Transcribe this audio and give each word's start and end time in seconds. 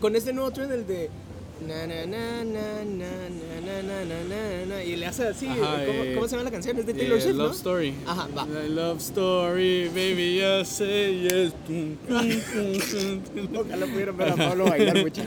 Con 0.00 0.16
este 0.16 0.32
nuevo 0.32 0.50
tren, 0.50 0.70
el 0.70 0.86
de. 0.86 1.08
Na, 1.66 1.84
y 4.84 4.96
le 4.96 5.06
hace 5.06 5.28
así. 5.28 5.46
¿cómo, 5.46 6.26
se 6.26 6.32
llama 6.32 6.44
la 6.44 6.50
canción? 6.50 6.76
Es 6.78 6.86
de 6.86 6.92
Taylor 6.92 7.20
Swift. 7.20 7.34
Eh, 7.34 7.38
love 7.38 7.48
¿no? 7.48 7.56
Story. 7.56 7.94
Ajá, 8.06 8.28
va. 8.36 8.44
Love 8.44 8.98
Story, 8.98 9.88
baby, 9.88 10.38
ya 10.38 10.64
sé, 10.64 11.20
yes. 11.22 11.52
Ojalá 13.56 13.86
pudieran 13.86 14.16
ver 14.16 14.28
a 14.30 14.36
Pablo 14.36 14.64
bailar, 14.64 15.02
mucha. 15.02 15.22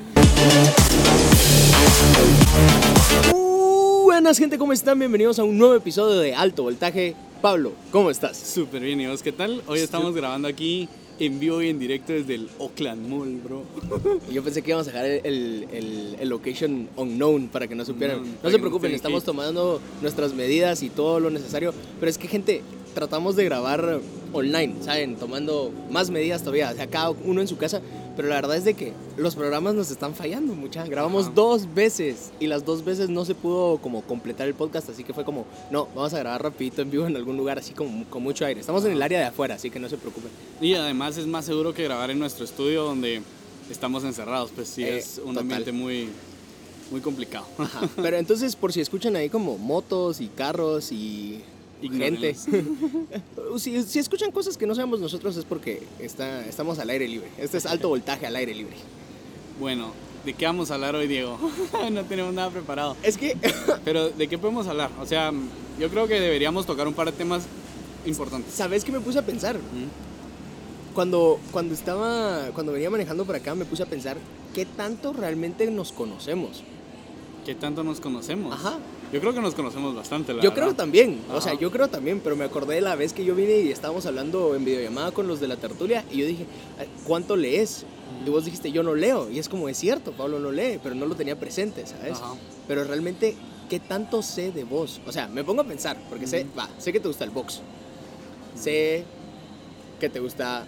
Buenas, 4.04 4.38
gente, 4.38 4.57
¿cómo 4.57 4.73
están? 4.73 5.00
Bienvenidos 5.00 5.39
a 5.39 5.43
un 5.43 5.57
nuevo 5.57 5.73
episodio 5.73 6.20
de 6.20 6.36
Alto 6.36 6.64
Voltaje. 6.64 7.16
Pablo, 7.41 7.71
¿cómo 7.91 8.12
estás? 8.12 8.38
Súper 8.38 8.82
bien, 8.82 9.02
¿y 9.02 9.07
vos 9.07 9.23
qué 9.23 9.32
tal? 9.32 9.64
Hoy 9.68 9.80
estamos 9.80 10.14
grabando 10.14 10.48
aquí 10.48 10.88
en 11.20 11.39
vivo 11.39 11.61
y 11.61 11.70
en 11.70 11.79
directo 11.79 12.13
desde 12.13 12.36
el 12.36 12.50
Oakland 12.59 13.07
Mall, 13.07 13.39
bro. 13.43 13.64
Yo 14.32 14.43
pensé 14.43 14.61
que 14.61 14.71
íbamos 14.71 14.88
a 14.88 14.91
dejar 14.91 15.05
el, 15.05 15.65
el- 15.71 16.15
el 16.19 16.29
location 16.29 16.89
unknown 16.97 17.47
para 17.47 17.68
que 17.68 17.75
no 17.75 17.86
supieran. 17.86 18.21
No 18.43 18.50
se 18.50 18.57
no 18.57 18.61
preocupen, 18.61 18.91
estamos 18.93 19.24
que- 19.24 19.28
tomando 19.28 19.79
nuestras 20.01 20.33
medidas 20.33 20.83
y 20.83 20.89
todo 20.89 21.19
lo 21.19 21.29
necesario. 21.29 21.74
Pero 22.00 22.10
es 22.10 22.18
que, 22.18 22.28
gente, 22.28 22.61
tratamos 22.93 23.36
de 23.36 23.46
grabar 23.46 24.00
online, 24.33 24.75
¿saben? 24.82 25.15
Tomando 25.15 25.71
más 25.89 26.10
medidas 26.10 26.41
todavía, 26.41 26.71
o 26.71 26.75
sea, 26.75 26.88
cada 26.88 27.10
uno 27.11 27.41
en 27.41 27.47
su 27.47 27.57
casa. 27.57 27.82
Pero 28.15 28.29
la 28.29 28.36
verdad 28.36 28.55
es 28.55 28.64
de 28.64 28.74
que 28.75 28.93
los 29.18 29.36
programas 29.36 29.75
nos 29.75 29.92
están 29.92 30.15
fallando, 30.15 30.55
mucha. 30.55 30.86
Grabamos 30.86 31.25
Ajá. 31.25 31.33
dos 31.36 31.74
veces 31.74 32.31
y 32.39 32.47
las 32.47 32.64
dos 32.64 32.86
veces 32.86 33.09
no 33.09 33.25
se 33.25 33.36
pudo 33.36 33.78
como 33.80 34.02
completar 34.03 34.47
el 34.47 34.53
podcast, 34.53 34.89
así 34.89 35.03
que 35.03 35.14
fue 35.14 35.25
como, 35.25 35.45
no, 35.69 35.88
vamos 35.94 36.14
a 36.14 36.19
grabar 36.19 36.41
rapidito 36.44 36.81
en 36.81 36.91
vivo 36.91 37.05
en 37.08 37.16
algún 37.16 37.36
lugar 37.36 37.59
así 37.59 37.73
como 37.73 38.05
con 38.05 38.23
mucho 38.23 38.45
aire. 38.45 38.61
Estamos 38.61 38.86
en 38.86 38.94
el 38.94 39.02
área 39.02 39.19
de 39.19 39.25
afuera, 39.25 39.55
así 39.55 39.69
que 39.69 39.80
no 39.80 39.89
se 39.89 39.97
preocupen. 39.97 40.31
Y 40.61 40.75
además 40.75 41.17
es 41.17 41.28
más 41.28 41.44
seguro 41.45 41.73
que 41.73 41.83
grabar 41.83 42.09
en 42.09 42.19
nuestro 42.19 42.45
estudio 42.45 42.83
donde 42.83 43.22
estamos 43.69 44.03
encerrados, 44.05 44.52
pues 44.55 44.69
sí, 44.69 44.83
Eh, 44.83 44.97
es 45.00 45.17
un 45.17 45.33
total. 45.33 45.39
ambiente 45.39 45.72
muy, 45.73 46.08
muy 46.91 47.02
complicado. 47.02 47.45
Ajá. 47.58 47.81
Pero 48.02 48.16
entonces, 48.17 48.55
por 48.55 48.71
si 48.71 48.80
escuchan 48.80 49.16
ahí 49.17 49.30
como 49.30 49.58
motos 49.58 50.21
y 50.21 50.27
carros 50.27 50.91
y 50.91 51.41
gente. 51.89 52.36
Si, 53.58 53.83
si 53.83 54.00
escuchan 54.00 54.31
cosas 54.31 54.58
que 54.58 54.67
no 54.67 54.75
sabemos 54.75 55.00
nosotros 55.00 55.38
es 55.38 55.45
porque 55.45 55.83
está, 56.00 56.45
estamos 56.45 56.77
al 56.80 56.89
aire 56.89 57.08
libre. 57.08 57.30
Este 57.38 57.58
es 57.58 57.66
alto 57.66 57.88
voltaje 57.88 58.25
al 58.25 58.36
aire 58.36 58.53
libre. 58.53 58.75
Bueno, 59.59 59.94
¿de 60.25 60.33
qué 60.33 60.45
vamos 60.45 60.72
a 60.72 60.73
hablar 60.73 60.95
hoy, 60.95 61.08
Diego? 61.08 61.38
no 61.92 62.03
tenemos 62.03 62.33
nada 62.33 62.50
preparado. 62.50 62.97
Es 63.02 63.17
que, 63.17 63.38
Pero, 63.86 64.09
¿de 64.09 64.27
qué 64.27 64.38
podemos 64.38 64.67
hablar? 64.67 64.92
O 65.00 65.05
sea, 65.05 65.31
yo 65.80 65.89
creo 65.89 66.08
que 66.08 66.19
deberíamos 66.19 66.66
tocar 66.66 66.88
un 66.88 66.94
par 66.94 67.11
de 67.11 67.17
temas 67.17 67.44
importantes. 68.05 68.53
¿sabes 68.53 68.83
qué 68.83 68.92
me 68.92 68.99
puse 68.99 69.20
a 69.20 69.25
pensar? 69.25 69.58
Cuando, 70.94 71.39
cuando 71.52 71.73
estaba, 71.73 72.49
cuando 72.53 72.72
venía 72.72 72.89
manejando 72.89 73.25
por 73.25 73.36
acá, 73.36 73.55
me 73.55 73.66
puse 73.66 73.83
a 73.83 73.86
pensar 73.86 74.17
qué 74.53 74.66
tanto 74.66 75.14
realmente 75.14 75.70
nos 75.72 75.92
conocemos. 75.92 76.64
¿Qué 77.45 77.53
tanto 77.53 77.83
nos 77.83 77.99
conocemos? 77.99 78.53
Ajá. 78.53 78.80
Yo 79.14 79.22
creo 79.22 79.34
que 79.34 79.42
nos 79.42 79.53
conocemos 79.56 79.95
bastante, 79.95 80.34
la 80.34 80.42
Yo 80.42 80.50
verdad. 80.50 80.64
creo 80.64 80.75
también, 80.75 81.22
o 81.31 81.39
sea, 81.39 81.53
Ajá. 81.53 81.61
yo 81.61 81.72
creo 81.72 81.88
también, 81.88 82.20
pero 82.22 82.36
me 82.36 82.44
acordé 82.44 82.75
de 82.75 82.81
la 82.81 82.95
vez 82.95 83.14
que 83.14 83.23
yo 83.23 83.34
vine 83.36 83.59
y 83.59 83.72
estábamos 83.72 84.06
hablando 84.06 84.56
en 84.56 84.66
videollamada 84.66 85.11
con 85.11 85.28
los 85.28 85.39
de 85.39 85.48
la 85.48 85.56
tertulia 85.58 86.03
y 86.11 86.17
yo 86.17 86.25
dije, 86.25 86.45
"Ay, 86.80 86.88
¿cuánto 87.06 87.36
lees? 87.36 87.86
Y 88.26 88.30
vos 88.30 88.45
dijiste, 88.45 88.72
yo 88.72 88.81
no 88.83 88.94
leo. 88.95 89.30
Y 89.30 89.39
es 89.39 89.48
como, 89.50 89.70
es 89.70 89.78
cierto, 89.78 90.11
Pablo 90.11 90.39
no 90.39 90.52
lee, 90.52 90.80
pero 90.81 90.95
no 90.95 91.06
lo 91.06 91.16
tenía 91.16 91.39
presente, 91.39 91.86
¿sabes? 91.86 92.14
Ajá. 92.17 92.33
Pero 92.67 92.83
realmente, 92.83 93.36
¿qué 93.70 93.80
tanto 93.80 94.22
sé 94.22 94.52
de 94.52 94.64
vos? 94.64 95.00
O 95.08 95.11
sea, 95.11 95.28
me 95.28 95.44
pongo 95.44 95.61
a 95.61 95.66
pensar, 95.66 95.98
porque 96.09 96.26
sé, 96.28 96.45
va, 96.58 96.67
sé 96.78 96.92
que 96.92 97.00
te 97.00 97.08
gusta 97.08 97.23
el 97.23 97.30
box. 97.31 97.61
Sé 98.59 99.03
que 100.00 100.09
te 100.09 100.20
gusta 100.20 100.66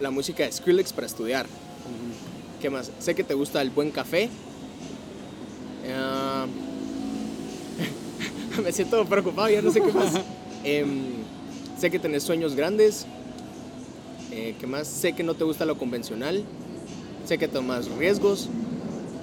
la 0.00 0.10
música 0.10 0.44
de 0.44 0.52
Skrillex 0.52 0.92
para 0.92 1.06
estudiar. 1.06 1.46
¿Qué 2.60 2.68
más? 2.70 2.90
Sé 2.98 3.14
que 3.14 3.24
te 3.24 3.34
gusta 3.34 3.60
el 3.62 3.70
buen 3.70 3.90
café. 3.90 4.28
Me 8.64 8.72
siento 8.72 9.04
preocupado, 9.06 9.48
ya 9.48 9.62
no 9.62 9.70
sé 9.70 9.80
qué 9.80 9.92
más. 9.92 10.12
Em, 10.64 11.02
sé 11.78 11.88
que 11.90 11.98
tenés 12.00 12.24
sueños 12.24 12.54
grandes. 12.56 13.06
Eh, 14.32 14.54
¿Qué 14.58 14.66
más? 14.66 14.88
Sé 14.88 15.12
que 15.12 15.22
no 15.22 15.34
te 15.34 15.44
gusta 15.44 15.64
lo 15.64 15.78
convencional. 15.78 16.44
Sé 17.24 17.38
que 17.38 17.46
tomas 17.46 17.88
riesgos. 17.92 18.48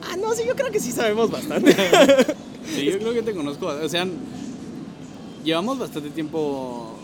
Ah, 0.09 0.16
no, 0.16 0.34
sí, 0.34 0.44
yo 0.47 0.56
creo 0.56 0.72
que 0.72 0.79
sí 0.79 0.91
sabemos 0.91 1.29
bastante. 1.31 1.75
Sí, 2.74 2.84
yo 2.85 2.97
creo 2.97 3.13
que 3.13 3.22
te 3.22 3.34
conozco. 3.34 3.68
O 3.68 3.88
sea, 3.90 4.07
llevamos 5.44 5.78
bastante 5.78 6.09
tiempo 6.09 6.95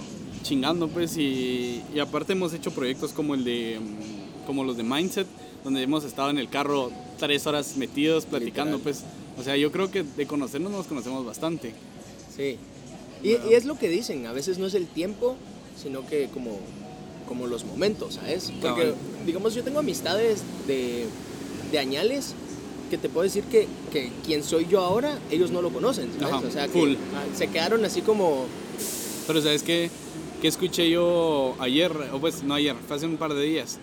chingando, 0.41 0.87
pues, 0.87 1.17
y, 1.17 1.83
y 1.93 1.99
aparte 1.99 2.33
hemos 2.33 2.51
hecho 2.55 2.71
proyectos 2.71 3.11
como 3.11 3.35
el 3.35 3.43
de, 3.43 3.79
mm, 3.79 4.47
como 4.47 4.63
los 4.63 4.75
de 4.75 4.81
Mindset, 4.81 5.27
donde 5.63 5.83
hemos 5.83 6.03
estado 6.03 6.31
en 6.31 6.39
el 6.39 6.49
carro 6.49 6.89
tres 7.19 7.45
horas 7.45 7.77
metidos 7.77 8.25
platicando, 8.25 8.77
Literal. 8.77 8.81
pues. 8.81 9.03
O 9.39 9.43
sea, 9.43 9.55
yo 9.55 9.71
creo 9.71 9.91
que 9.91 10.01
de 10.03 10.25
conocernos 10.25 10.71
nos 10.71 10.87
conocemos 10.87 11.23
bastante. 11.25 11.73
Sí. 12.41 12.57
Y, 13.23 13.29
y 13.49 13.53
es 13.53 13.65
lo 13.65 13.77
que 13.77 13.87
dicen, 13.89 14.25
a 14.25 14.31
veces 14.33 14.57
no 14.57 14.65
es 14.65 14.73
el 14.73 14.87
tiempo, 14.87 15.35
sino 15.81 16.05
que 16.07 16.27
como, 16.33 16.57
como 17.27 17.45
los 17.47 17.65
momentos, 17.65 18.15
¿sabes? 18.15 18.51
Porque, 18.61 18.81
Cabal. 18.81 18.95
digamos, 19.25 19.53
yo 19.53 19.63
tengo 19.63 19.79
amistades 19.79 20.41
de, 20.67 21.05
de 21.71 21.79
añales 21.79 22.33
que 22.89 22.97
te 22.97 23.09
puedo 23.09 23.23
decir 23.23 23.43
que, 23.43 23.67
que 23.93 24.09
quien 24.25 24.43
soy 24.43 24.65
yo 24.69 24.81
ahora, 24.81 25.17
ellos 25.29 25.51
no 25.51 25.61
lo 25.61 25.69
conocen, 25.69 26.09
¿sabes? 26.19 26.33
Ajá, 26.33 26.47
o 26.47 26.51
sea, 26.51 26.65
que 26.67 26.73
full. 26.79 26.93
ah, 27.15 27.23
se 27.37 27.47
quedaron 27.47 27.85
así 27.85 28.01
como... 28.01 28.45
Pero 29.27 29.41
¿sabes 29.41 29.61
qué? 29.63 29.89
¿Qué 30.41 30.47
escuché 30.47 30.89
yo 30.89 31.55
ayer? 31.59 31.91
O 32.11 32.19
pues 32.19 32.41
no 32.43 32.55
ayer, 32.55 32.75
fue 32.87 32.97
hace 32.97 33.05
un 33.05 33.17
par 33.17 33.33
de 33.35 33.43
días. 33.43 33.77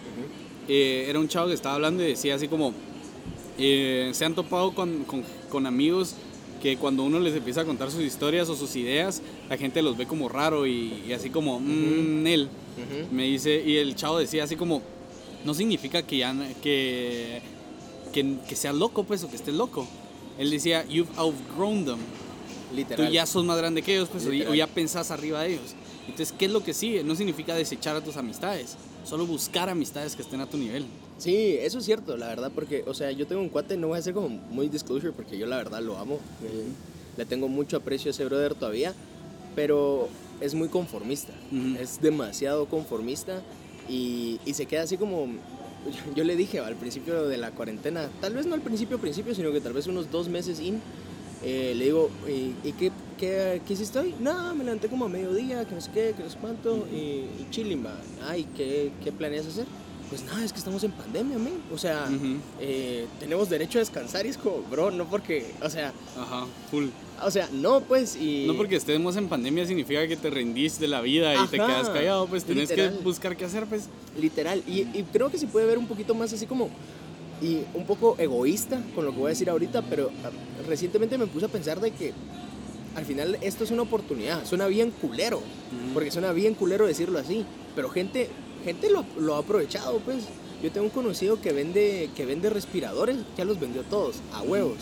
Eh, 0.67 1.07
era 1.09 1.21
un 1.21 1.29
chavo 1.29 1.47
que 1.47 1.55
estaba 1.55 1.77
hablando 1.77 2.03
y 2.03 2.09
decía 2.09 2.35
así 2.35 2.49
como, 2.49 2.75
eh, 3.57 4.11
se 4.13 4.25
han 4.25 4.35
topado 4.35 4.75
con, 4.75 5.05
con- 5.05 5.23
con 5.49 5.65
amigos 5.67 6.15
que 6.63 6.77
cuando 6.77 7.05
uno 7.05 7.21
les 7.21 7.35
empieza 7.35 7.61
a 7.61 7.65
contar 7.65 7.91
sus 7.91 8.03
historias 8.03 8.49
o 8.49 8.57
sus 8.57 8.75
ideas, 8.77 9.23
la 9.49 9.57
gente 9.57 9.81
los 9.83 9.97
ve 9.97 10.07
como 10.07 10.29
raro 10.29 10.67
y, 10.67 11.03
y 11.07 11.13
así 11.13 11.31
como, 11.31 11.61
mmm, 11.61 12.27
él. 12.27 12.49
Ujú. 12.77 13.15
Me 13.15 13.25
dice, 13.25 13.63
y 13.65 13.77
el 13.77 13.95
chavo 13.95 14.19
decía 14.19 14.45
así 14.45 14.57
como, 14.57 14.83
no 15.45 15.55
significa 15.55 16.03
que 16.03 16.19
ya, 16.19 16.35
que, 16.63 17.41
que, 18.13 18.35
que 18.49 18.57
seas 18.57 18.75
loco, 18.75 19.05
pues, 19.05 19.23
o 19.25 19.31
que 19.31 19.37
estés 19.37 19.55
loco. 19.55 19.87
Él 20.39 20.51
decía, 20.51 20.85
you've 20.87 21.11
outgrown 21.17 21.85
them. 21.85 21.99
Literal. 22.75 23.07
Tú 23.07 23.13
ya 23.13 23.25
sos 23.27 23.45
más 23.45 23.57
grande 23.57 23.83
que 23.83 23.95
ellos, 23.95 24.09
pues, 24.11 24.25
Literal. 24.27 24.53
o 24.53 24.55
ya 24.55 24.67
pensás 24.67 25.11
arriba 25.11 25.43
de 25.43 25.55
ellos. 25.55 25.75
Entonces, 26.07 26.35
¿qué 26.39 26.47
es 26.47 26.51
lo 26.51 26.63
que 26.63 26.75
sigue? 26.75 27.03
No 27.03 27.15
significa 27.15 27.55
desechar 27.55 27.97
a 27.97 28.03
tus 28.03 28.17
amistades, 28.17 28.77
solo 29.05 29.27
buscar 29.27 29.69
amistades 29.69 30.17
que 30.17 30.23
estén 30.23 30.41
a 30.41 30.47
tu 30.47 30.57
nivel. 30.59 30.87
Sí, 31.19 31.57
eso 31.61 31.79
es 31.81 31.85
cierto, 31.85 32.17
la 32.17 32.29
verdad, 32.29 32.53
porque, 32.55 32.85
o 32.87 32.95
sea, 32.95 33.11
yo 33.11 33.27
tengo 33.27 33.43
un 33.43 33.49
cuate, 33.49 33.77
no 33.77 33.89
voy 33.89 33.97
a 33.97 33.99
hacer 33.99 34.15
como 34.15 34.29
muy 34.29 34.69
disclosure 34.69 35.13
porque 35.13 35.37
yo 35.37 35.47
la 35.47 35.57
verdad 35.57 35.83
lo 35.83 35.99
amo. 35.99 36.21
eh, 36.45 36.69
Le 37.17 37.27
tengo 37.27 37.49
mucho 37.49 37.77
aprecio 37.77 38.11
a 38.11 38.13
ese 38.13 38.25
brother 38.25 38.55
todavía, 38.55 38.95
pero 39.57 40.09
es 40.41 40.55
muy 40.55 40.69
conformista. 40.69 41.33
Ujú. 41.51 41.77
Es 41.81 42.01
demasiado 42.01 42.67
conformista 42.69 43.43
y, 43.89 44.41
y 44.45 44.55
se 44.55 44.67
queda 44.67 44.83
así 44.83 44.97
como. 44.97 45.27
Yo 46.15 46.23
le 46.25 46.37
dije 46.37 46.61
al 46.61 46.77
principio 46.77 47.27
de 47.29 47.37
la 47.39 47.51
cuarentena, 47.53 48.09
tal 48.21 48.35
vez 48.35 48.47
no 48.47 48.55
al 48.55 48.63
principio, 48.63 48.99
principio, 49.01 49.35
sino 49.35 49.53
que 49.53 49.61
tal 49.61 49.73
vez 49.73 49.87
unos 49.87 50.11
dos 50.11 50.29
meses 50.29 50.61
in, 50.61 50.81
eh, 51.43 51.75
le 51.77 51.85
digo, 51.87 52.11
¿y, 52.29 52.55
y 52.69 52.73
qué, 52.73 52.93
qué, 53.17 53.63
qué 53.67 53.73
hiciste 53.73 53.99
hoy? 53.99 54.15
No, 54.21 54.55
me 54.55 54.65
levanté 54.65 54.89
como 54.89 55.05
a 55.07 55.09
mediodía, 55.09 55.65
que 55.65 55.75
no 55.75 55.81
sé 55.81 55.91
qué, 55.93 56.15
que 56.17 56.23
no 56.25 56.31
sé 56.31 56.39
cuánto, 56.41 56.87
y, 56.93 56.97
y 57.41 57.47
chilling. 57.51 57.85
Ay, 58.21 58.47
¿qué, 58.57 58.93
¿qué 59.03 59.13
planeas 59.13 59.47
hacer? 59.47 59.67
Pues 60.09 60.25
nada, 60.25 60.43
es 60.43 60.53
que 60.53 60.59
estamos 60.59 60.83
en 60.85 60.93
pandemia, 60.93 61.37
men. 61.39 61.55
O 61.73 61.77
sea, 61.77 62.09
Ujú. 62.09 62.37
eh, 62.61 63.07
tenemos 63.21 63.51
derecho 63.51 63.79
a 63.79 63.81
descansar 63.81 64.25
y 64.25 64.31
es 64.31 64.39
como, 64.39 64.63
bro, 64.71 64.91
no 64.91 65.05
porque, 65.05 65.53
o 65.63 65.69
sea, 65.69 65.93
Ajá, 66.19 66.47
full. 66.71 66.87
o 67.23 67.31
sea, 67.31 67.49
no, 67.53 67.81
pues, 67.83 68.17
y... 68.17 68.45
No 68.47 68.55
porque 68.55 68.77
estemos 68.77 69.17
en 69.17 69.29
pandemia 69.29 69.67
significa 69.67 70.09
que 70.09 70.17
te 70.17 70.31
rendís 70.31 70.79
de 70.81 70.89
la 70.89 71.03
vida 71.03 71.35
y 71.35 71.47
te 71.49 71.57
quedas 71.59 71.91
callado, 71.91 72.27
pues 72.27 72.45
tenés 72.45 72.71
literal. 72.71 72.97
que 72.97 73.05
buscar 73.05 73.37
qué 73.37 73.45
hacer, 73.45 73.67
pues. 73.67 73.89
Literal, 74.19 74.63
y, 74.67 74.81
y 74.99 75.05
creo 75.13 75.31
que 75.31 75.37
se 75.39 75.47
puede 75.47 75.67
ver 75.67 75.77
un 75.77 75.87
poquito 75.87 76.15
más 76.15 76.33
así 76.33 76.47
como, 76.47 76.71
y 77.43 77.59
un 77.75 77.85
poco 77.85 78.17
egoísta 78.19 78.81
con 78.95 79.05
lo 79.05 79.13
que 79.13 79.19
voy 79.19 79.27
a 79.27 79.31
decir 79.31 79.51
ahorita, 79.51 79.83
pero 79.83 80.11
ah, 80.25 80.31
recientemente 80.67 81.19
me 81.19 81.27
puse 81.27 81.45
a 81.45 81.49
pensar 81.49 81.81
de 81.81 81.91
que 81.91 82.15
al 82.95 83.05
final 83.05 83.37
esto 83.43 83.63
es 83.63 83.71
una 83.71 83.83
oportunidad, 83.83 84.45
suena 84.47 84.67
bien 84.69 84.91
culero, 84.91 85.43
porque 85.93 86.11
suena 86.11 86.33
bien 86.33 86.55
culero 86.55 86.87
decirlo 86.87 87.19
así, 87.19 87.45
pero 87.77 87.91
gente, 87.91 88.29
gente 88.65 88.91
lo, 88.91 89.05
lo 89.19 89.35
ha 89.37 89.39
aprovechado, 89.39 89.99
pues. 90.01 90.25
Yo 90.63 90.73
tengo 90.73 90.87
un 90.87 90.91
conocido 90.93 91.41
que 91.41 91.53
vende, 91.53 92.11
que 92.17 92.27
vende 92.27 92.51
respiradores, 92.51 93.17
ya 93.37 93.45
los 93.45 93.61
vendió 93.61 93.83
todos, 93.85 94.17
a 94.33 94.43
huevos. 94.43 94.79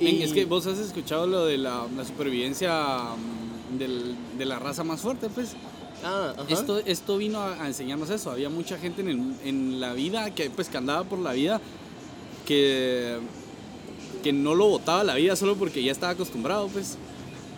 Men, 0.00 0.22
Es 0.22 0.32
que 0.32 0.44
vos 0.44 0.66
has 0.66 0.78
escuchado 0.78 1.26
lo 1.26 1.46
de 1.46 1.58
la, 1.58 1.86
la 1.96 2.04
supervivencia 2.04 3.00
mm, 3.16 3.78
del- 3.78 4.14
de 4.38 4.44
la 4.44 4.58
raza 4.60 4.84
más 4.84 5.00
fuerte, 5.00 5.28
pues. 5.28 5.54
Ah, 6.04 6.32
ajá. 6.36 6.46
Esto, 6.48 6.78
esto 6.78 7.16
vino 7.16 7.40
a, 7.40 7.62
a 7.62 7.66
enseñarnos 7.66 8.10
eso. 8.10 8.30
Había 8.30 8.50
mucha 8.50 8.78
gente 8.78 9.00
en, 9.00 9.08
el- 9.08 9.34
en 9.44 9.80
la 9.80 9.94
vida 9.94 10.32
que, 10.32 10.48
pues, 10.50 10.68
que 10.68 10.76
andaba 10.76 11.02
por 11.04 11.18
la 11.18 11.32
vida 11.32 11.60
que, 12.46 13.18
que 14.22 14.32
no 14.32 14.54
lo 14.54 14.66
botaba 14.68 15.02
la 15.04 15.14
vida 15.14 15.34
solo 15.36 15.56
porque 15.56 15.82
ya 15.82 15.92
estaba 15.92 16.12
acostumbrado, 16.12 16.68
pues. 16.68 16.96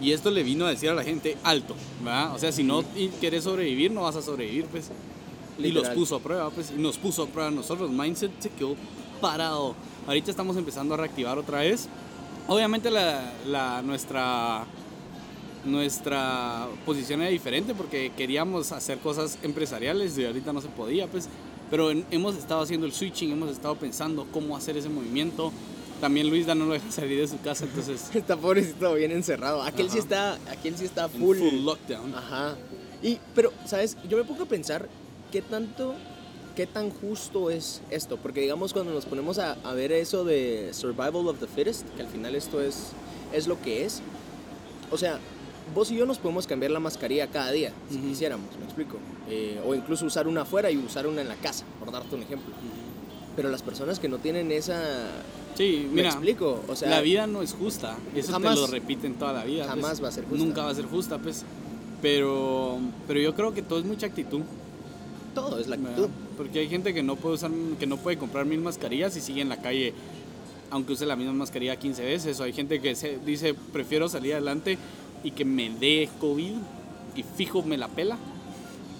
Y 0.00 0.12
esto 0.12 0.30
le 0.30 0.42
vino 0.42 0.66
a 0.66 0.70
decir 0.70 0.90
a 0.90 0.94
la 0.94 1.04
gente 1.04 1.36
alto, 1.42 1.74
¿verdad? 2.04 2.34
O 2.34 2.38
sea, 2.38 2.52
si 2.52 2.62
no 2.62 2.84
y 2.96 3.08
quieres 3.08 3.44
sobrevivir, 3.44 3.90
no 3.90 4.02
vas 4.02 4.16
a 4.16 4.22
sobrevivir, 4.22 4.66
pues. 4.66 4.90
Y 5.58 5.70
los 5.72 5.88
puso 5.90 6.16
a 6.16 6.20
prueba, 6.20 6.50
pues. 6.50 6.70
Y 6.76 6.80
nos 6.80 6.98
puso 6.98 7.22
a 7.24 7.26
prueba 7.26 7.50
nosotros. 7.50 7.90
Mindset 7.90 8.30
se 8.40 8.50
quedó 8.50 8.76
parado. 9.20 9.74
Ahorita 10.06 10.30
estamos 10.30 10.56
empezando 10.56 10.94
a 10.94 10.96
reactivar 10.98 11.38
otra 11.38 11.60
vez. 11.60 11.88
Obviamente 12.48 12.90
la, 12.90 13.32
la- 13.46 13.82
nuestra, 13.82 14.64
nuestra 15.64 16.68
posición 16.84 17.20
era 17.22 17.30
diferente 17.30 17.74
porque 17.74 18.12
queríamos 18.16 18.72
hacer 18.72 18.98
cosas 18.98 19.38
empresariales 19.42 20.16
y 20.18 20.24
ahorita 20.24 20.52
no 20.52 20.60
se 20.60 20.68
podía, 20.68 21.06
pues. 21.06 21.28
Pero 21.70 21.90
en- 21.90 22.06
hemos 22.10 22.36
estado 22.36 22.60
haciendo 22.62 22.86
el 22.86 22.92
switching, 22.92 23.32
hemos 23.32 23.50
estado 23.50 23.74
pensando 23.76 24.26
cómo 24.32 24.56
hacer 24.56 24.76
ese 24.76 24.88
movimiento. 24.88 25.52
También 26.00 26.28
Luis 26.28 26.46
no 26.46 26.54
lo 26.54 26.74
deja 26.74 26.92
salir 26.92 27.18
de 27.18 27.26
su 27.26 27.40
casa, 27.40 27.64
entonces 27.64 28.10
Está 28.14 28.36
pobrecito 28.36 28.92
bien 28.94 29.10
encerrado. 29.12 29.62
Aquel 29.62 29.90
sí 29.90 29.98
está, 29.98 30.34
aquel 30.50 30.76
sí 30.76 30.84
está 30.84 31.06
en 31.06 31.10
full. 31.12 31.38
full 31.38 31.64
lockdown. 31.64 32.14
Ajá. 32.14 32.54
Y, 33.02 33.18
pero, 33.34 33.52
¿sabes? 33.64 33.96
Yo 34.08 34.16
me 34.16 34.24
pongo 34.24 34.44
a 34.44 34.46
pensar 34.46 34.88
qué 35.32 35.42
tanto, 35.42 35.94
qué 36.54 36.66
tan 36.66 36.90
justo 36.90 37.50
es 37.50 37.80
esto. 37.90 38.16
Porque, 38.16 38.40
digamos, 38.40 38.72
cuando 38.72 38.92
nos 38.92 39.04
ponemos 39.06 39.38
a, 39.38 39.52
a 39.64 39.72
ver 39.74 39.92
eso 39.92 40.24
de 40.24 40.70
survival 40.72 41.28
of 41.28 41.38
the 41.40 41.46
fittest, 41.46 41.86
que 41.96 42.02
al 42.02 42.08
final 42.08 42.34
esto 42.34 42.60
es, 42.60 42.88
es 43.32 43.46
lo 43.46 43.60
que 43.60 43.84
es. 43.84 44.00
O 44.90 44.98
sea, 44.98 45.18
vos 45.74 45.90
y 45.90 45.96
yo 45.96 46.06
nos 46.06 46.18
podemos 46.18 46.46
cambiar 46.46 46.70
la 46.70 46.80
mascarilla 46.80 47.26
cada 47.28 47.50
día, 47.50 47.72
si 47.90 47.98
Ujú. 47.98 48.08
quisiéramos, 48.08 48.56
me 48.58 48.64
explico. 48.64 48.98
Eh, 49.28 49.60
o 49.66 49.74
incluso 49.74 50.06
usar 50.06 50.28
una 50.28 50.42
afuera 50.42 50.70
y 50.70 50.76
usar 50.76 51.06
una 51.06 51.22
en 51.22 51.28
la 51.28 51.34
casa, 51.36 51.64
por 51.80 51.90
darte 51.90 52.14
un 52.14 52.22
ejemplo. 52.22 52.54
Pero 53.34 53.50
las 53.50 53.62
personas 53.62 53.98
que 53.98 54.08
no 54.08 54.18
tienen 54.18 54.50
esa... 54.52 54.80
Sí, 55.56 55.84
me 55.88 55.96
mira, 55.96 56.08
explico, 56.10 56.62
o 56.68 56.76
sea... 56.76 56.88
la 56.88 57.00
vida 57.00 57.26
no 57.26 57.42
es 57.42 57.52
justa. 57.52 57.96
Eso 58.14 58.32
jamás- 58.32 58.54
te 58.54 58.60
lo 58.60 58.66
repiten 58.68 59.14
toda 59.14 59.32
la 59.32 59.44
vida. 59.44 59.64
pues. 59.64 59.74
jamás 59.74 60.02
va 60.02 60.08
a 60.08 60.12
ser 60.12 60.24
justa. 60.24 60.44
Nunca 60.44 60.62
va 60.62 60.70
a 60.70 60.74
ser 60.74 60.86
justa, 60.86 61.18
pues. 61.18 61.44
Pero, 62.00 62.78
pero 63.08 63.20
yo 63.20 63.34
creo 63.34 63.52
que 63.52 63.62
todo 63.62 63.78
es 63.78 63.84
mucha 63.84 64.06
actitud. 64.06 64.42
Todo 65.36 65.58
es 65.60 65.68
la 65.68 65.76
actitud. 65.76 66.08
Porque 66.36 66.58
hay 66.60 66.68
gente 66.68 66.92
que 66.92 67.02
no 67.02 67.14
puede 67.16 67.36
usar, 67.36 67.50
que 67.78 67.86
no 67.86 67.96
puede 67.98 68.18
comprar 68.18 68.44
mil 68.46 68.60
mascarillas 68.60 69.16
y 69.16 69.20
sigue 69.20 69.40
en 69.42 69.48
la 69.48 69.60
calle 69.60 69.92
aunque 70.70 70.94
use 70.94 71.06
la 71.06 71.14
misma 71.14 71.32
mascarilla 71.32 71.76
15 71.76 72.02
veces. 72.04 72.40
O 72.40 72.42
hay 72.42 72.52
gente 72.52 72.80
que 72.80 72.96
se 72.96 73.18
dice, 73.18 73.54
prefiero 73.72 74.08
salir 74.08 74.32
adelante 74.32 74.76
y 75.22 75.30
que 75.30 75.44
me 75.44 75.70
dé 75.70 76.08
COVID 76.20 76.54
y 77.14 77.22
fijo 77.36 77.62
me 77.62 77.76
la 77.78 77.88
pela 77.88 78.18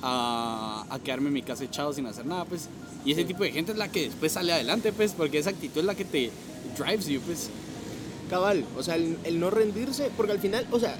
a, 0.02 0.84
a 0.88 0.98
quedarme 1.00 1.28
en 1.28 1.34
mi 1.34 1.42
casa 1.42 1.64
echado 1.64 1.92
sin 1.92 2.06
hacer 2.06 2.26
nada, 2.26 2.44
pues. 2.44 2.68
Y 3.04 3.12
ese 3.12 3.22
Sí. 3.22 3.28
tipo 3.28 3.42
de 3.44 3.52
gente 3.52 3.72
es 3.72 3.78
la 3.78 3.88
que 3.88 4.02
después 4.04 4.32
sale 4.32 4.52
adelante, 4.52 4.92
pues, 4.92 5.12
porque 5.12 5.38
esa 5.38 5.50
actitud 5.50 5.80
es 5.80 5.86
la 5.86 5.94
que 5.94 6.04
te 6.04 6.30
drives 6.78 7.06
you, 7.06 7.20
pues. 7.20 7.50
Cabal, 8.30 8.64
o 8.76 8.82
sea, 8.82 8.96
el, 8.96 9.16
el 9.24 9.38
no 9.38 9.50
rendirse, 9.50 10.10
porque 10.16 10.32
al 10.32 10.40
final, 10.40 10.66
o 10.72 10.80
sea, 10.80 10.96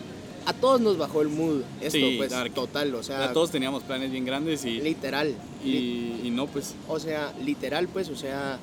a 0.46 0.52
todos 0.52 0.81
nos 0.81 0.96
bajó 0.96 1.22
el 1.22 1.28
mood 1.28 1.62
esto, 1.81 1.98
Sí, 1.98 2.14
pues, 2.16 2.31
dark. 2.31 2.52
total, 2.54 2.94
o 2.94 3.02
sea, 3.02 3.32
todos 3.32 3.50
teníamos 3.50 3.82
planes 3.82 4.10
bien 4.12 4.25
grandes 4.25 4.64
y, 4.64 4.81
literal, 4.81 5.34
li- 5.64 6.20
y, 6.25 6.31
no, 6.31 6.46
pues. 6.46 6.75
o 6.88 6.98
sea, 7.00 7.32
literal, 7.44 7.88
pues, 7.88 8.08
o 8.08 8.16
sea, 8.16 8.58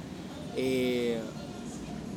eh, 0.56 1.18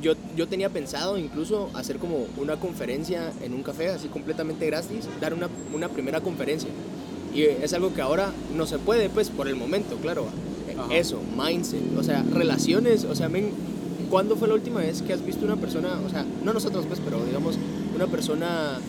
yo, 0.01 0.13
yo 0.35 0.47
tenía 0.47 0.69
pensado 0.69 1.17
incluso 1.17 1.69
hacer 1.73 1.97
como 1.97 2.27
una 2.37 2.55
conferencia 2.57 3.31
en 3.43 3.53
un 3.53 3.61
café, 3.63 3.89
así 3.89 4.07
completamente 4.07 4.65
gratis, 4.65 5.05
dar 5.19 5.33
una, 5.33 5.49
una 5.73 5.89
primera 5.89 6.21
conferencia, 6.21 6.69
y 7.33 7.41
es 7.43 7.73
algo 7.73 7.93
que 7.93 8.01
ahora 8.01 8.31
no 8.55 8.65
se 8.65 8.79
puede, 8.79 9.09
pues, 9.09 9.29
por 9.29 9.47
el 9.47 9.55
momento, 9.55 9.97
claro, 9.97 10.27
Ajá. 10.77 10.95
eso, 10.95 11.19
mindset, 11.37 11.81
o 11.97 12.03
sea, 12.03 12.23
relaciones, 12.31 13.03
o 13.03 13.15
sea, 13.15 13.27
men, 13.27 13.49
¿cuándo 14.09 14.37
fue 14.37 14.47
la 14.47 14.53
última 14.53 14.79
vez 14.79 15.01
que 15.01 15.11
has 15.11 15.25
visto 15.25 15.43
una 15.45 15.57
persona, 15.57 15.99
o 16.05 16.09
sea, 16.09 16.25
no 16.45 16.53
nosotros 16.53 16.85
pues, 16.87 17.01
pero 17.03 17.23
digamos, 17.25 17.57
una 17.95 18.07
persona, 18.07 18.79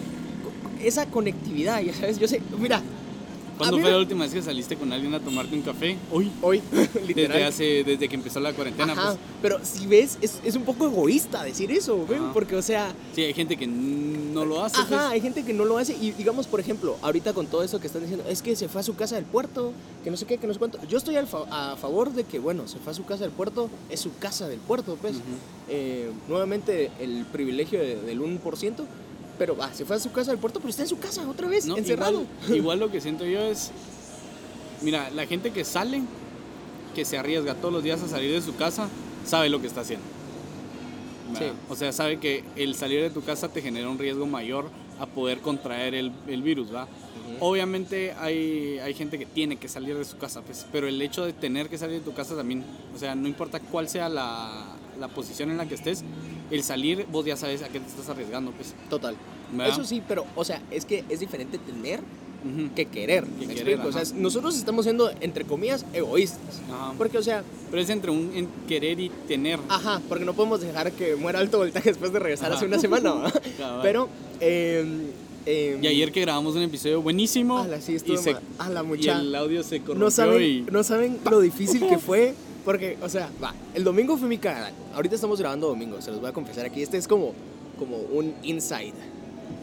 esa 0.83 1.07
conectividad, 1.07 1.81
ya 1.83 1.93
sabes, 1.95 2.19
yo 2.19 2.29
sé, 2.29 2.41
mira, 2.59 2.83
¿Cuándo 3.57 3.81
fue 3.81 3.91
la 3.91 3.99
última 3.99 4.23
vez 4.23 4.33
que 4.33 4.41
saliste 4.41 4.77
con 4.77 4.93
alguien 4.93 5.13
a 5.15 5.19
tomarte 5.19 5.53
un 5.57 5.63
café? 5.63 5.97
Hoy. 6.13 6.31
hoy, 6.43 6.63
Desde, 6.71 7.01
literal, 7.05 7.43
hace, 7.43 7.83
desde 7.83 8.09
que 8.09 8.15
empezó 8.15 8.39
la 8.39 8.53
cuarentena, 8.53 8.93
ajá, 8.93 9.07
pues. 9.07 9.19
pero 9.43 9.59
si 9.65 9.85
ves, 9.89 10.17
es, 10.23 10.39
es 10.45 10.55
un 10.55 10.63
poco 10.63 10.87
egoísta 10.87 11.43
decir 11.43 11.73
eso, 11.73 12.07
Ajá. 12.09 12.31
porque, 12.33 12.55
o 12.55 12.63
sea, 12.63 12.93
Sí, 13.17 13.23
hay 13.23 13.35
gente 13.35 13.57
que 13.57 13.67
no 13.67 14.45
lo 14.45 14.63
hace. 14.63 14.77
Ajá, 14.77 14.87
pues. 14.89 15.01
hay 15.01 15.21
gente 15.21 15.45
que 15.45 15.53
no 15.53 15.65
lo 15.65 15.77
hace 15.77 15.93
y 16.01 16.13
digamos, 16.13 16.47
por 16.47 16.61
ejemplo, 16.61 16.99
ahorita 17.03 17.33
con 17.33 17.49
todo 17.49 17.65
eso 17.65 17.81
que 17.81 17.89
están 17.89 18.03
diciendo, 18.03 18.25
es 18.29 18.43
que 18.43 18.55
se 18.55 18.69
fue 18.69 18.81
a 18.81 18.85
su 18.85 18.95
casa 18.95 19.17
del 19.17 19.25
puerto, 19.25 19.73
que 20.05 20.11
no 20.13 20.17
sé 20.17 20.25
qué, 20.27 20.39
que 20.39 20.47
no 20.47 20.53
sé 20.53 20.61
cuánto. 20.61 20.79
Yo 20.89 20.97
estoy 20.97 21.17
al 21.17 21.27
fa- 21.27 21.73
a 21.73 21.75
favor 21.77 22.13
de 22.13 22.23
que, 22.23 22.39
bueno, 22.39 22.69
se 22.69 22.79
fue 22.79 22.93
a 22.93 22.95
su 22.95 23.05
casa 23.07 23.25
del 23.25 23.33
puerto, 23.33 23.69
es 23.91 23.99
su 23.99 24.17
casa 24.21 24.47
del 24.47 24.61
puerto, 24.61 24.97
pues. 25.01 25.15
Ujú. 25.17 25.23
Eh, 25.69 26.13
nuevamente 26.29 26.93
el 27.01 27.25
privilegio 27.33 27.81
de- 27.81 27.97
del 28.03 28.21
1%, 28.21 28.85
pero 29.39 29.57
va, 29.57 29.73
se 29.73 29.85
fue 29.85 29.97
a 29.97 30.01
su 30.01 30.11
casa 30.11 30.31
del 30.31 30.41
puerto, 30.41 30.61
pero 30.61 30.71
está 30.71 30.83
en 30.83 30.89
su 30.89 30.99
casa 30.99 31.29
otra 31.29 31.49
vez, 31.49 31.67
No, 31.67 31.77
encerrado. 31.77 32.23
Igual, 32.45 32.57
igual 32.57 32.79
lo 32.81 32.91
que 32.91 33.01
siento 33.01 33.25
yo 33.25 33.41
es, 33.41 33.71
mira, 34.83 35.11
la 35.11 35.27
gente 35.27 35.53
que 35.53 35.65
sale, 35.65 36.03
que 36.95 37.05
se 37.05 37.17
arriesga 37.17 37.55
todos 37.55 37.73
los 37.73 37.83
días 37.83 38.03
a 38.03 38.09
salir 38.09 38.33
de 38.33 38.43
su 38.43 38.57
casa, 38.57 38.89
sabe 39.25 39.49
lo 39.49 39.61
que 39.61 39.67
está 39.67 39.83
haciendo. 39.83 40.05
Sí. 41.39 41.45
O 41.69 41.77
sea, 41.77 41.93
sabe 41.93 42.19
que 42.19 42.43
el 42.57 42.75
salir 42.75 43.03
de 43.03 43.11
tu 43.11 43.23
casa 43.23 43.49
te 43.49 43.61
genera 43.61 43.89
un 43.89 43.99
riesgo 43.99 44.27
mayor 44.27 44.71
a 44.99 45.07
poder 45.07 45.41
contraer 45.41 45.95
el, 45.95 46.13
el 46.27 46.43
virus, 46.43 46.75
¿va? 46.75 46.89
Obviamente 47.41 48.15
hay, 48.19 48.79
hay 48.79 48.95
gente 48.95 49.19
que 49.19 49.27
tiene 49.27 49.57
que 49.57 49.69
salir 49.69 49.97
de 49.97 50.05
su 50.05 50.17
casa, 50.17 50.41
pues, 50.41 50.67
pero 50.73 50.89
el 50.89 51.01
hecho 51.01 51.25
de 51.25 51.33
tener 51.33 51.69
que 51.69 51.79
salir 51.79 51.99
de 51.99 52.05
tu 52.05 52.15
casa 52.15 52.35
también, 52.35 52.65
o 52.95 52.99
sea, 52.99 53.15
no 53.15 53.29
importa 53.29 53.61
cuál 53.61 53.89
sea 53.89 54.09
la, 54.09 54.78
la 54.99 55.09
posición 55.09 55.51
en 55.51 55.57
la 55.57 55.67
que 55.67 55.75
estés, 55.75 56.05
el 56.51 56.63
salir, 56.63 57.07
vos 57.11 57.25
ya 57.25 57.37
sabes 57.37 57.63
a 57.63 57.69
qué 57.69 57.81
te 57.81 57.87
estás 57.89 58.09
arriesgando, 58.09 58.51
pues. 58.53 58.75
Total. 58.91 59.17
¿verdad? 59.53 59.73
Eso 59.73 59.85
sí, 59.85 60.03
pero, 60.07 60.27
o 60.37 60.45
sea, 60.45 60.61
es 60.71 60.85
que 60.85 61.05
es 61.09 61.21
diferente 61.21 61.59
tener 61.59 62.01
que 62.75 62.87
querer. 62.87 63.25
Que 63.25 63.47
¿me 63.47 63.55
querer, 63.55 63.69
explico? 63.75 63.89
O 63.89 63.93
sea, 63.93 64.03
ajá. 64.03 64.13
nosotros 64.15 64.57
estamos 64.57 64.85
siendo, 64.85 65.11
entre 65.21 65.45
comillas, 65.45 65.85
egoístas. 65.93 66.61
Ajá. 66.73 66.93
Porque, 66.97 67.19
o 67.19 67.23
sea, 67.23 67.43
Pero 67.71 67.83
es 67.83 67.91
entre 67.91 68.11
un 68.11 68.31
en 68.35 68.49
querer 68.69 69.01
y 69.01 69.09
tener. 69.27 69.59
Ajá, 69.69 70.01
porque 70.09 70.25
no 70.25 70.35
podemos 70.35 70.61
dejar 70.61 70.93
que 70.93 71.17
muera 71.17 71.41
alto 71.41 71.59
voltaje 71.59 71.91
después 71.91 72.13
de 72.13 72.19
regresar 72.19 72.47
Ajá. 72.47 72.57
hace 72.57 72.67
una 72.67 72.79
semana. 72.79 73.33
Pero, 73.83 74.09
eh, 74.41 74.85
eh, 75.47 75.79
Y 75.83 75.87
ayer 75.87 76.13
que 76.13 76.21
grabamos 76.21 76.55
un 76.55 76.63
episodio 76.63 77.03
buenísimo 77.03 77.59
ala, 77.59 77.81
sí, 77.81 77.95
y, 77.95 78.17
se- 78.19 78.37
ala, 78.59 78.85
y 78.97 79.09
el 79.09 79.35
audio 79.35 79.63
se 79.63 79.81
corrompió 79.81 80.05
no 80.05 80.11
saben, 80.11 80.43
y 80.43 80.61
no 80.71 80.85
saben 80.85 81.19
lo 81.29 81.41
difícil 81.41 81.87
que 81.89 81.99
fue. 81.99 82.35
Porque, 82.69 82.99
o 83.03 83.09
sea, 83.09 83.31
va, 83.43 83.55
el 83.73 83.83
domingo 83.83 84.19
fue 84.19 84.29
mi 84.29 84.37
cagada. 84.37 84.71
Ahorita 84.95 85.15
estamos 85.15 85.41
grabando 85.41 85.69
domingo, 85.69 86.03
se 86.03 86.11
los 86.11 86.21
voy 86.21 86.29
a 86.29 86.35
confesar 86.35 86.67
aquí. 86.67 86.83
Este 86.83 86.99
es 86.99 87.09
como, 87.09 87.33
como 87.79 87.97
un 87.97 88.35
inside. 88.43 88.93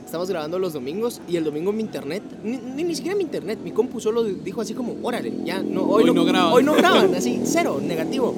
Estamos 0.03 0.27
grabando 0.27 0.57
los 0.57 0.73
domingos 0.73 1.21
y 1.27 1.35
el 1.35 1.43
domingo 1.43 1.71
mi 1.71 1.83
internet, 1.83 2.23
ni, 2.43 2.57
ni, 2.57 2.83
ni 2.83 2.95
siquiera 2.95 3.15
mi 3.15 3.21
internet, 3.21 3.59
mi 3.63 3.69
compu 3.69 3.99
solo 3.99 4.23
dijo 4.23 4.59
así 4.59 4.73
como, 4.73 4.95
órale, 5.03 5.31
ya, 5.45 5.61
no, 5.61 5.83
hoy, 5.83 6.09
Hoy 6.09 6.15
no 6.15 6.25
graban. 6.25 6.51
Hoy 6.51 6.63
no 6.63 6.73
graban, 6.73 7.13
así, 7.15 7.41
cero, 7.45 7.79
negativo. 7.79 8.33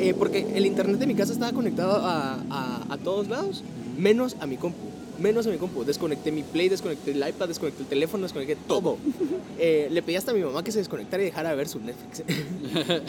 Eh, 0.00 0.14
porque 0.18 0.44
el 0.52 0.66
internet 0.66 0.98
de 0.98 1.06
mi 1.06 1.14
casa 1.14 1.32
estaba 1.32 1.52
conectado 1.52 2.04
a, 2.04 2.40
a, 2.50 2.86
a 2.88 2.98
todos 2.98 3.28
lados, 3.28 3.62
menos 3.96 4.34
a 4.40 4.48
mi 4.48 4.56
compu. 4.56 4.87
Menos 5.18 5.46
a 5.46 5.50
mi 5.50 5.56
compu. 5.56 5.84
Desconecté 5.84 6.30
mi 6.30 6.42
Play, 6.42 6.68
desconecté 6.68 7.10
el 7.10 7.28
iPad, 7.28 7.48
desconecté 7.48 7.82
el 7.82 7.88
teléfono, 7.88 8.22
desconecté 8.24 8.56
todo. 8.66 8.96
Eh, 9.60 9.88
le 9.90 10.02
pedí 10.02 10.14
hasta 10.14 10.30
a 10.30 10.34
mi 10.34 10.40
mamá 10.40 10.62
que 10.62 10.70
se 10.70 10.78
desconectara 10.78 11.20
y 11.20 11.26
dejara 11.26 11.50
de 11.50 11.56
ver 11.56 11.66
su 11.66 11.80
Netflix. 11.80 12.22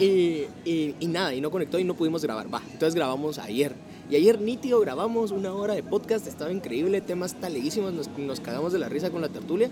y, 0.00 0.46
y, 0.64 0.96
y 0.98 1.06
nada, 1.06 1.32
y 1.32 1.40
no 1.40 1.48
conectó 1.52 1.78
y 1.78 1.84
no 1.84 1.94
pudimos 1.94 2.24
grabar. 2.24 2.52
Va, 2.52 2.60
entonces 2.72 2.96
grabamos 2.96 3.38
ayer. 3.38 3.72
Y 4.10 4.16
ayer 4.16 4.40
nítido 4.40 4.80
grabamos 4.80 5.30
una 5.30 5.54
hora 5.54 5.74
de 5.74 5.84
podcast, 5.84 6.26
estaba 6.26 6.50
increíble, 6.50 7.00
temas 7.00 7.34
taleguísimos, 7.34 7.92
nos, 7.92 8.10
nos 8.18 8.40
cagamos 8.40 8.72
de 8.72 8.80
la 8.80 8.88
risa 8.88 9.10
con 9.10 9.20
la 9.20 9.28
tertulia. 9.28 9.70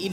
Y 0.00 0.10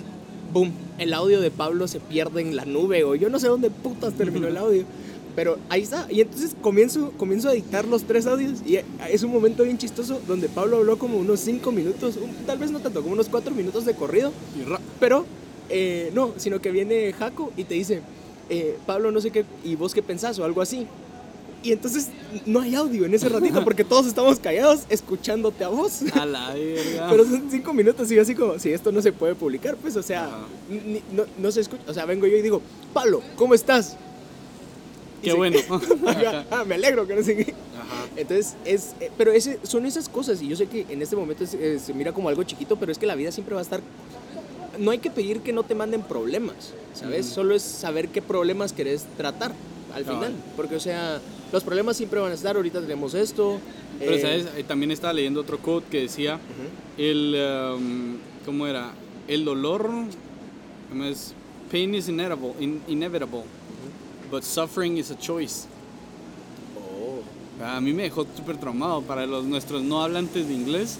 boom, 0.54 0.72
el 1.00 1.14
audio 1.16 1.42
de 1.42 1.50
Pablo 1.50 1.88
se 1.88 2.00
pierde 2.00 2.42
en 2.42 2.56
la 2.56 2.66
nube 2.66 3.04
o 3.04 3.16
yo 3.16 3.30
no 3.30 3.40
sé 3.40 3.48
dónde 3.48 3.72
putas 3.72 4.14
terminó 4.14 4.48
el 4.48 4.58
audio. 4.58 4.84
Pero 5.36 5.58
ahí 5.70 5.84
está. 5.84 6.08
Y 6.10 6.22
entonces 6.22 6.52
comienzo, 6.62 7.12
comienzo 7.18 7.50
a 7.50 7.54
editar 7.54 7.86
los 7.86 8.04
tres 8.04 8.28
audios 8.28 8.60
y 8.66 8.80
es 9.10 9.24
un 9.24 9.32
momento 9.32 9.64
bien 9.64 9.78
chistoso 9.78 10.20
donde 10.28 10.50
Pablo 10.50 10.78
habló 10.78 10.98
como 10.98 11.18
unos 11.18 11.40
cinco 11.40 11.72
minutos, 11.72 12.18
un- 12.18 12.34
tal 12.46 12.58
vez 12.58 12.70
no 12.72 12.80
tanto, 12.80 13.02
como 13.02 13.14
unos 13.14 13.30
cuatro 13.30 13.54
minutos 13.56 13.86
de 13.86 13.94
corrido. 13.96 14.32
Pero 15.00 15.26
eh, 15.70 16.12
no, 16.14 16.34
sino 16.38 16.60
que 16.60 16.72
viene 16.72 17.14
Jaco 17.14 17.52
y 17.56 17.64
te 17.64 17.76
dice, 17.76 18.02
eh, 18.50 18.78
Pablo, 18.86 19.12
no 19.12 19.22
sé 19.22 19.32
qué, 19.32 19.46
¿y 19.64 19.76
vos 19.76 19.94
qué 19.94 20.02
pensás? 20.04 20.38
O 20.40 20.44
algo 20.44 20.62
así. 20.62 20.86
Y 21.64 21.72
entonces 21.72 22.08
no 22.48 22.60
hay 22.60 22.74
audio 22.76 23.06
en 23.06 23.14
ese 23.14 23.30
ratito 23.30 23.64
porque 23.64 23.84
todos 23.86 24.08
estamos 24.08 24.40
callados 24.40 24.82
escuchándote 24.90 25.64
a 25.64 25.70
vos. 25.70 26.02
a 26.14 26.26
la 26.26 26.54
verga. 26.56 27.08
Pero 27.10 27.24
son 27.24 27.44
cinco 27.50 27.72
minutos 27.74 28.12
y 28.12 28.16
yo 28.16 28.22
así 28.24 28.36
como, 28.36 28.60
si 28.60 28.72
esto 28.74 28.92
no 28.92 29.02
se 29.02 29.14
puede 29.14 29.36
publicar, 29.36 29.78
pues, 29.78 29.96
o 29.96 30.04
sea, 30.04 30.30
no, 31.16 31.24
no 31.38 31.52
se 31.52 31.62
escucha. 31.62 31.84
O 31.88 31.94
sea, 31.94 32.06
vengo 32.06 32.28
yo 32.28 32.36
y 32.36 32.42
digo, 32.42 32.62
Pablo, 32.94 33.22
¿cómo 33.38 33.54
estás? 33.54 33.96
Qué 35.22 35.34
bueno. 35.34 35.58
Ah, 36.51 36.63
me 36.66 36.75
alegro 36.75 37.08
que 37.08 37.16
no 37.16 37.24
sé 37.24 37.38
qué. 37.38 37.54
Ajá. 37.75 38.06
Entonces, 38.16 38.56
es, 38.66 38.94
eh, 39.00 39.12
pero 39.18 39.32
ese, 39.32 39.60
son 39.63 39.86
esas 39.86 40.10
cosas 40.10 40.42
y 40.42 40.48
yo 40.48 40.56
sé 40.56 40.68
que 40.68 40.86
en 40.90 41.01
este 41.01 41.16
momento 41.16 41.44
es- 41.44 41.54
eh, 41.54 41.80
se 41.80 41.94
mira 41.94 42.12
como 42.13 42.30
algo 42.30 42.44
chiquito, 42.44 42.75
pero 42.78 42.92
es 42.92 42.98
que 42.98 43.06
la 43.06 43.16
vida 43.16 43.32
siempre 43.32 43.54
va 43.56 43.62
a 43.62 43.63
estar... 43.63 43.82
No 44.80 44.92
hay 44.92 45.00
que 45.00 45.12
pedir 45.12 45.42
que 45.42 45.51
no 45.54 45.63
te 45.63 45.75
manden 45.75 46.01
problemas, 46.01 46.74
¿sabes? 46.94 47.25
Ujú. 47.28 47.36
Solo 47.36 47.56
es 47.56 47.62
saber 47.62 48.08
qué 48.10 48.22
problemas 48.22 48.72
querés 48.74 49.06
tratar 49.18 49.51
al 49.94 50.06
final. 50.06 50.34
Porque, 50.56 50.75
o 50.75 50.80
sea, 50.80 51.20
los 51.51 51.63
problemas 51.63 51.98
siempre 51.98 52.20
van 52.22 52.32
a 52.32 52.36
estar, 52.36 52.56
ahorita 52.56 52.80
tenemos 52.82 53.13
esto. 53.13 53.60
Pero, 54.00 54.13
eh, 54.13 54.22
¿sabes? 54.22 54.46
Eh, 54.58 54.63
También 54.63 54.92
estaba 54.92 55.12
leyendo 55.13 55.42
otro 55.42 55.58
quote 55.60 55.88
que 55.92 56.00
decía, 56.01 56.36
ujú. 56.36 57.01
el, 57.04 57.36
um, 57.75 58.18
¿cómo 58.46 58.66
era? 58.66 58.92
El 59.28 59.44
dolor, 59.46 59.90
¿cómo 60.90 61.04
es? 61.04 61.34
Pain 61.70 61.94
is 61.96 62.08
inevitable, 62.10 62.54
in- 62.60 62.82
inevitable, 62.88 63.44
but 64.32 64.44
suffering 64.44 64.98
is 64.98 65.12
a 65.12 65.16
choice. 65.18 65.68
Oh. 66.78 67.64
A 67.64 67.80
mí 67.82 67.94
me 67.94 68.04
dejó 68.04 68.26
súper 68.36 68.58
traumado. 68.58 69.02
Para 69.02 69.26
los, 69.26 69.44
nuestros 69.46 69.84
no 69.84 70.02
hablantes 70.02 70.48
de 70.48 70.54
inglés, 70.54 70.98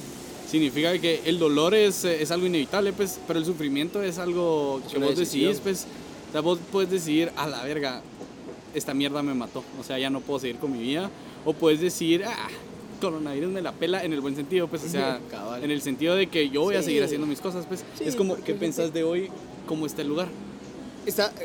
significa 0.50 0.98
que 1.00 1.22
el 1.26 1.40
dolor 1.40 1.74
es, 1.74 2.04
es 2.06 2.30
algo 2.32 2.46
inevitable, 2.48 2.94
pues, 2.94 3.20
pero 3.28 3.40
el 3.40 3.46
sufrimiento 3.46 4.02
es 4.04 4.18
algo 4.18 4.82
que 4.92 5.00
vos 5.00 5.18
decidís, 5.18 5.60
pues. 5.60 5.88
O 6.30 6.32
sea, 6.32 6.42
vos 6.42 6.60
puedes 6.72 6.90
decidir, 6.92 7.32
a 7.36 7.48
la 7.48 7.64
verga, 7.64 8.02
esta 8.74 8.94
mierda 8.94 9.22
me 9.24 9.34
mató. 9.34 9.64
O 9.80 9.84
sea, 9.84 9.98
ya 10.00 10.10
no 10.10 10.22
puedo 10.22 10.40
seguir 10.40 10.58
con 10.58 10.72
mi 10.72 10.80
vida. 10.80 11.10
O 11.44 11.54
puedes 11.54 11.82
decir, 11.82 12.24
ah, 12.26 12.48
coronavirus 13.02 13.52
me 13.52 13.62
la 13.62 13.72
pela 13.72 14.04
en 14.04 14.14
el 14.14 14.22
buen 14.22 14.36
sentido, 14.36 14.68
pues, 14.68 14.84
o 14.84 14.88
sea, 14.88 15.20
Cabal. 15.32 15.64
en 15.64 15.72
el 15.72 15.82
sentido 15.82 16.16
de 16.16 16.28
que 16.28 16.50
yo 16.50 16.62
voy 16.62 16.76
a 16.76 16.80
Sí. 16.82 16.86
seguir 16.86 17.04
haciendo 17.04 17.26
mis 17.28 17.42
cosas, 17.42 17.66
pues. 17.66 17.84
Sí, 17.98 18.04
es 18.06 18.16
como, 18.16 18.34
porque 18.36 18.44
¿qué 18.46 18.52
gente- 18.54 18.66
pensás 18.68 18.94
de 18.94 19.04
hoy? 19.04 19.30
¿Cómo 19.68 19.86
está 19.88 20.04
el 20.04 20.10
lugar? 20.10 20.28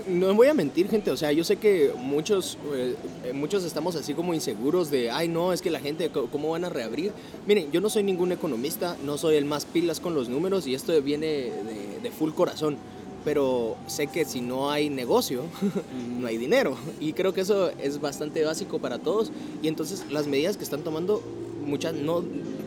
No 0.06 0.34
voy 0.34 0.48
a 0.48 0.54
mentir, 0.54 0.88
gente. 0.88 1.10
O 1.10 1.16
sea, 1.16 1.32
yo 1.32 1.42
sé 1.42 1.56
que 1.56 1.92
muchos, 1.96 2.58
eh, 2.74 2.94
muchos 3.32 3.64
estamos 3.64 3.96
así 3.96 4.12
como 4.12 4.34
inseguros 4.34 4.90
de, 4.90 5.10
ay, 5.10 5.28
no, 5.28 5.52
es 5.52 5.62
que 5.62 5.70
la 5.70 5.80
gente, 5.80 6.10
¿cómo 6.10 6.50
van 6.50 6.64
a 6.64 6.68
reabrir? 6.68 7.12
Miren, 7.46 7.72
yo 7.72 7.80
no 7.80 7.88
soy 7.88 8.02
ningún 8.02 8.32
economista, 8.32 8.96
no 9.04 9.16
soy 9.16 9.36
el 9.36 9.46
más 9.46 9.64
pilas 9.64 9.98
con 10.00 10.14
los 10.14 10.28
números 10.28 10.66
y 10.66 10.74
esto 10.74 11.00
viene 11.00 11.26
de, 11.26 12.00
de 12.02 12.10
full 12.10 12.32
corazón. 12.32 12.76
Pero 13.24 13.76
sé 13.88 14.06
que 14.06 14.24
si 14.24 14.40
no 14.40 14.70
hay 14.70 14.88
negocio, 14.88 15.42
no 16.20 16.28
hay 16.28 16.36
dinero. 16.36 16.76
Y 17.00 17.12
creo 17.14 17.32
que 17.32 17.40
eso 17.40 17.70
es 17.82 18.00
bastante 18.00 18.44
básico 18.44 18.78
para 18.78 18.98
todos. 18.98 19.32
Y 19.62 19.68
entonces 19.68 20.04
las 20.10 20.26
medidas 20.26 20.56
que 20.56 20.64
están 20.64 20.82
tomando, 20.82 21.22
muchas, 21.66 21.94
no, 21.94 22.22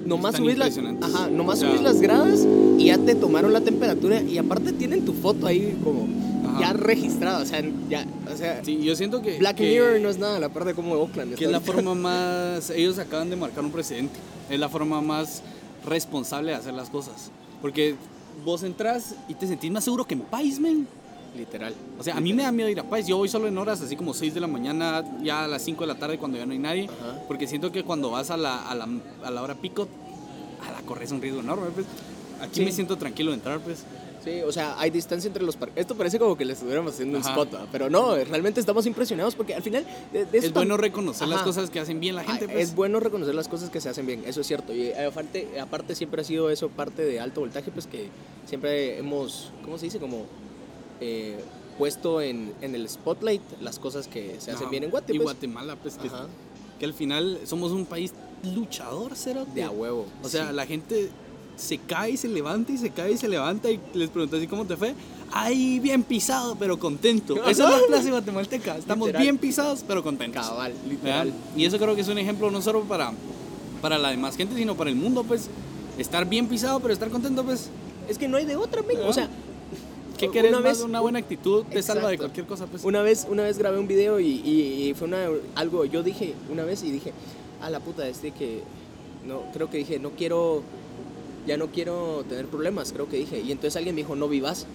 nomás 0.06 0.36
subís 0.36 0.58
las, 0.58 0.70
impresionantes. 0.78 1.16
ajá, 1.16 1.30
nomás 1.30 1.60
subís 1.60 1.82
las 1.82 2.00
gradas 2.02 2.46
y 2.78 2.86
ya 2.86 2.98
te 2.98 3.16
tomaron 3.16 3.54
la 3.54 3.62
temperatura 3.62 4.22
y 4.22 4.38
aparte 4.38 4.72
tienen 4.74 5.06
tu 5.06 5.14
foto 5.14 5.48
ahí 5.48 5.78
como 5.84 6.08
Ajá. 6.48 6.60
ya 6.62 6.74
registrada. 6.74 7.40
O 7.42 7.46
sea, 7.46 7.62
ya, 7.90 8.06
o 8.32 8.38
sea, 8.38 8.64
Sí, 8.64 8.80
yo 8.84 8.96
siento 8.96 9.22
que... 9.22 9.38
Black 9.40 9.58
que- 9.58 9.64
Mirror 9.70 10.00
no 10.02 10.10
es 10.10 10.18
nada, 10.20 10.40
la 10.40 10.50
parte 10.50 10.74
como 10.74 10.94
Oakland. 10.96 11.36
que 11.36 11.46
es 11.46 11.52
la 11.52 11.60
forma 11.62 11.96
más... 11.96 12.70
Ellos 12.70 13.00
acaban 13.00 13.30
de 13.30 13.36
marcar 13.36 13.64
un 13.64 13.72
precedente. 13.72 14.20
Es 14.50 14.60
la 14.60 14.70
forma 14.70 15.02
más 15.02 15.42
responsable 15.86 16.52
de 16.52 16.58
hacer 16.58 16.74
las 16.74 16.90
cosas. 16.90 17.32
Porque 17.62 17.96
vos 18.46 18.64
entras 18.64 19.16
y 19.28 19.34
te 19.34 19.48
sentís 19.48 19.72
más 19.72 19.84
seguro 19.84 20.06
que 20.06 20.14
en 20.16 20.22
Pais, 20.22 20.60
man. 20.60 20.88
Literal. 21.38 21.74
O 21.98 22.04
sea, 22.04 22.18
a 22.18 22.20
mí 22.22 22.34
me 22.34 22.44
da 22.44 22.52
miedo 22.52 22.70
ir 22.70 22.80
a 22.80 22.84
Pais. 22.84 23.08
Yo 23.08 23.18
voy 23.18 23.30
solo 23.30 23.48
en 23.48 23.58
horas, 23.58 23.82
así 23.82 23.96
como 23.96 24.14
6 24.14 24.34
de 24.34 24.40
la 24.40 24.48
mañana, 24.48 25.04
ya 25.24 25.46
a 25.46 25.48
las 25.48 25.62
5 25.64 25.82
de 25.82 25.88
la 25.88 25.96
tarde 26.00 26.18
cuando 26.18 26.38
ya 26.38 26.46
no 26.46 26.52
hay 26.54 26.60
nadie. 26.60 26.86
Ajá. 26.86 27.22
Porque 27.28 27.48
siento 27.48 27.72
que 27.72 27.84
cuando 27.84 28.12
vas 28.12 28.30
a 28.32 28.38
la, 28.38 28.68
a 28.70 28.76
la, 28.76 28.88
a 29.24 29.32
la 29.32 29.42
hora 29.42 29.56
pico, 29.56 29.88
a 30.68 30.72
la 30.72 30.82
corres 30.82 31.12
un 31.12 31.22
riesgo 31.22 31.40
enorme, 31.42 31.68
pues. 31.74 31.86
Aquí 32.42 32.60
Sí. 32.62 32.66
me 32.66 32.72
siento 32.72 32.98
tranquilo 32.98 33.32
de 33.32 33.36
entrar, 33.38 33.60
pues. 33.60 33.84
Sí, 34.24 34.42
o 34.42 34.52
sea, 34.52 34.78
hay 34.78 34.90
distancia 34.90 35.28
entre 35.30 35.44
los 35.44 35.56
parques. 35.56 35.78
Esto 35.80 35.96
parece 35.96 36.20
como 36.20 36.36
que 36.36 36.44
le 36.44 36.52
estuviéramos 36.52 36.92
haciendo 36.94 37.18
un 37.18 37.24
Ajá. 37.24 37.32
spot, 37.32 37.54
¿va? 37.56 37.68
pero 37.72 37.90
no, 37.90 38.16
realmente 38.16 38.60
estamos 38.60 38.86
impresionados 38.86 39.34
porque 39.34 39.54
al 39.56 39.62
final 39.64 39.86
de, 40.12 40.26
de 40.26 40.38
Es 40.40 40.52
bueno 40.54 40.76
reconocer 40.76 41.26
las 41.30 41.38
Ajá. 41.38 41.46
cosas 41.46 41.70
que 41.70 41.80
hacen 41.80 42.02
bien 42.02 42.16
la 42.16 42.26
gente, 42.26 42.46
Ah, 42.46 42.50
pues. 42.52 42.70
Es 42.70 42.76
bueno 42.76 43.00
reconocer 43.00 43.34
las 43.34 43.48
cosas 43.48 43.70
que 43.70 43.80
se 43.80 43.88
hacen 43.88 44.06
bien, 44.06 44.24
eso 44.28 44.42
es 44.42 44.48
cierto. 44.48 44.74
Y 44.74 44.88
eh, 44.88 45.06
aparte, 45.06 45.58
aparte 45.62 45.96
siempre 45.96 46.22
ha 46.22 46.26
sido 46.26 46.50
eso 46.50 46.68
parte 46.68 47.04
de 47.06 47.20
alto 47.22 47.40
voltaje, 47.40 47.72
pues 47.72 47.88
que 47.88 48.10
siempre 48.46 48.98
hemos, 49.00 49.52
¿cómo 49.64 49.78
se 49.78 49.86
dice? 49.86 50.00
Como 50.00 50.26
eh, 51.02 51.40
puesto 51.78 52.22
en, 52.22 52.54
en 52.62 52.76
el 52.76 52.88
spotlight 52.90 53.42
las 53.62 53.80
cosas 53.80 54.08
que 54.08 54.36
se 54.40 54.52
hacen 54.52 54.64
Ajá. 54.64 54.70
bien 54.70 54.84
en 54.84 54.92
Guate. 54.92 55.14
Y 55.14 55.18
pues. 55.18 55.24
Guatemala, 55.26 55.76
pues, 55.78 55.98
que, 56.78 56.86
al 56.86 56.94
final 56.94 57.40
somos 57.46 57.72
un 57.72 57.86
país 57.86 58.14
luchador, 58.44 59.14
cero. 59.16 59.46
De 59.56 59.64
a 59.64 59.72
huevo. 59.72 60.06
O 60.24 60.30
sea, 60.30 60.50
sí. 60.50 60.56
la 60.56 60.66
gente 60.66 61.10
se 61.56 61.78
cae 61.78 62.12
y 62.12 62.18
se 62.18 62.28
levanta 62.28 62.72
y 62.72 62.78
se 62.78 62.90
cae 62.90 63.14
y 63.14 63.18
se 63.18 63.28
levanta 63.28 63.70
y 63.70 63.80
les 63.94 64.10
preguntas 64.10 64.40
así 64.40 64.48
cómo 64.48 64.66
te 64.66 64.78
fue. 64.78 64.94
Ahí 65.32 65.80
bien 65.80 66.04
pisado, 66.04 66.56
pero 66.58 66.80
contento. 66.80 67.36
Esa 67.48 67.76
es 67.76 67.82
la 67.82 67.88
clase 67.88 68.12
guatemalteca. 68.12 68.78
Estamos 68.78 69.08
Literal. 69.08 69.24
bien 69.24 69.38
pisados, 69.38 69.84
pero 69.88 70.04
contentos. 70.04 70.46
cabal, 70.46 70.74
¿verdad? 70.74 70.90
literal. 70.90 71.34
Y 71.56 71.66
eso 71.66 71.78
creo 71.78 71.96
que 71.96 72.02
es 72.02 72.08
un 72.08 72.18
ejemplo 72.18 72.50
no 72.52 72.62
solo 72.62 72.82
para, 72.84 73.14
para 73.82 73.98
la 73.98 74.10
demás 74.10 74.36
gente, 74.36 74.56
sino 74.56 74.76
para 74.76 74.90
el 74.90 74.96
mundo, 74.96 75.24
pues. 75.24 75.50
Estar 75.98 76.26
bien 76.26 76.48
pisado, 76.48 76.80
pero 76.80 76.94
estar 76.94 77.10
contento, 77.10 77.44
pues. 77.44 77.70
Es 78.08 78.18
que 78.18 78.28
no 78.28 78.38
hay 78.38 78.46
de 78.46 78.56
otra, 78.56 78.82
men. 78.82 78.98
O 79.06 79.12
sea, 79.12 79.30
¿Qué 80.20 80.26
Una 80.26 80.34
querés 80.34 80.52
más? 80.52 80.64
vez- 80.64 80.82
Una 80.82 81.00
buena 81.00 81.20
actitud 81.20 81.64
te 81.66 81.82
salva 81.82 82.10
de 82.10 82.18
cualquier 82.18 82.46
cosa, 82.46 82.66
pues. 82.68 82.84
Una 82.84 83.02
vez, 83.02 83.26
una 83.30 83.44
vez 83.44 83.58
grabé 83.58 83.80
un 83.80 83.88
video 83.88 84.20
y, 84.20 84.28
y- 84.28 84.90
y 84.90 84.94
fue 84.94 85.08
una, 85.08 85.28
algo, 85.56 85.86
yo 85.86 86.04
dije 86.04 86.34
una 86.52 86.64
vez 86.66 86.84
y 86.84 86.92
dije, 86.92 87.14
a 87.62 87.70
la 87.70 87.80
puta, 87.80 88.08
este 88.08 88.32
que, 88.32 88.62
no, 89.26 89.42
creo 89.54 89.70
que 89.70 89.78
dije, 89.78 89.98
no 90.00 90.12
quiero, 90.12 90.62
ya 91.48 91.56
no 91.58 91.68
quiero 91.68 92.24
tener 92.28 92.48
problemas, 92.48 92.92
creo 92.92 93.08
que 93.08 93.18
dije. 93.18 93.40
Y 93.40 93.52
entonces 93.52 93.76
alguien 93.78 93.96
me 93.96 94.02
dijo, 94.02 94.16
no 94.16 94.28
vivas. 94.28 94.66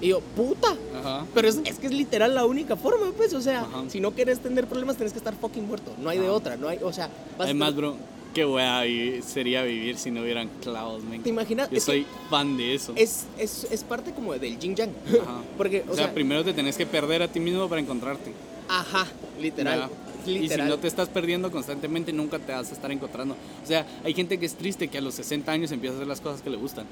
Y 0.00 0.08
yo, 0.08 0.20
puta, 0.20 0.76
Ajá. 0.98 1.26
pero 1.34 1.48
es, 1.48 1.60
es 1.64 1.78
que 1.78 1.88
es 1.88 1.92
literal 1.92 2.34
la 2.34 2.46
única 2.46 2.76
forma, 2.76 3.10
pues, 3.16 3.34
o 3.34 3.40
sea, 3.40 3.62
Ajá. 3.62 3.84
si 3.88 4.00
no 4.00 4.12
quieres 4.12 4.38
tener 4.40 4.66
problemas, 4.68 4.96
tienes 4.96 5.12
que 5.12 5.18
estar 5.18 5.34
fucking 5.34 5.66
muerto. 5.66 5.90
No 6.00 6.08
hay 6.08 6.18
de 6.18 6.28
otra, 6.30 6.56
no 6.56 6.68
hay, 6.68 6.78
o 6.82 6.92
sea, 6.92 7.08
vas 7.36 7.40
a 7.40 7.44
Además, 7.44 7.70
estar- 7.70 7.80
bro, 7.80 7.96
qué 8.34 8.44
wea 8.46 8.82
vi- 8.82 9.20
sería 9.22 9.62
vivir 9.62 9.96
si 9.98 10.10
no 10.10 10.22
hubieran 10.22 10.48
clavos, 10.62 11.02
men. 11.04 11.22
¿te 11.22 11.28
imaginas? 11.30 11.70
Yo 11.70 11.76
Es 11.76 11.84
soy 11.84 12.06
fan 12.30 12.56
de 12.56 12.74
eso. 12.74 12.92
es, 12.96 13.26
es, 13.38 13.66
es 13.70 13.84
parte 13.84 14.12
como 14.12 14.32
del 14.34 14.58
yin 14.58 14.74
yang. 14.76 14.90
Ajá. 15.22 15.40
Porque, 15.56 15.84
O, 15.88 15.94
sea, 15.94 16.12
primero 16.12 16.44
te 16.44 16.52
tenés 16.52 16.76
que 16.76 16.86
perder 16.86 17.22
a 17.22 17.28
ti 17.28 17.40
mismo 17.40 17.68
para 17.68 17.80
encontrarte. 17.80 18.32
ajá, 18.68 19.06
literal. 19.40 19.80
¿verdad? 19.80 19.90
literal. 20.26 20.44
Y 20.44 20.48
si 20.64 20.70
no 20.70 20.78
te 20.78 20.88
estás 20.88 21.08
perdiendo 21.08 21.50
constantemente, 21.50 22.12
nunca 22.12 22.38
te 22.38 22.52
vas 22.52 22.70
a 22.70 22.74
estar 22.74 22.90
encontrando. 22.92 23.34
O 23.64 23.66
sea, 23.66 23.86
hay 24.04 24.12
gente 24.12 24.38
que 24.38 24.44
es 24.46 24.54
triste 24.54 24.88
que 24.88 24.98
a 24.98 25.00
los 25.00 25.14
60 25.14 25.50
años 25.50 25.72
empieza 25.72 25.94
a 25.94 25.96
hacer 25.98 26.06
las 26.08 26.20
cosas 26.20 26.42
que 26.42 26.50
le 26.50 26.56
gustan. 26.58 26.84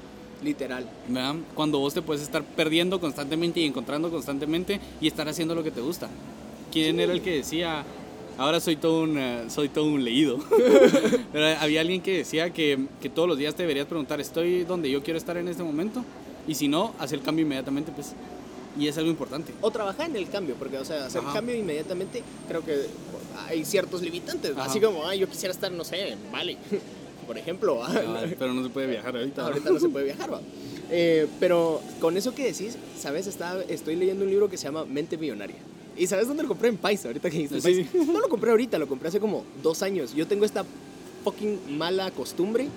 Literal. 0.43 0.87
¿verdad? 1.07 1.35
Cuando 1.55 1.77
vos 1.79 1.93
te 1.93 2.01
puedes 2.01 2.23
estar 2.23 2.43
perdiendo 2.43 2.99
constantemente 2.99 3.59
y 3.59 3.65
encontrando 3.65 4.09
constantemente 4.09 4.79
y 5.01 5.07
estar 5.07 5.27
haciendo 5.29 5.53
lo 5.55 5.63
que 5.63 5.71
te 5.71 5.81
gusta. 5.81 6.09
¿Quién 6.71 6.99
era 6.99 7.13
el 7.13 7.21
que 7.21 7.31
decía, 7.37 7.83
ahora 8.37 8.59
soy 8.59 8.75
todo 8.75 9.03
un, 9.03 9.17
eh, 9.17 9.45
soy 9.49 9.69
todo 9.69 9.85
un 9.85 10.03
leído? 10.03 10.39
Pero 11.33 11.45
había 11.59 11.81
alguien 11.81 12.01
que 12.01 12.17
decía 12.17 12.51
que, 12.51 12.87
que 13.01 13.09
todos 13.09 13.27
los 13.27 13.37
días 13.37 13.55
te 13.55 13.63
deberías 13.63 13.87
preguntar, 13.87 14.19
¿estoy 14.21 14.63
donde 14.63 14.89
yo 14.89 15.03
quiero 15.03 15.17
estar 15.17 15.37
en 15.37 15.47
este 15.47 15.63
momento? 15.63 16.03
Y 16.47 16.55
si 16.55 16.67
no, 16.67 16.93
hacer 16.99 17.19
el 17.19 17.25
cambio 17.25 17.43
inmediatamente, 17.43 17.91
pues. 17.91 18.13
Y 18.79 18.87
es 18.87 18.97
algo 18.97 19.09
importante. 19.09 19.53
O 19.61 19.71
trabajar 19.71 20.09
en 20.09 20.15
el 20.15 20.29
cambio, 20.29 20.55
porque, 20.55 20.77
o 20.77 20.85
sea, 20.85 21.07
hacer 21.07 21.21
Ajá. 21.21 21.33
cambio 21.33 21.55
inmediatamente, 21.55 22.21
creo 22.47 22.63
que 22.63 22.85
hay 23.47 23.65
ciertos 23.65 24.01
limitantes. 24.01 24.51
Ajá. 24.51 24.65
Así 24.65 24.79
como, 24.79 25.05
ay, 25.05 25.19
yo 25.19 25.27
quisiera 25.27 25.51
estar, 25.51 25.71
no 25.71 25.83
sé, 25.83 26.09
en 26.09 26.19
Bali, 26.31 26.57
por 27.27 27.37
ejemplo. 27.37 27.83
Ah, 27.83 28.23
Pero 28.37 28.53
no 28.53 28.63
se 28.63 28.69
puede 28.69 28.87
viajar 28.87 29.15
ahorita. 29.17 29.41
¿no? 29.41 29.47
Ahorita 29.47 29.69
no 29.71 29.79
se 29.79 29.89
puede 29.89 30.05
viajar, 30.05 30.31
¿va? 30.31 30.41
Eh, 30.89 31.27
pero 31.39 31.81
con 31.99 32.15
eso 32.15 32.33
que 32.33 32.45
decís, 32.45 32.77
¿sabes? 32.97 33.27
Estaba, 33.27 33.61
estoy 33.63 33.95
leyendo 33.95 34.23
un 34.23 34.29
libro 34.29 34.47
que 34.49 34.57
se 34.57 34.65
llama 34.65 34.85
Mente 34.85 35.17
Millonaria. 35.17 35.57
¿Y 35.97 36.07
sabes 36.07 36.27
dónde 36.27 36.43
lo 36.43 36.49
compré? 36.49 36.69
En 36.69 36.77
Paisa, 36.77 37.07
ahorita 37.09 37.29
que 37.29 37.37
dijiste 37.39 37.61
Sí. 37.61 37.83
Paisa. 37.83 38.11
No 38.11 38.19
lo 38.19 38.29
compré 38.29 38.51
ahorita, 38.51 38.77
lo 38.77 38.87
compré 38.87 39.09
hace 39.09 39.19
como 39.19 39.43
dos 39.63 39.81
años. 39.83 40.13
Yo 40.15 40.27
tengo 40.27 40.45
esta 40.45 40.63
fucking 41.23 41.77
mala 41.77 42.11
costumbre 42.11 42.67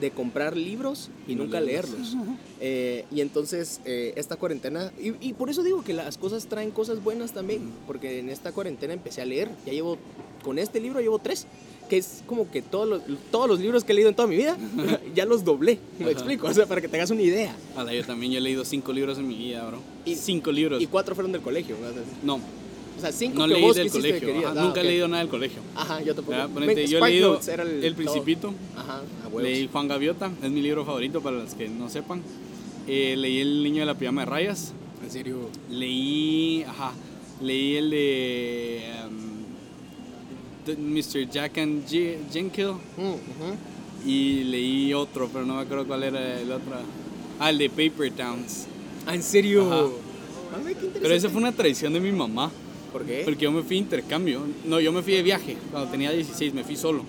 de 0.00 0.10
comprar 0.12 0.56
libros 0.56 1.10
y 1.28 1.34
No 1.34 1.44
nunca 1.44 1.60
leerlos. 1.60 2.14
leerlos. 2.14 2.36
Eh, 2.62 3.06
y 3.10 3.22
entonces, 3.22 3.80
eh, 3.86 4.12
esta 4.16 4.36
cuarentena, 4.36 4.92
y, 5.00 5.14
y 5.26 5.32
por 5.32 5.48
eso 5.48 5.62
digo 5.62 5.82
que 5.82 5.94
las 5.94 6.18
cosas 6.18 6.44
traen 6.46 6.72
cosas 6.72 7.02
buenas 7.02 7.32
también, 7.32 7.62
porque 7.86 8.18
en 8.18 8.28
esta 8.28 8.52
cuarentena 8.52 8.92
empecé 8.92 9.22
a 9.22 9.24
leer, 9.24 9.48
ya 9.64 9.72
llevo, 9.72 9.96
con 10.44 10.58
este 10.58 10.78
libro 10.78 11.00
llevo 11.00 11.18
tres, 11.18 11.46
que 11.88 11.96
es 11.96 12.22
como 12.26 12.50
que 12.50 12.60
todos 12.60 12.86
los, 12.86 13.02
todos 13.30 13.48
los 13.48 13.60
libros 13.60 13.82
que 13.82 13.92
he 13.92 13.94
leído 13.94 14.10
en 14.10 14.14
toda 14.14 14.28
mi 14.28 14.36
vida, 14.36 14.58
ya 15.14 15.24
los 15.24 15.42
doblé, 15.42 15.78
me 15.98 16.04
Ajá. 16.04 16.12
explico, 16.12 16.48
o 16.48 16.52
sea, 16.52 16.66
para 16.66 16.82
que 16.82 16.88
te 16.88 16.98
hagas 16.98 17.10
una 17.10 17.22
idea. 17.22 17.56
Ala, 17.76 17.94
yo 17.94 18.04
también 18.04 18.30
yo 18.32 18.38
he 18.38 18.42
leído 18.42 18.62
cinco 18.66 18.92
libros 18.92 19.16
en 19.16 19.26
mi 19.26 19.36
vida, 19.38 19.66
bro. 19.66 19.78
Y- 20.04 20.16
cinco 20.16 20.52
libros. 20.52 20.82
Y 20.82 20.86
cuatro 20.86 21.14
fueron 21.14 21.32
del 21.32 21.40
colegio, 21.40 21.76
¿no? 22.22 22.36
No, 22.36 22.42
o 22.96 23.00
sea, 23.00 23.12
cinco 23.12 23.38
no 23.38 23.46
que 23.48 23.54
leí 23.54 23.62
vos 23.62 23.76
del 23.76 23.86
que 23.86 23.92
colegio. 23.92 24.38
Ajá, 24.48 24.54
Ah, 24.60 24.62
nunca 24.64 24.80
he 24.80 24.84
leído 24.84 25.08
nada 25.08 25.22
del 25.22 25.30
colegio. 25.30 25.60
Ajá, 25.74 26.02
yo 26.02 26.14
tampoco. 26.14 26.36
Ponete, 26.54 26.86
yo 26.86 26.98
he 26.98 27.10
leído 27.10 27.32
Notes 27.32 27.48
era 27.48 27.62
el. 27.62 27.94
Principito. 27.94 28.52
Ajá, 28.76 29.02
a. 29.24 29.42
Leí 29.42 29.68
Juan 29.72 29.88
Gaviota, 29.88 30.30
es 30.42 30.50
mi 30.50 30.60
libro 30.60 30.84
favorito 30.84 31.20
para 31.20 31.36
los 31.38 31.54
que 31.54 31.68
no 31.68 31.88
sepan. 31.88 32.22
Eh, 32.86 33.14
leí 33.16 33.40
El 33.40 33.62
niño 33.62 33.80
de 33.80 33.86
la 33.86 33.94
pijama 33.96 34.22
de 34.22 34.26
rayas. 34.26 34.72
En 35.04 35.10
serio. 35.10 35.48
Leí, 35.70 36.62
ajá, 36.68 36.92
leí 37.40 37.76
el 37.76 37.90
de 37.90 38.82
um, 39.06 39.40
The- 40.66 40.76
Mr. 40.76 41.30
Jack 41.30 41.58
and 41.58 41.86
G- 41.86 42.18
Mm, 42.96 44.08
y 44.08 44.44
leí 44.44 44.92
otro, 44.94 45.28
pero 45.32 45.44
no 45.46 45.54
me 45.56 45.62
acuerdo 45.62 45.86
cuál 45.86 46.02
era 46.04 46.40
el 46.40 46.50
otro. 46.52 46.72
Ah, 47.38 47.50
el 47.50 47.58
de 47.58 47.70
Paper 47.70 48.10
Towns. 48.12 48.66
Ah, 49.06 49.14
¿en 49.14 49.22
serio? 49.22 49.66
Ajá. 49.72 49.84
Ah, 50.52 50.70
Pero 51.00 51.14
esa 51.14 51.28
fue 51.30 51.40
una 51.40 51.52
traición 51.52 51.92
de 51.92 52.00
mi 52.00 52.10
mamá, 52.12 52.50
¿Por 52.92 53.04
qué? 53.04 53.22
porque 53.24 53.44
yo 53.44 53.52
me 53.52 53.62
fui 53.62 53.76
de 53.76 53.82
intercambio. 53.82 54.40
No, 54.66 54.80
yo 54.80 54.92
me 54.92 55.02
fui 55.02 55.14
de 55.14 55.22
viaje 55.22 55.56
cuando 55.70 55.90
tenía 55.90 56.10
16, 56.10 56.54
me 56.54 56.64
fui 56.64 56.76
solo. 56.76 57.04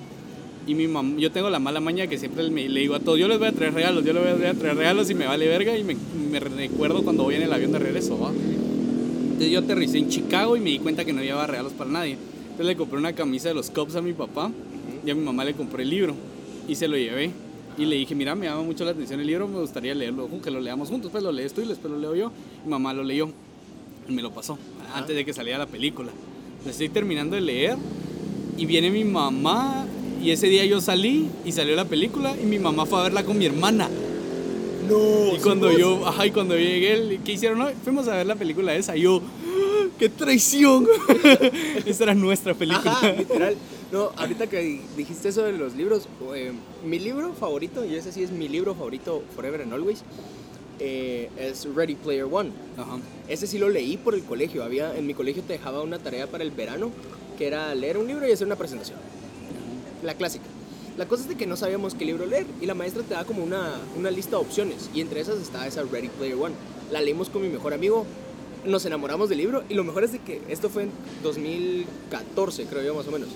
Y 0.67 0.75
mi 0.75 0.87
mamá, 0.87 1.17
yo 1.17 1.31
tengo 1.31 1.49
la 1.49 1.59
mala 1.59 1.79
maña 1.79 2.05
que 2.05 2.19
siempre 2.19 2.43
le 2.43 2.79
digo 2.79 2.93
a 2.93 2.99
todos, 2.99 3.17
yo 3.17 3.27
les 3.27 3.39
voy 3.39 3.47
a 3.47 3.51
traer 3.51 3.73
regalos, 3.73 4.05
yo 4.05 4.13
les 4.13 4.37
voy 4.37 4.47
a 4.47 4.53
traer 4.53 4.77
regalos 4.77 5.09
y 5.09 5.15
me 5.15 5.25
vale 5.25 5.47
verga 5.47 5.75
y 5.75 5.83
me, 5.83 6.39
recuerdo 6.39 7.03
cuando 7.03 7.23
voy 7.23 7.35
en 7.35 7.41
el 7.41 7.51
avión 7.53 7.71
de 7.71 7.79
regreso. 7.79 8.13
Entonces 8.13 9.49
yo 9.49 9.59
aterricé 9.59 9.97
en 9.97 10.09
Chicago 10.09 10.55
y 10.55 10.59
me 10.59 10.69
di 10.69 10.79
cuenta 10.79 11.03
que 11.03 11.13
no 11.13 11.23
llevaba 11.23 11.47
regalos 11.47 11.73
para 11.73 11.89
nadie. 11.89 12.17
Entonces 12.43 12.67
le 12.67 12.75
compré 12.75 12.99
una 12.99 13.13
camisa 13.13 13.49
de 13.49 13.55
los 13.55 13.71
Cubs 13.71 13.95
a 13.95 14.01
mi 14.01 14.13
papá 14.13 14.51
y 15.03 15.09
a 15.09 15.15
mi 15.15 15.21
mamá 15.21 15.43
le 15.43 15.55
compré 15.55 15.81
el 15.81 15.89
libro 15.89 16.13
y 16.67 16.75
se 16.75 16.87
lo 16.87 16.95
llevé. 16.95 17.31
Y 17.77 17.85
le 17.85 17.95
dije, 17.95 18.13
mira, 18.13 18.35
me 18.35 18.45
llama 18.45 18.61
mucho 18.61 18.85
la 18.85 18.91
atención 18.91 19.19
el 19.19 19.25
libro, 19.27 19.47
me 19.47 19.59
gustaría 19.59 19.95
leerlo, 19.95 20.29
que 20.43 20.51
lo 20.51 20.59
leamos 20.59 20.89
juntos, 20.89 21.09
pues 21.09 21.23
lo 21.23 21.31
lees 21.31 21.53
tú 21.53 21.61
y 21.61 21.67
después 21.67 21.91
lo 21.91 21.97
leo 21.97 22.15
yo. 22.15 22.31
Mi 22.65 22.69
mamá 22.69 22.93
lo 22.93 23.03
leyó 23.03 23.29
me 24.11 24.21
lo 24.21 24.31
pasó 24.31 24.57
antes 24.93 25.15
de 25.15 25.25
que 25.25 25.33
saliera 25.33 25.57
la 25.57 25.67
película. 25.67 26.11
Lo 26.63 26.71
estoy 26.71 26.89
terminando 26.89 27.35
de 27.35 27.41
leer 27.41 27.77
y 28.57 28.65
viene 28.65 28.91
mi 28.91 29.03
mamá 29.03 29.85
y 30.21 30.31
ese 30.31 30.47
día 30.47 30.65
yo 30.65 30.79
salí 30.81 31.29
y 31.45 31.51
salió 31.51 31.75
la 31.75 31.85
película 31.85 32.35
y 32.41 32.45
mi 32.45 32.59
mamá 32.59 32.85
fue 32.85 32.99
a 32.99 33.03
verla 33.03 33.23
con 33.23 33.37
mi 33.37 33.45
hermana. 33.45 33.89
No. 34.87 35.35
Y 35.35 35.39
cuando 35.39 35.71
yo, 35.71 36.05
ajá, 36.05 36.27
y 36.27 36.31
cuando 36.31 36.55
llegué, 36.55 37.19
¿qué 37.23 37.31
hicieron 37.33 37.61
hoy? 37.61 37.73
Fuimos 37.83 38.07
a 38.07 38.17
ver 38.17 38.25
la 38.25 38.35
película 38.35 38.75
esa. 38.75 38.95
Y 38.95 39.01
yo, 39.01 39.21
¡Ah, 39.21 39.87
¡qué 39.97 40.09
traición! 40.09 40.87
esa 41.85 42.03
era 42.03 42.13
nuestra 42.13 42.53
película. 42.53 42.91
Ajá, 42.91 43.11
literal. 43.13 43.55
No, 43.91 44.11
ahorita 44.15 44.47
que 44.47 44.81
dijiste 44.95 45.29
eso 45.29 45.43
de 45.43 45.53
los 45.53 45.75
libros, 45.75 46.07
eh, 46.35 46.51
mi 46.85 46.99
libro 46.99 47.33
favorito, 47.33 47.85
y 47.85 47.95
ese 47.95 48.11
sí 48.11 48.23
es 48.23 48.31
mi 48.31 48.47
libro 48.47 48.73
favorito 48.73 49.23
Forever 49.35 49.61
and 49.61 49.73
Always, 49.73 50.03
eh, 50.83 51.29
es 51.37 51.67
Ready 51.75 51.93
Player 51.93 52.25
One. 52.25 52.51
Ajá. 52.75 52.97
Ese 53.27 53.45
sí 53.45 53.59
lo 53.59 53.69
leí 53.69 53.97
por 53.97 54.15
el 54.15 54.23
colegio. 54.23 54.63
Había, 54.63 54.97
en 54.97 55.05
mi 55.05 55.13
colegio 55.13 55.43
te 55.43 55.53
dejaba 55.53 55.81
una 55.83 55.99
tarea 55.99 56.25
para 56.25 56.43
el 56.43 56.49
verano, 56.49 56.89
que 57.37 57.45
era 57.45 57.73
leer 57.75 57.99
un 57.99 58.07
libro 58.07 58.27
y 58.27 58.31
hacer 58.31 58.47
una 58.47 58.55
presentación. 58.55 58.97
La 60.01 60.15
clásica. 60.15 60.45
La 60.97 61.07
cosa 61.07 61.23
es 61.23 61.29
de 61.29 61.35
que 61.35 61.45
no 61.45 61.55
sabíamos 61.55 61.93
qué 61.93 62.03
libro 62.03 62.25
leer 62.25 62.47
y 62.59 62.65
la 62.65 62.73
maestra 62.73 63.03
te 63.03 63.13
da 63.13 63.23
como 63.23 63.43
una, 63.43 63.75
una 63.97 64.09
lista 64.11 64.31
de 64.31 64.37
opciones 64.37 64.89
y 64.93 65.01
entre 65.01 65.21
esas 65.21 65.39
estaba 65.39 65.67
esa 65.67 65.83
Ready 65.83 66.09
Player 66.09 66.35
One. 66.35 66.55
La 66.91 66.99
leímos 66.99 67.29
con 67.29 67.43
mi 67.43 67.47
mejor 67.47 67.73
amigo, 67.73 68.05
nos 68.65 68.85
enamoramos 68.85 69.29
del 69.29 69.37
libro 69.37 69.63
y 69.69 69.75
lo 69.75 69.83
mejor 69.83 70.03
es 70.03 70.11
de 70.11 70.19
que 70.19 70.41
esto 70.49 70.69
fue 70.69 70.83
en 70.83 70.91
2014, 71.23 72.65
creo 72.65 72.83
yo 72.83 72.95
más 72.95 73.07
o 73.07 73.11
menos. 73.11 73.29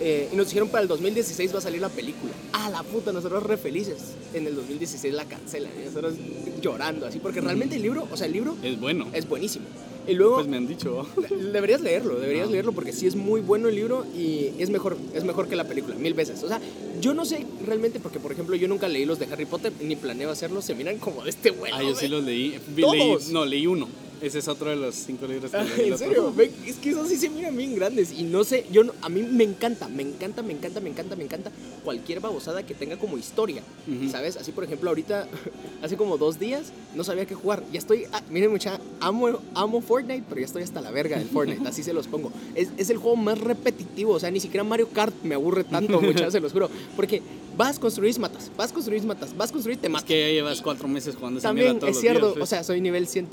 Eh, 0.00 0.28
y 0.32 0.36
nos 0.36 0.46
dijeron 0.48 0.68
para 0.68 0.82
el 0.82 0.88
2016 0.88 1.54
va 1.54 1.58
a 1.58 1.62
salir 1.62 1.80
la 1.80 1.88
película. 1.88 2.32
Ah, 2.52 2.68
la 2.70 2.82
puta, 2.82 3.12
nosotros 3.12 3.42
re 3.42 3.56
felices. 3.56 3.96
En 4.34 4.46
el 4.46 4.54
2016 4.54 5.14
la 5.14 5.24
cancelan 5.24 5.72
y 5.80 5.86
nosotros 5.86 6.14
llorando 6.60 7.06
así, 7.06 7.18
porque 7.18 7.40
realmente 7.40 7.76
el 7.76 7.82
libro, 7.82 8.06
o 8.12 8.16
sea, 8.16 8.26
el 8.26 8.32
libro 8.34 8.56
Es 8.62 8.78
bueno. 8.78 9.06
es 9.12 9.26
buenísimo. 9.28 9.64
Y 10.08 10.14
luego 10.14 10.36
Pues 10.36 10.46
me 10.46 10.56
han 10.58 10.68
dicho. 10.68 11.04
deberías 11.52 11.80
leerlo, 11.80 12.20
deberías 12.20 12.48
Ah. 12.48 12.52
leerlo 12.52 12.72
porque 12.72 12.92
sí 12.92 13.06
es 13.06 13.16
muy 13.16 13.40
bueno 13.40 13.68
el 13.68 13.74
libro 13.74 14.06
y 14.16 14.52
es 14.58 14.70
mejor, 14.70 14.96
es 15.14 15.24
mejor 15.24 15.48
que 15.48 15.56
la 15.56 15.64
película, 15.64 15.96
mil 15.96 16.14
veces. 16.14 16.42
O 16.44 16.48
sea, 16.48 16.60
yo 17.00 17.12
no 17.14 17.24
sé 17.24 17.44
realmente 17.66 17.98
porque, 17.98 18.20
por 18.20 18.30
ejemplo, 18.30 18.54
yo 18.54 18.68
nunca 18.68 18.86
leí 18.88 19.04
los 19.04 19.18
de 19.18 19.26
Harry 19.32 19.46
Potter 19.46 19.72
ni 19.80 19.96
planeo 19.96 20.30
hacerlo. 20.30 20.62
Se 20.62 20.74
miran 20.76 20.98
como 20.98 21.24
de 21.24 21.30
este 21.30 21.50
bueno. 21.50 21.74
Ah, 21.76 21.82
yo 21.82 21.94
sí 21.96 22.06
los 22.06 22.22
leí. 22.22 22.56
¿Todos? 22.80 22.94
leí- 23.28 23.32
no, 23.32 23.44
leí 23.46 23.66
uno. 23.66 23.88
Ese 24.20 24.38
es 24.38 24.48
otro 24.48 24.70
de 24.70 24.76
los 24.76 24.94
cinco 24.94 25.26
libros 25.26 25.50
que 25.50 25.56
Ah, 25.58 25.62
leí. 25.76 25.90
¿En 25.90 25.98
serio? 25.98 26.32
Es 26.66 26.76
que 26.76 26.90
esos 26.90 27.08
sí 27.08 27.16
se 27.16 27.28
miran 27.28 27.54
bien 27.56 27.74
grandes 27.74 28.12
y 28.12 28.22
no 28.22 28.44
sé, 28.44 28.64
yo 28.72 28.82
no- 28.82 28.92
a 29.02 29.08
mí 29.08 29.22
me 29.22 29.44
encanta, 29.44 29.88
me 29.88 30.02
encanta, 30.02 30.42
me 30.42 30.52
encanta, 30.54 30.80
me 30.80 30.88
encanta, 30.90 31.16
me 31.16 31.24
encanta 31.24 31.50
cualquier 31.84 32.20
babosada 32.20 32.64
que 32.64 32.74
tenga 32.74 32.96
como 32.98 33.18
historia, 33.18 33.62
Ujú. 33.86 34.10
¿sabes? 34.10 34.36
Así 34.36 34.52
por 34.52 34.64
ejemplo 34.64 34.88
ahorita, 34.88 35.28
hace 35.82 35.96
como 35.96 36.16
dos 36.16 36.38
días, 36.38 36.72
no 36.94 37.04
sabía 37.04 37.26
qué 37.26 37.34
jugar, 37.34 37.62
ya 37.72 37.78
estoy, 37.78 38.04
ah, 38.12 38.22
miren 38.30 38.50
mucha, 38.50 38.80
amo, 39.00 39.38
amo 39.54 39.80
Fortnite, 39.82 40.24
pero 40.28 40.40
ya 40.40 40.46
estoy 40.46 40.62
hasta 40.62 40.80
la 40.80 40.90
verga 40.90 41.18
del 41.18 41.28
Fortnite, 41.28 41.60
así 41.68 41.82
se 41.82 41.92
los 41.92 42.06
pongo. 42.06 42.32
Es, 42.54 42.68
es 42.78 42.88
el 42.90 42.96
juego 42.96 43.16
más 43.16 43.38
repetitivo, 43.38 44.12
o 44.14 44.20
sea, 44.20 44.30
ni 44.30 44.40
siquiera 44.40 44.64
Mario 44.64 44.88
Kart 44.88 45.14
me 45.24 45.34
aburre 45.34 45.64
tanto, 45.64 46.00
muchachos, 46.00 46.32
se 46.32 46.40
los 46.40 46.52
juro, 46.52 46.70
porque 46.96 47.20
vas, 47.56 47.78
construís, 47.78 48.18
matas, 48.18 48.50
vas, 48.56 48.72
construís, 48.72 49.04
matas, 49.04 49.36
vas, 49.36 49.50
construís, 49.52 49.78
te 49.78 49.86
Es 49.86 49.92
matas. 49.92 50.06
que 50.06 50.20
ya 50.20 50.28
llevas 50.32 50.60
cuatro 50.62 50.88
meses 50.88 51.14
jugando 51.16 51.38
esa 51.38 51.48
También 51.48 51.78
todos 51.78 51.94
es 51.94 52.00
cierto, 52.00 52.32
días, 52.32 52.42
o 52.42 52.46
sea, 52.46 52.62
soy 52.64 52.80
nivel 52.80 53.06
100 53.06 53.28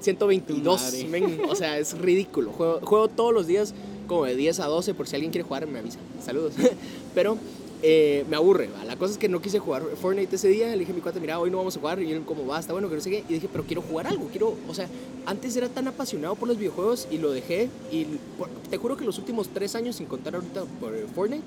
122, 0.00 0.80
Madre. 0.82 1.04
men, 1.08 1.40
o 1.48 1.54
sea, 1.54 1.78
es 1.78 1.96
ridículo. 1.98 2.50
Juego, 2.52 2.80
juego 2.82 3.08
todos 3.08 3.32
los 3.32 3.46
días 3.46 3.74
como 4.06 4.24
de 4.24 4.36
10 4.36 4.60
a 4.60 4.66
12, 4.66 4.94
por 4.94 5.06
si 5.08 5.14
alguien 5.16 5.30
quiere 5.32 5.46
jugar 5.46 5.66
me 5.66 5.78
avisa. 5.78 5.98
Saludos. 6.24 6.54
Pero 7.14 7.38
eh, 7.84 8.24
me 8.28 8.36
aburre, 8.36 8.68
¿va? 8.78 8.84
la 8.84 8.96
cosa 8.96 9.12
es 9.12 9.18
que 9.18 9.28
no 9.28 9.40
quise 9.42 9.58
jugar 9.58 9.82
Fortnite 10.00 10.36
ese 10.36 10.48
día, 10.48 10.68
le 10.68 10.78
dije 10.78 10.92
a 10.92 10.94
mi 10.94 11.00
cuate, 11.00 11.18
mira, 11.18 11.38
hoy 11.40 11.50
no 11.50 11.56
vamos 11.56 11.76
a 11.76 11.80
jugar, 11.80 12.00
y 12.02 12.12
él 12.12 12.22
como 12.22 12.46
va, 12.46 12.60
está 12.60 12.72
bueno, 12.72 12.88
que 12.88 12.94
no 12.96 13.00
sé 13.00 13.10
qué, 13.10 13.24
y 13.28 13.32
dije, 13.34 13.48
pero 13.50 13.64
quiero 13.64 13.82
jugar 13.82 14.06
algo, 14.06 14.28
quiero, 14.30 14.54
o 14.68 14.74
sea, 14.74 14.88
antes 15.26 15.56
era 15.56 15.68
tan 15.68 15.88
apasionado 15.88 16.36
por 16.36 16.46
los 16.46 16.58
videojuegos 16.58 17.08
y 17.10 17.18
lo 17.18 17.32
dejé, 17.32 17.68
y 17.90 18.04
por- 18.38 18.48
te 18.70 18.76
juro 18.76 18.96
que 18.96 19.04
los 19.04 19.18
últimos 19.18 19.48
tres 19.48 19.74
años, 19.74 19.96
sin 19.96 20.06
contar 20.06 20.34
ahorita 20.36 20.62
por 20.80 20.94
Fortnite, 21.14 21.42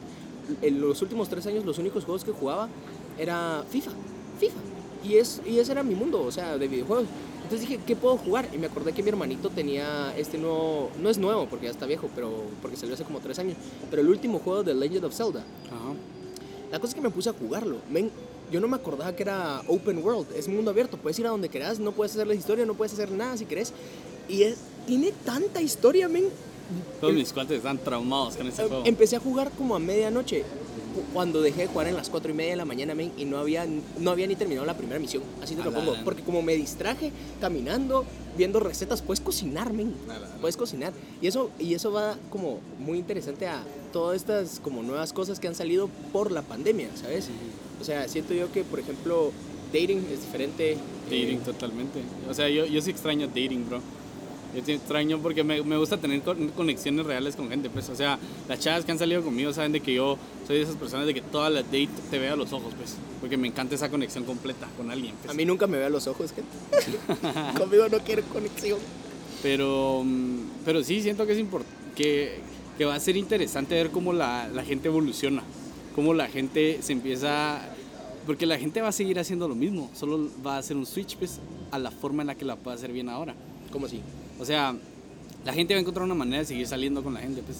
en 0.62 0.82
los 0.82 1.02
últimos 1.02 1.30
tres 1.30 1.46
años 1.48 1.66
los 1.66 1.78
únicos 1.78 2.04
juegos 2.04 2.24
que 2.24 2.32
jugaba 2.32 2.70
era 3.18 3.64
FIFA, 3.70 3.92
FIFA. 4.40 4.60
Y, 5.04 5.17
es, 5.17 5.41
y 5.46 5.60
ese 5.60 5.72
era 5.72 5.84
mi 5.84 5.93
mundo, 5.93 6.22
o 6.24 6.32
sea, 6.32 6.58
de 6.58 6.67
videojuegos. 6.67 7.08
Entonces 7.43 7.69
dije, 7.69 7.80
¿qué 7.86 7.96
puedo 7.96 8.17
jugar? 8.17 8.50
Y 8.54 8.58
me 8.58 8.65
acordé 8.65 8.91
que 8.91 9.04
mi 9.04 9.10
hermanito 9.10 9.52
tenía 9.52 10.15
este 10.17 10.39
nuevo, 10.39 10.89
no 11.00 11.12
es 11.12 11.19
nuevo 11.19 11.46
porque 11.48 11.65
ya 11.65 11.72
está 11.72 11.86
viejo, 11.86 12.10
pero 12.15 12.32
porque 12.60 12.76
salió 12.76 12.96
hace 12.96 13.04
como 13.04 13.19
tres 13.19 13.38
años, 13.38 13.56
pero 13.91 14.02
el 14.02 14.10
último 14.10 14.39
juego 14.39 14.63
de 14.63 14.74
Legend 14.74 15.06
of 15.06 15.13
Zelda. 15.13 15.41
Ajá. 15.67 15.93
La 16.72 16.80
cosa 16.80 16.91
es 16.91 16.96
que 16.96 17.02
me 17.02 17.12
puse 17.12 17.30
a 17.30 17.34
jugarlo. 17.34 17.78
Men, 17.88 18.10
yo 18.52 18.60
no 18.60 18.67
me 18.67 18.76
acordaba 18.76 19.15
que 19.15 19.24
era 19.24 19.62
open 19.67 20.04
world, 20.04 20.28
es 20.36 20.48
mundo 20.48 20.72
abierto, 20.72 20.98
puedes 20.98 21.19
ir 21.19 21.28
a 21.28 21.30
donde 21.30 21.50
quieras, 21.50 21.80
no 21.80 21.91
puedes 21.91 22.13
hacer 22.13 22.26
la 22.26 22.34
historia, 22.34 22.65
no 22.65 22.74
puedes 22.74 22.93
hacer 22.93 23.12
nada 23.12 23.38
si 23.38 23.46
querés. 23.46 23.74
Y 24.28 24.41
es, 24.41 24.58
tiene 24.88 25.12
tanta 25.24 25.62
historia, 25.62 26.10
men. 26.10 26.26
Todos 26.99 27.13
Em- 27.13 27.19
mis 27.19 27.34
cuates 27.34 27.58
están 27.58 27.78
traumados 27.78 28.36
con 28.38 28.47
ese 28.47 28.63
eh, 28.63 28.67
juego. 28.67 28.84
Empecé 28.86 29.15
a 29.15 29.19
jugar 29.19 29.51
como 29.58 29.75
a 29.75 29.80
medianoche, 29.80 30.41
cu- 30.41 31.01
cuando 31.13 31.41
dejé 31.41 31.62
de 31.62 31.67
jugar 31.67 31.88
en 31.88 31.95
las 31.95 32.10
4 32.10 32.32
y 32.32 32.34
media 32.34 32.51
de 32.51 32.58
la 32.58 32.65
mañana, 32.65 32.95
men, 32.95 33.12
y 33.17 33.25
no 33.25 33.38
había, 33.38 33.65
no 33.99 34.12
había 34.12 34.28
ni 34.28 34.36
terminado 34.36 34.65
la 34.65 34.75
primera 34.78 34.99
misión. 34.99 35.23
Así 35.41 35.56
te 35.56 35.63
lo 35.63 35.71
pongo. 35.71 35.93
Porque 36.04 36.23
como 36.23 36.41
me 36.41 36.56
distraje 36.56 37.12
caminando, 37.41 38.06
viendo 38.38 38.60
recetas, 38.60 39.01
puedes 39.01 39.21
cocinar, 39.21 39.71
men. 39.73 39.93
Puedes 40.41 40.58
cocinar. 40.58 40.93
Y 41.21 41.28
eso, 41.28 41.51
y 41.60 41.73
eso 41.73 41.91
va 41.91 42.17
como 42.30 42.60
muy 42.80 42.97
interesante 42.97 43.47
a 43.47 43.63
todas 43.93 44.15
estas 44.17 44.60
como 44.60 44.84
nuevas 44.84 45.13
cosas 45.13 45.39
que 45.39 45.47
han 45.47 45.56
salido 45.56 45.89
por 46.12 46.32
la 46.32 46.41
pandemia, 46.41 46.89
¿sabes? 46.95 47.30
O 47.82 47.84
sea, 47.84 48.08
siento 48.08 48.34
yo 48.34 48.51
que, 48.51 48.63
por 48.63 48.80
ejemplo, 48.80 49.32
dating 49.71 50.06
es 50.12 50.21
diferente. 50.21 50.78
Dating 51.06 51.38
eh, 51.38 51.41
totalmente. 51.45 51.99
O 52.30 52.34
sea, 52.34 52.49
yo, 52.49 52.65
yo 52.65 52.82
sí 52.82 52.89
extraño 52.91 53.28
dating, 53.28 53.67
bro. 53.69 53.82
Yo 54.56 54.62
sí 54.65 54.72
extraño 54.72 55.20
porque 55.20 55.44
me, 55.44 55.62
me 55.63 55.78
gusta 55.78 55.98
tener 55.98 56.22
con- 56.22 56.50
conexiones 56.50 57.06
reales 57.06 57.36
con 57.36 57.50
gente, 57.50 57.70
pues. 57.70 57.89
O 57.89 57.96
sea, 57.96 58.18
las 58.48 58.60
chavas 58.60 58.86
que 58.86 58.91
han 58.91 59.00
salido 59.00 59.22
conmigo 59.24 59.52
saben 59.54 59.72
de 59.72 59.82
que 59.82 59.94
yo 59.94 60.18
soy 60.48 60.58
de 60.58 60.63
esas 60.63 60.76
personas 60.76 61.06
de 61.06 61.13
que 61.13 61.22
toda 61.22 61.50
la 61.50 61.62
date 61.63 61.89
te 62.10 62.20
vea 62.20 62.34
a 62.34 62.36
los 62.36 62.54
ojos, 62.54 62.74
pues. 62.78 62.96
Porque 63.20 63.38
me 63.38 63.48
encanta 63.48 63.76
esa 63.76 63.89
conexión 63.89 64.24
completa 64.24 64.68
con 64.78 64.89
alguien, 64.91 65.13
pues. 65.22 65.32
a 65.32 65.34
mí 65.34 65.46
nunca 65.46 65.68
me 65.68 65.78
ve 65.78 65.86
a 65.86 65.89
los 65.89 66.08
ojos, 66.08 66.32
gente. 66.32 67.58
Conmigo 67.58 67.88
no 67.89 68.00
quiere 68.00 68.22
conexión. 68.24 68.80
Pero, 69.44 70.02
mm, 70.04 70.39
pero 70.63 70.84
sí, 70.84 71.02
siento 71.02 71.26
que 71.28 71.39
es 71.39 71.46
que, 71.96 72.39
que 72.78 72.86
va 72.86 72.96
a 72.96 73.00
ser 73.00 73.18
interesante 73.18 73.76
ver 73.76 73.89
cómo 73.91 74.13
la, 74.13 74.48
la 74.48 74.63
gente 74.63 74.88
evoluciona, 74.88 75.44
cómo 75.96 76.13
la 76.13 76.28
gente 76.28 76.80
se 76.82 76.94
empieza... 76.94 77.62
Porque 78.26 78.48
la 78.48 78.58
gente 78.58 78.82
va 78.82 78.88
a 78.88 78.91
seguir 78.91 79.20
haciendo 79.20 79.48
lo 79.48 79.54
mismo, 79.54 79.91
solo 79.94 80.30
va 80.46 80.56
a 80.56 80.58
hacer 80.58 80.76
un 80.76 80.88
switch 80.88 81.15
pues, 81.18 81.39
a 81.70 81.78
la 81.78 81.91
forma 81.91 82.24
en 82.24 82.28
la 82.28 82.36
que 82.36 82.44
la 82.44 82.56
puede 82.56 82.76
hacer 82.76 82.91
bien 82.91 83.08
ahora. 83.08 83.36
¿Cómo 83.72 83.86
así? 83.86 84.02
O 84.39 84.45
sea, 84.45 84.76
la 85.45 85.54
gente 85.54 85.74
va 85.74 85.78
a 85.78 85.82
encontrar 85.82 86.06
una 86.06 86.15
manera 86.15 86.39
de 86.39 86.45
seguir 86.45 86.67
saliendo 86.67 87.04
con 87.04 87.13
la 87.13 87.19
gente, 87.21 87.41
pues. 87.41 87.60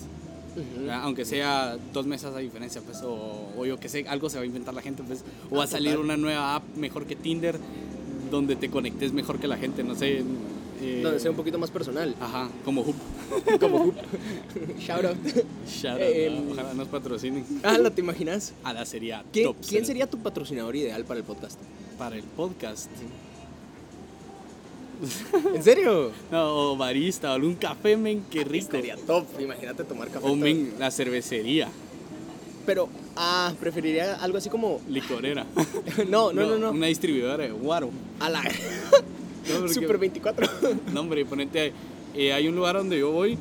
Aunque 1.02 1.26
sea 1.26 1.78
dos 1.94 2.06
mesas 2.06 2.34
a 2.34 2.40
diferencia, 2.40 2.82
pues, 2.82 3.02
o, 3.04 3.52
o 3.58 3.66
yo 3.66 3.78
que 3.78 3.90
sé, 3.90 4.06
algo 4.08 4.30
se 4.30 4.38
va 4.38 4.44
a 4.44 4.46
inventar 4.46 4.74
la 4.74 4.82
gente, 4.82 5.04
pues. 5.04 5.24
O 5.52 5.58
va 5.58 5.66
a 5.66 5.68
salir 5.68 5.92
total. 5.92 6.06
una 6.06 6.18
nueva 6.18 6.56
app 6.56 6.64
mejor 6.78 7.06
que 7.06 7.16
Tinder, 7.16 7.60
donde 8.32 8.56
te 8.56 8.70
conectes 8.70 9.12
mejor 9.12 9.38
que 9.40 9.48
la 9.48 9.58
gente, 9.58 9.84
no 9.84 9.96
sé. 9.96 10.24
eh, 10.82 11.02
Donde 11.04 11.20
sea 11.20 11.32
un 11.32 11.38
poquito 11.38 11.58
más 11.58 11.72
personal. 11.72 12.16
Ajá, 12.22 12.50
como 12.64 12.82
Hoop. 12.84 12.96
Como 13.60 13.78
Hoop. 13.86 13.96
Shout 14.80 15.04
out. 15.06 15.18
Shout 15.68 15.94
out, 15.94 16.00
Eh, 16.02 16.30
¿no? 16.46 16.52
Ojalá 16.54 16.74
nos 16.74 16.88
patrocinen. 16.88 17.44
Ah, 17.64 17.78
¿lo 17.78 17.92
te 17.92 18.00
imaginas? 18.02 18.54
A 18.64 18.72
la 18.72 18.86
sería 18.86 19.24
¿Quién, 19.34 19.48
top. 19.48 19.56
quién 19.58 19.70
cero. 19.82 19.86
sería 19.88 20.10
tu 20.10 20.18
patrocinador 20.20 20.76
ideal 20.76 21.04
para 21.06 21.20
el 21.20 21.26
podcast? 21.26 21.60
Para 21.98 22.16
el 22.16 22.24
podcast. 22.24 22.90
¿En 25.54 25.64
serio? 25.64 26.12
No, 26.32 26.72
o 26.72 26.78
barista, 26.78 27.32
o 27.32 27.34
algún 27.36 27.56
café, 27.56 27.98
men, 27.98 28.24
qué 28.30 28.44
rico. 28.44 28.66
Estaría 28.78 28.96
top. 28.98 29.26
Imagínate 29.40 29.84
tomar 29.84 30.10
café. 30.10 30.26
O 30.28 30.36
men, 30.36 30.74
la 30.80 30.90
cervecería, 30.92 31.68
Pero, 32.66 32.90
ah, 33.16 33.54
preferiría 33.60 34.16
algo 34.16 34.38
así 34.38 34.50
como. 34.50 34.82
licorera. 34.90 35.46
no, 36.10 36.34
no, 36.34 36.46
no, 36.48 36.58
no. 36.58 36.72
Una 36.72 36.88
distribuidora 36.88 37.44
de 37.44 37.52
guaro. 37.52 37.90
A 38.20 38.30
la. 38.30 38.42
No, 39.48 39.60
porque- 39.60 39.74
Super 39.76 39.98
24. 40.00 40.48
No, 40.94 41.02
hombre, 41.02 41.24
ponete, 41.24 41.72
eh, 42.16 42.34
hay 42.34 42.48
un 42.48 42.56
lugar 42.56 42.78
donde 42.78 42.98
yo 42.98 43.12
voy, 43.12 43.38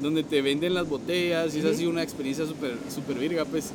donde 0.00 0.24
te 0.24 0.42
venden 0.42 0.74
las 0.74 0.88
botellas 0.88 1.54
y 1.54 1.58
es 1.60 1.64
Ujú. 1.64 1.74
así 1.74 1.86
una 1.86 2.02
experiencia 2.02 2.44
súper 2.44 2.74
super 2.92 3.16
virga, 3.16 3.44
pues. 3.44 3.70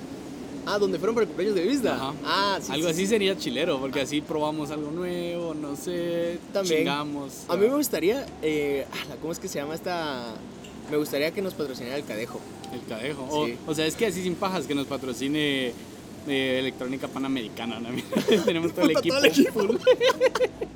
Ah, 0.66 0.78
donde 0.78 0.98
fueron 1.00 1.16
para 1.16 1.24
el 1.24 1.28
cumpleaños 1.30 1.56
de 1.56 1.64
Vista. 1.68 1.96
Ajá. 1.96 2.14
Ah, 2.26 2.60
sí. 2.62 2.72
algo 2.72 2.88
sí, 2.88 2.92
así 2.94 3.02
sí. 3.02 3.08
sería 3.08 3.38
chilero, 3.38 3.80
porque 3.80 4.02
así 4.02 4.22
probamos 4.22 4.72
algo 4.72 4.92
nuevo, 4.92 5.54
no 5.54 5.76
sé, 5.76 6.38
También. 6.54 6.80
chingamos. 6.80 7.44
A 7.48 7.56
mí 7.56 7.68
me 7.68 7.76
gustaría. 7.76 8.26
Eh, 8.42 8.86
¿Cómo 9.22 9.32
es 9.34 9.40
que 9.40 9.48
se 9.48 9.60
llama 9.60 9.76
esta.? 9.76 10.34
Me 10.92 10.98
gustaría 10.98 11.32
que 11.32 11.42
nos 11.42 11.54
patrocinara 11.54 11.98
el 11.98 12.04
Cadejo. 12.06 12.40
El 12.74 12.84
cadejo. 12.88 13.28
O, 13.32 13.46
Sí. 13.48 13.58
o 13.68 13.74
sea, 13.74 13.86
es 13.88 13.96
que 13.96 14.06
así 14.08 14.22
sin 14.22 14.36
pajas 14.36 14.66
que 14.68 14.76
nos 14.76 14.86
patrocine 14.86 15.74
Electrónica 16.30 17.08
Panamericana. 17.08 17.80
¿no? 17.80 17.90
Tenemos 18.46 18.74
todo 18.74 18.86
el 18.86 18.92
equipo. 18.92 19.16
todo 19.16 19.26
el 19.26 19.32
equipo. 19.32 19.62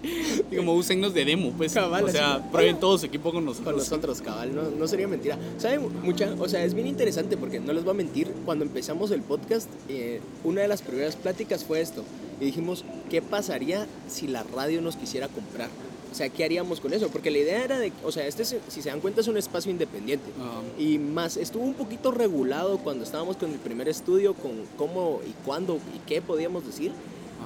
y 0.52 0.56
como 0.56 0.74
usennos 0.74 1.13
de 1.13 1.26
demo, 1.26 1.52
pues. 1.52 1.74
Cabal, 1.74 2.06
o 2.06 2.10
sea, 2.10 2.36
así. 2.36 2.44
prueben 2.52 2.80
todo 2.80 2.98
su 2.98 3.06
equipo 3.06 3.32
con 3.32 3.46
nosotros. 3.46 3.74
Con 3.74 3.78
nosotros, 3.78 4.22
cabal, 4.22 4.56
no, 4.56 4.63
no 4.70 4.88
sería 4.88 5.08
mentira. 5.08 5.38
¿Saben? 5.58 5.88
Mucha, 6.04 6.34
o 6.39 6.48
sea, 6.48 6.63
es 6.63 6.74
bien 6.74 6.88
interesante 6.88 7.38
porque 7.38 7.60
no 7.60 7.74
les 7.74 7.84
voy 7.84 7.92
a 7.92 7.96
mentir. 7.96 8.32
Cuando 8.46 8.66
empezamos 8.66 9.12
el 9.12 9.22
podcast, 9.22 9.70
eh, 9.89 10.22
una 10.44 10.62
de 10.62 10.68
las 10.68 10.82
primeras 10.82 11.16
pláticas 11.16 11.63
fue 11.63 11.82
esto. 11.82 12.04
Y 12.39 12.46
dijimos, 12.46 12.84
¿qué 13.10 13.22
pasaría 13.22 13.88
si 14.08 14.28
la 14.28 14.44
radio 14.44 14.82
nos 14.82 14.96
quisiera 14.96 15.28
comprar? 15.28 15.70
O 16.13 16.15
sea, 16.15 16.30
¿qué 16.30 16.43
haríamos 16.45 16.80
con 16.80 16.93
eso? 16.93 17.08
Porque 17.10 17.32
la 17.32 17.39
idea 17.39 17.63
era 17.63 17.80
de, 17.80 17.91
o 18.04 18.12
sea, 18.12 18.28
este, 18.28 18.43
es- 18.43 18.56
si 18.67 18.84
se 18.84 18.89
dan 18.89 18.99
cuenta, 19.02 19.21
es 19.21 19.28
un 19.28 19.36
espacio 19.36 19.71
independiente. 19.71 20.26
Y 20.78 20.99
más, 20.99 21.38
estuvo 21.38 21.63
un 21.63 21.73
poquito 21.73 22.12
regulado 22.12 22.78
cuando 22.78 23.04
estábamos 23.04 23.36
con 23.36 23.52
el 23.52 23.58
primer 23.58 23.89
estudio, 23.89 24.36
con 24.36 24.52
cómo 24.78 25.21
y 25.28 25.32
cuándo 25.43 25.80
y 25.95 25.97
qué 26.08 26.21
podíamos 26.21 26.67
decir. 26.67 26.91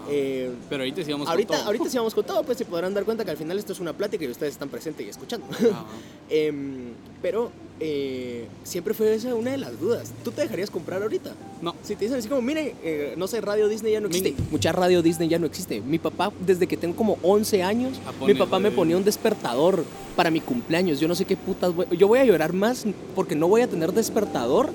Eh, 0.10 0.52
Pero 0.70 0.82
ahorita 0.84 1.02
sí 1.06 1.12
vamos 1.14 1.28
con 1.28 1.32
ahorita, 1.32 1.54
todo. 1.56 1.66
ahorita 1.66 1.90
sí 1.90 1.98
vamos 1.98 2.14
con 2.16 2.26
todo, 2.26 2.44
pues 2.44 2.58
se 2.58 2.66
podrán 2.66 2.94
dar 2.94 3.06
cuenta 3.06 3.24
que 3.24 3.32
al 3.32 3.38
final 3.38 3.58
esto 3.58 3.72
es 3.72 3.80
una 3.80 3.94
plática 3.94 4.26
y 4.26 4.28
ustedes 4.28 4.52
están 4.54 4.68
presentes 4.68 5.06
y 5.06 5.10
escuchando. 5.10 5.48
Em, 6.30 6.92
pero 7.22 7.52
eh, 7.80 8.48
siempre 8.64 8.94
fue 8.94 9.14
esa 9.14 9.36
una 9.36 9.52
de 9.52 9.58
las 9.58 9.80
dudas. 9.80 10.12
¿Tú 10.24 10.32
te 10.32 10.42
dejarías 10.42 10.70
comprar 10.70 11.02
ahorita? 11.02 11.34
no. 11.62 11.76
Si 11.84 11.96
te 11.96 12.06
dicen 12.06 12.20
así 12.20 12.28
como, 12.28 12.42
mire, 12.42 12.76
eh, 12.84 13.14
no 13.18 13.28
sé, 13.28 13.42
Radio 13.42 13.68
Disney 13.68 13.92
ya 13.94 14.00
no 14.00 14.08
existe. 14.08 14.36
Mucha 14.52 14.72
Radio 14.72 15.02
Disney 15.02 15.28
ya 15.30 15.40
no 15.40 15.46
existe. 15.46 15.82
Mi 15.82 16.00
papá, 16.00 16.32
desde 16.46 16.68
que 16.68 16.78
tengo 16.78 16.96
como 16.96 17.18
11 17.24 17.64
años, 17.64 18.00
Ah, 18.06 18.12
mi 18.26 18.34
papá 18.34 18.60
me 18.60 18.72
ponía 18.72 18.98
un 18.98 19.04
despertador 19.04 19.84
para 20.16 20.30
mi 20.32 20.40
cumpleaños. 20.42 21.00
Yo 21.00 21.08
no 21.08 21.16
sé 21.16 21.26
qué 21.26 21.36
putas 21.38 21.74
voy- 21.76 21.88
Yo 21.98 22.08
voy 22.08 22.20
a 22.20 22.26
llorar 22.26 22.54
más 22.54 22.86
porque 23.16 23.36
no 23.36 23.48
voy 23.48 23.62
a 23.62 23.68
tener 23.68 23.92
despertador 23.94 24.72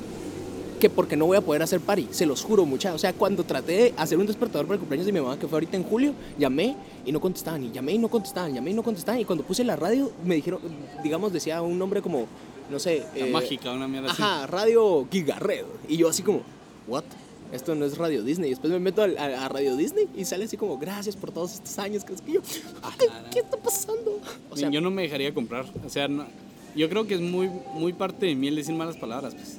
que 0.80 0.90
porque 0.90 1.16
no 1.16 1.26
voy 1.26 1.36
a 1.36 1.40
poder 1.40 1.62
hacer 1.62 1.78
party. 1.80 2.08
Se 2.10 2.26
los 2.26 2.42
juro, 2.42 2.64
mucha. 2.66 2.92
O 2.92 2.98
sea, 2.98 3.12
cuando 3.12 3.44
traté 3.44 3.72
de 3.72 3.94
hacer 3.96 4.18
un 4.18 4.26
despertador 4.26 4.66
para 4.66 4.74
el 4.74 4.80
cumpleaños 4.80 5.06
de 5.06 5.12
mi 5.12 5.20
mamá, 5.20 5.38
que 5.38 5.46
fue 5.46 5.56
ahorita 5.56 5.76
en 5.76 5.84
julio, 5.84 6.12
llamé 6.38 6.74
y 7.06 7.12
no 7.12 7.20
contestaban. 7.20 7.62
Y 7.62 7.70
llamé 7.70 7.92
y 7.92 7.98
no 7.98 8.08
contestaban. 8.08 8.52
Llamé 8.52 8.72
y 8.72 8.74
no 8.74 8.82
contestaban. 8.82 9.20
Y 9.20 9.24
cuando 9.24 9.44
puse 9.44 9.62
la 9.62 9.76
radio, 9.76 10.10
me 10.24 10.34
dijeron, 10.34 10.58
digamos, 11.04 11.32
decía 11.32 11.62
un 11.62 11.78
nombre 11.78 12.02
como, 12.02 12.26
no 12.72 12.78
sé. 12.78 13.04
La 13.14 13.26
eh, 13.26 13.30
mágica, 13.30 13.70
una 13.72 13.86
mierda 13.86 14.10
así. 14.10 14.22
Ajá, 14.22 14.46
Radio 14.48 15.06
Gigared. 15.10 15.64
Y 15.88 15.98
yo 15.98 16.08
así 16.08 16.22
como, 16.22 16.42
¿what? 16.88 17.04
Esto 17.52 17.74
no 17.74 17.84
es 17.84 17.98
Radio 17.98 18.22
Disney. 18.24 18.50
Después 18.50 18.72
me 18.72 18.78
meto 18.80 19.02
a, 19.02 19.06
a 19.06 19.48
Radio 19.48 19.76
Disney 19.76 20.08
y 20.16 20.24
sale 20.24 20.46
así 20.46 20.56
como, 20.56 20.78
gracias 20.78 21.14
por 21.16 21.30
todos 21.30 21.52
estos 21.52 21.78
años. 21.78 22.02
Que 22.02 22.14
es 22.14 22.22
que 22.22 22.32
yo, 22.32 22.40
¿qué, 22.42 22.60
Ajá. 22.82 22.96
qué 23.30 23.40
está 23.40 23.58
pasando? 23.58 24.18
O 24.50 24.56
sea, 24.56 24.70
yo 24.70 24.80
no 24.80 24.90
me 24.90 25.02
dejaría 25.02 25.32
comprar. 25.34 25.66
O 25.86 25.90
sea, 25.90 26.08
no- 26.08 26.26
yo 26.74 26.88
creo 26.88 27.06
que 27.06 27.14
es 27.14 27.20
muy, 27.20 27.50
muy 27.74 27.92
parte 27.92 28.24
de 28.26 28.34
mí 28.34 28.48
el 28.48 28.56
decir 28.56 28.74
malas 28.74 28.96
palabras, 28.96 29.34
pues. 29.34 29.58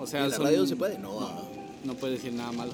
O 0.00 0.06
sea, 0.06 0.24
¿en 0.24 0.30
la 0.30 0.36
son- 0.36 0.46
radio 0.46 0.66
se 0.66 0.74
puede? 0.76 0.98
No. 0.98 1.20
No 1.84 1.94
puedes 1.94 2.16
decir 2.22 2.32
nada 2.32 2.50
malo. 2.52 2.72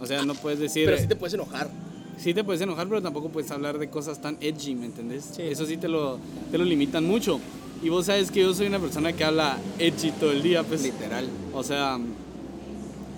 O 0.00 0.06
sea, 0.06 0.24
no 0.24 0.34
puedes 0.34 0.60
decir. 0.60 0.86
Pero 0.86 0.96
sí 0.98 1.08
te 1.08 1.16
puedes 1.16 1.34
enojar. 1.34 1.68
Sí 2.16 2.32
te 2.32 2.44
puedes 2.44 2.60
enojar, 2.60 2.86
pero 2.86 3.02
tampoco 3.02 3.30
puedes 3.30 3.50
hablar 3.50 3.78
de 3.78 3.88
cosas 3.90 4.20
tan 4.20 4.36
edgy, 4.40 4.74
¿me 4.74 4.86
entendés? 4.86 5.30
Sí. 5.34 5.42
Eso 5.42 5.66
sí 5.66 5.76
te 5.78 5.88
lo, 5.88 6.18
te 6.50 6.58
lo 6.58 6.64
limitan 6.64 7.04
mucho. 7.04 7.40
Y 7.82 7.88
vos 7.88 8.06
sabes 8.06 8.30
que 8.30 8.40
yo 8.40 8.52
soy 8.54 8.66
una 8.66 8.78
persona 8.78 9.12
que 9.12 9.24
habla 9.24 9.58
edgy 9.78 10.10
todo 10.12 10.32
el 10.32 10.42
día, 10.42 10.62
pues. 10.62 10.82
Literal. 10.82 11.26
O 11.54 11.62
sea, 11.62 11.98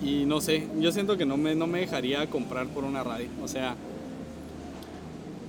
y 0.01 0.25
no 0.25 0.39
sé, 0.41 0.67
yo 0.79 0.91
siento 0.91 1.17
que 1.17 1.25
no 1.25 1.35
me, 1.37 1.53
no 1.55 1.67
me 1.67 1.79
dejaría 1.79 2.29
comprar 2.29 2.67
por 2.67 2.83
una 2.83 3.03
radio. 3.03 3.27
O 3.43 3.47
sea, 3.47 3.75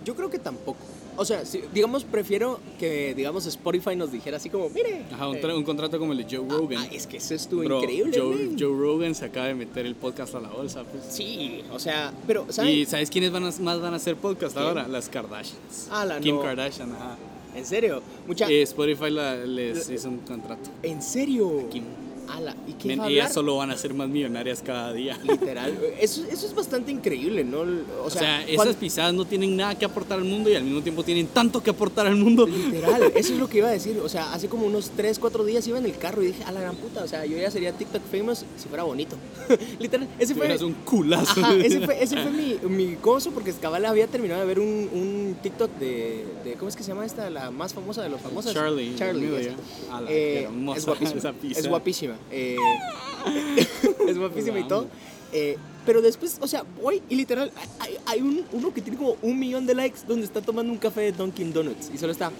Yo 0.04 0.14
creo 0.14 0.28
que 0.28 0.38
tampoco. 0.38 0.78
O 1.16 1.24
sea, 1.24 1.46
si- 1.46 1.62
digamos, 1.72 2.04
prefiero 2.04 2.58
que, 2.78 3.14
digamos, 3.14 3.46
Spotify 3.46 3.94
nos 3.96 4.10
dijera 4.12 4.36
así 4.36 4.50
como, 4.50 4.68
mire. 4.68 5.04
ajá, 5.12 5.28
un, 5.28 5.36
eh, 5.36 5.54
un 5.54 5.62
contrato 5.62 5.98
como 5.98 6.12
el 6.12 6.18
de 6.18 6.36
Joe 6.36 6.46
Rogan. 6.48 6.82
ah, 6.82 6.88
es 6.92 7.06
que 7.06 7.16
eso 7.18 7.34
estuvo 7.34 7.62
Bro, 7.62 7.78
increíble. 7.80 8.18
Joe. 8.20 8.50
Joe 8.58 8.76
Rogan 8.78 9.14
se 9.14 9.24
acaba 9.26 9.46
de 9.46 9.54
meter 9.54 9.86
el 9.86 9.94
podcast 9.94 10.34
a 10.34 10.40
la 10.40 10.48
bolsa, 10.50 10.82
pues. 10.82 11.04
Sí, 11.08 11.62
o 11.72 11.78
sea, 11.78 12.12
pero, 12.26 12.46
¿sabes? 12.50 12.72
¿Y 12.72 12.84
sabes 12.84 13.08
quiénes 13.10 13.30
van 13.30 13.44
a- 13.44 13.52
más 13.60 13.80
van 13.80 13.94
a 13.94 13.96
hacer 13.96 14.16
podcast 14.16 14.54
¿Quién? 14.56 14.66
ahora? 14.66 14.88
Las 14.88 15.08
Kardashians. 15.08 15.88
Ah, 15.90 16.04
la 16.04 16.18
Kim 16.20 16.34
no. 16.34 16.42
Kardashian, 16.42 16.92
ajá. 16.92 17.16
En 17.54 17.64
serio, 17.64 18.02
mucha. 18.26 18.48
Eh, 18.50 18.62
Spotify 18.62 19.10
la- 19.10 19.36
les 19.44 19.88
hizo 19.90 20.08
un 20.08 20.18
contrato. 20.18 20.70
¿En 20.82 21.00
serio? 21.02 21.68
Kim. 21.70 21.84
Ala, 22.28 22.56
¿y 22.66 22.72
qué 22.72 22.88
Men, 22.88 23.00
va 23.00 23.04
a 23.04 23.08
ellas 23.08 23.24
hablar? 23.26 23.34
solo 23.34 23.56
van 23.56 23.70
a 23.70 23.76
ser 23.76 23.94
más 23.94 24.08
millonarias 24.08 24.62
cada 24.64 24.92
día. 24.92 25.18
Literal. 25.28 25.78
Eso, 26.00 26.22
eso 26.30 26.46
es 26.46 26.54
bastante 26.54 26.90
increíble, 26.90 27.44
¿no? 27.44 27.60
O 28.02 28.06
O 28.06 28.10
sea, 28.10 28.46
esas 28.46 28.76
pisadas 28.76 29.12
no 29.14 29.24
tienen 29.24 29.56
nada 29.56 29.74
que 29.78 29.84
aportar 29.84 30.18
al 30.18 30.24
mundo 30.24 30.50
y 30.50 30.54
al 30.54 30.64
mismo 30.64 30.82
tiempo 30.82 31.02
tienen 31.02 31.26
tanto 31.28 31.62
que 31.62 31.70
aportar 31.70 32.06
al 32.06 32.16
mundo. 32.16 32.46
Literal, 32.46 33.02
eso 33.14 33.32
es 33.34 33.38
lo 33.38 33.48
que 33.48 33.58
iba 33.58 33.68
a 33.68 33.72
decir. 33.72 33.98
O 34.02 34.08
sea, 34.08 34.32
hace 34.32 34.48
como 34.48 34.66
unos 34.66 34.90
3, 34.96 35.18
4 35.18 35.44
días 35.44 35.66
iba 35.68 35.78
en 35.78 35.86
el 35.86 35.96
carro 35.96 36.22
y 36.22 36.28
dije, 36.28 36.44
a 36.44 36.52
la 36.52 36.60
gran 36.60 36.76
puta, 36.76 37.04
o 37.04 37.08
sea, 37.08 37.24
yo 37.26 37.36
ya 37.36 37.50
sería 37.50 37.72
TikTok 37.72 38.02
famous 38.10 38.44
si 38.56 38.68
fuera 38.68 38.84
bonito. 38.84 39.16
Literal, 39.78 40.08
ese 40.18 40.34
fue. 40.34 40.54
Un 40.64 40.72
culazo. 40.74 41.40
Ajá, 41.40 41.54
ese 41.56 41.80
fue, 41.80 42.02
ese 42.02 42.16
fue 42.16 42.30
mi, 42.30 42.58
mi 42.68 42.94
gozo 42.96 43.30
porque 43.32 43.52
cabal 43.52 43.84
había 43.84 44.06
terminado 44.06 44.40
de 44.40 44.46
ver 44.46 44.60
un, 44.60 44.66
un 44.92 45.36
TikTok 45.42 45.70
de, 45.78 46.24
de- 46.44 46.54
¿Cómo 46.54 46.68
es 46.68 46.76
que 46.76 46.82
se 46.82 46.88
llama 46.88 47.04
esta? 47.04 47.28
La 47.30 47.50
más 47.50 47.74
famosa 47.74 48.02
de 48.02 48.08
los 48.08 48.20
famosas. 48.20 48.54
Charlie. 48.54 48.94
Charlie. 48.96 49.50
Eh, 50.08 50.48
es 50.76 50.86
guapísima. 50.86 51.32
pizza. 51.32 51.60
Es 51.60 51.68
guapísima. 51.68 52.13
Eh, 52.30 52.56
es 54.08 54.18
guapísima 54.18 54.58
y 54.58 54.68
todo. 54.68 54.86
eh, 55.32 55.56
pero 55.86 56.00
después, 56.00 56.38
o 56.40 56.46
sea, 56.48 56.64
voy 56.82 57.02
y 57.10 57.14
literal, 57.14 57.52
hay, 57.78 57.96
hay 58.06 58.20
un, 58.22 58.42
uno 58.52 58.72
que 58.72 58.80
tiene 58.80 58.96
como 58.96 59.16
un 59.20 59.38
millón 59.38 59.66
de 59.66 59.74
likes 59.74 59.98
donde 60.08 60.24
está 60.24 60.40
tomando 60.40 60.72
un 60.72 60.78
café 60.78 61.02
de 61.02 61.12
Dunkin' 61.12 61.52
Donuts 61.52 61.90
y 61.92 61.98
solo 61.98 62.12
está. 62.12 62.32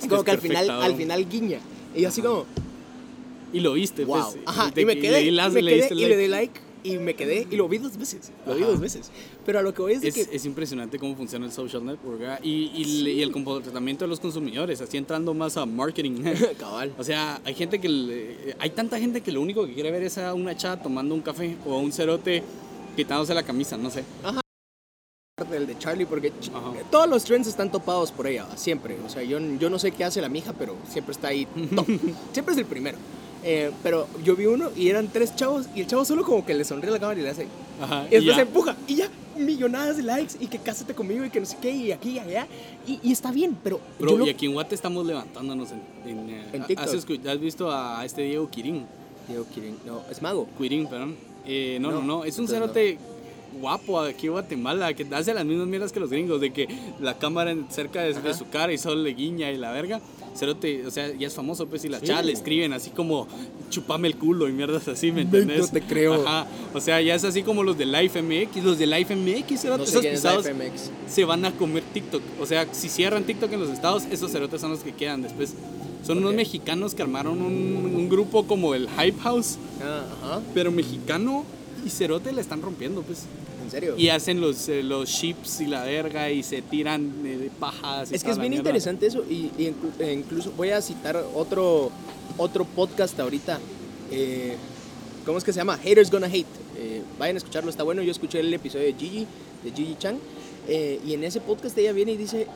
Es 0.00 0.08
como 0.08 0.16
es 0.20 0.24
que 0.24 0.30
al 0.32 0.40
final, 0.40 0.70
al 0.70 0.94
final 0.96 1.28
guiña. 1.28 1.58
Y 1.94 2.00
yo 2.02 2.08
así 2.08 2.20
como, 2.20 2.46
Y 3.52 3.60
lo 3.60 3.74
viste, 3.74 4.04
wow. 4.04 4.20
pues. 4.32 4.38
Ajá, 4.46 4.70
te- 4.72 4.80
y 4.80 4.84
me 4.84 4.94
le 4.96 5.00
quedé, 5.00 5.20
di 5.20 5.30
las- 5.30 5.52
me 5.52 5.62
le 5.62 5.70
quedé 5.70 5.80
diste 5.82 5.94
y 5.94 5.98
like. 5.98 6.08
le 6.16 6.22
di 6.22 6.28
like 6.28 6.60
y 6.84 6.98
me 6.98 7.14
quedé 7.14 7.46
y 7.48 7.54
lo 7.56 7.68
vi 7.68 7.78
dos 7.78 7.96
veces. 7.96 8.32
Lo 8.44 8.54
vi 8.56 8.62
Ajá. 8.62 8.70
dos 8.72 8.80
veces. 8.80 9.10
Pero 9.44 9.58
a 9.58 9.62
lo 9.62 9.74
que 9.74 9.82
voy 9.82 9.92
es 9.94 10.04
Es, 10.04 10.14
que. 10.14 10.36
es 10.36 10.44
impresionante 10.44 10.98
cómo 10.98 11.16
funciona 11.16 11.46
el 11.46 11.52
social 11.52 11.84
network 11.84 12.18
¿verdad? 12.20 12.40
y, 12.42 12.70
y, 12.74 13.08
y 13.10 13.22
el 13.22 13.32
comportamiento 13.32 14.04
de 14.04 14.08
los 14.08 14.20
consumidores, 14.20 14.80
así 14.80 14.96
entrando 14.96 15.34
más 15.34 15.56
a 15.56 15.66
marketing. 15.66 16.22
Cabal. 16.58 16.92
O 16.98 17.04
sea, 17.04 17.40
hay 17.44 17.54
gente 17.54 17.80
que 17.80 17.88
le- 17.88 18.56
hay 18.58 18.70
tanta 18.70 18.98
gente 18.98 19.20
que 19.20 19.32
lo 19.32 19.40
único 19.40 19.66
que 19.66 19.74
quiere 19.74 19.90
ver 19.90 20.02
es 20.04 20.18
a 20.18 20.32
una 20.34 20.56
chava 20.56 20.82
tomando 20.82 21.14
un 21.14 21.22
café 21.22 21.56
o 21.66 21.74
a 21.74 21.78
un 21.78 21.90
cerote 21.92 22.42
quitándose 22.96 23.34
la 23.34 23.42
camisa, 23.42 23.76
no 23.76 23.90
sé. 23.90 24.04
del 25.50 25.66
de 25.66 25.76
Charlie 25.76 26.06
porque 26.06 26.32
Ajá. 26.54 26.72
todos 26.90 27.08
los 27.08 27.24
trends 27.24 27.48
están 27.48 27.70
topados 27.72 28.12
por 28.12 28.26
ella, 28.28 28.46
siempre. 28.56 28.96
O 29.04 29.08
sea, 29.08 29.22
yo, 29.24 29.40
yo 29.58 29.68
no 29.70 29.78
sé 29.78 29.90
qué 29.90 30.04
hace 30.04 30.20
la 30.20 30.28
mija, 30.28 30.52
pero 30.52 30.76
siempre 30.88 31.12
está 31.12 31.28
ahí 31.28 31.46
top. 31.74 31.86
siempre 32.32 32.52
es 32.52 32.58
el 32.58 32.66
primero. 32.66 32.96
Eh, 33.44 33.70
pero 33.82 34.06
yo 34.24 34.36
vi 34.36 34.46
uno 34.46 34.70
y 34.76 34.88
eran 34.88 35.08
tres 35.08 35.34
chavos 35.34 35.66
y 35.74 35.80
el 35.80 35.86
chavo 35.86 36.04
solo 36.04 36.24
como 36.24 36.44
que 36.46 36.54
le 36.54 36.64
sonríe 36.64 36.90
a 36.90 36.92
la 36.92 36.98
cámara 37.00 37.18
y 37.18 37.22
le 37.22 37.30
hace. 37.30 37.46
Ajá. 37.80 38.06
Y 38.08 38.14
después 38.14 38.36
se 38.36 38.42
empuja 38.42 38.76
y 38.86 38.94
ya 38.96 39.08
millonadas 39.36 39.96
de 39.96 40.02
likes 40.04 40.34
y 40.38 40.46
que 40.46 40.58
cásate 40.58 40.94
conmigo 40.94 41.24
y 41.24 41.30
que 41.30 41.40
no 41.40 41.46
sé 41.46 41.56
qué 41.60 41.70
y 41.72 41.90
aquí 41.90 42.10
y 42.10 42.18
allá. 42.20 42.46
Y, 42.86 43.00
y 43.02 43.10
está 43.12 43.32
bien, 43.32 43.56
pero 43.62 43.80
Bro, 43.98 44.24
y 44.26 44.30
aquí 44.30 44.46
en 44.46 44.52
Guate 44.52 44.74
estamos 44.74 45.04
levantándonos 45.06 45.70
en, 45.72 45.80
en, 46.08 46.30
eh, 46.30 46.44
En 46.52 46.60
¿has, 46.62 46.68
TikTok. 46.68 47.26
has 47.26 47.40
visto 47.40 47.70
a 47.72 48.04
este 48.04 48.22
Diego 48.22 48.48
Quirín? 48.48 48.86
Diego 49.26 49.44
Quirin, 49.52 49.76
no, 49.86 50.02
es 50.10 50.22
mago. 50.22 50.48
Quirín, 50.58 50.86
perdón. 50.86 51.16
Eh, 51.44 51.78
no, 51.80 51.90
no, 51.90 52.00
No, 52.00 52.06
no, 52.18 52.24
es 52.24 52.38
un 52.38 52.46
cerote 52.46 52.98
guapo 53.60 54.00
aquí 54.00 54.26
en 54.26 54.32
Guatemala 54.32 54.94
que 54.94 55.06
hace 55.14 55.34
las 55.34 55.44
mismas 55.44 55.66
mierdas 55.66 55.92
que 55.92 56.00
los 56.00 56.10
gringos, 56.10 56.40
de 56.40 56.52
que 56.52 56.68
la 57.00 57.18
cámara 57.18 57.54
cerca 57.70 58.02
de, 58.02 58.14
de 58.14 58.34
su 58.34 58.48
cara 58.48 58.72
y 58.72 58.78
solo 58.78 59.02
le 59.02 59.10
guiña 59.14 59.50
y 59.50 59.56
la 59.56 59.72
verga. 59.72 60.00
Cerote, 60.34 60.86
o 60.86 60.90
sea, 60.90 61.12
ya 61.14 61.26
es 61.26 61.34
famoso, 61.34 61.66
pues, 61.66 61.84
y 61.84 61.88
las 61.88 62.00
Sí. 62.00 62.06
le 62.24 62.32
escriben 62.32 62.72
así 62.72 62.90
como 62.90 63.28
chupame 63.70 64.08
el 64.08 64.16
culo 64.16 64.48
y 64.48 64.52
mierdas 64.52 64.88
así, 64.88 65.12
¿me 65.12 65.24
No 65.24 65.30
entendés? 65.38 65.70
te 65.70 65.82
creo. 65.82 66.14
Ajá, 66.26 66.46
o 66.72 66.80
sea, 66.80 67.00
ya 67.02 67.14
es 67.14 67.24
así 67.24 67.42
como 67.42 67.62
los 67.62 67.76
de 67.76 67.86
Life 67.86 68.20
MX, 68.22 68.64
los 68.64 68.78
de 68.78 68.86
Life 68.86 69.14
MX, 69.14 69.60
cerote, 69.60 69.80
No 69.80 69.86
sé 69.86 69.90
esos 69.92 70.04
es 70.04 70.12
pisados 70.12 70.44
la 70.46 70.52
se 71.08 71.24
van 71.24 71.44
a 71.44 71.52
comer 71.52 71.82
TikTok. 71.92 72.22
O 72.40 72.46
sea, 72.46 72.66
si 72.72 72.88
cierran 72.88 73.24
TikTok 73.24 73.52
en 73.52 73.60
los 73.60 73.70
estados, 73.70 74.04
esos 74.10 74.32
cerotes 74.32 74.60
son 74.60 74.70
los 74.70 74.80
que 74.80 74.92
quedan 74.92 75.22
después. 75.22 75.54
Son 76.06 76.18
unos 76.18 76.34
mexicanos 76.34 76.94
que 76.94 77.02
armaron 77.02 77.40
un, 77.42 77.92
un 77.94 78.08
grupo 78.08 78.46
como 78.46 78.74
el 78.74 78.88
Hype 78.88 79.20
House, 79.20 79.56
Ah, 79.82 80.40
pero 80.54 80.72
mexicano 80.72 81.44
y 81.86 81.90
cerote 81.90 82.32
le 82.32 82.40
están 82.40 82.60
rompiendo, 82.62 83.02
pues. 83.02 83.24
Serio. 83.72 83.94
Y 83.98 84.08
hacen 84.10 84.40
los, 84.40 84.68
eh, 84.68 84.82
los 84.84 85.08
chips 85.10 85.60
y 85.62 85.66
la 85.66 85.82
verga 85.84 86.30
y 86.30 86.42
se 86.44 86.62
tiran 86.62 87.12
eh, 87.24 87.50
pajas. 87.58 88.12
y 88.12 88.14
Es 88.14 88.22
que 88.22 88.30
es 88.30 88.38
bien 88.38 88.50
mierda. 88.50 88.68
interesante 88.68 89.06
eso 89.06 89.24
y, 89.28 89.50
e 89.98 90.12
incluso 90.12 90.52
voy 90.56 90.70
a 90.70 90.80
citar 90.80 91.16
otro, 91.34 91.90
otro 92.38 92.64
podcast 92.64 93.18
ahorita. 93.18 93.58
eh, 94.10 94.56
¿Cómo 95.26 95.38
es 95.38 95.44
que 95.44 95.52
se 95.52 95.58
llama? 95.58 95.76
Haters 95.78 96.10
Gonna 96.10 96.26
Hate. 96.28 96.46
Vayan 97.18 97.36
a 97.36 97.38
escucharlo, 97.38 97.70
está 97.70 97.82
bueno. 97.84 98.02
Yo 98.02 98.10
escuché 98.12 98.40
el 98.40 98.52
episodio 98.54 98.86
de 98.86 98.94
Gigi, 98.94 99.26
de 99.64 99.70
Gigi 99.70 99.96
Chang. 99.98 100.16
eh, 100.68 101.00
y 101.06 101.14
en 101.14 101.22
ese 101.24 101.40
podcast 101.40 101.76
ella 101.78 101.92
viene 101.92 102.12
y 102.12 102.16
dice 102.16 102.46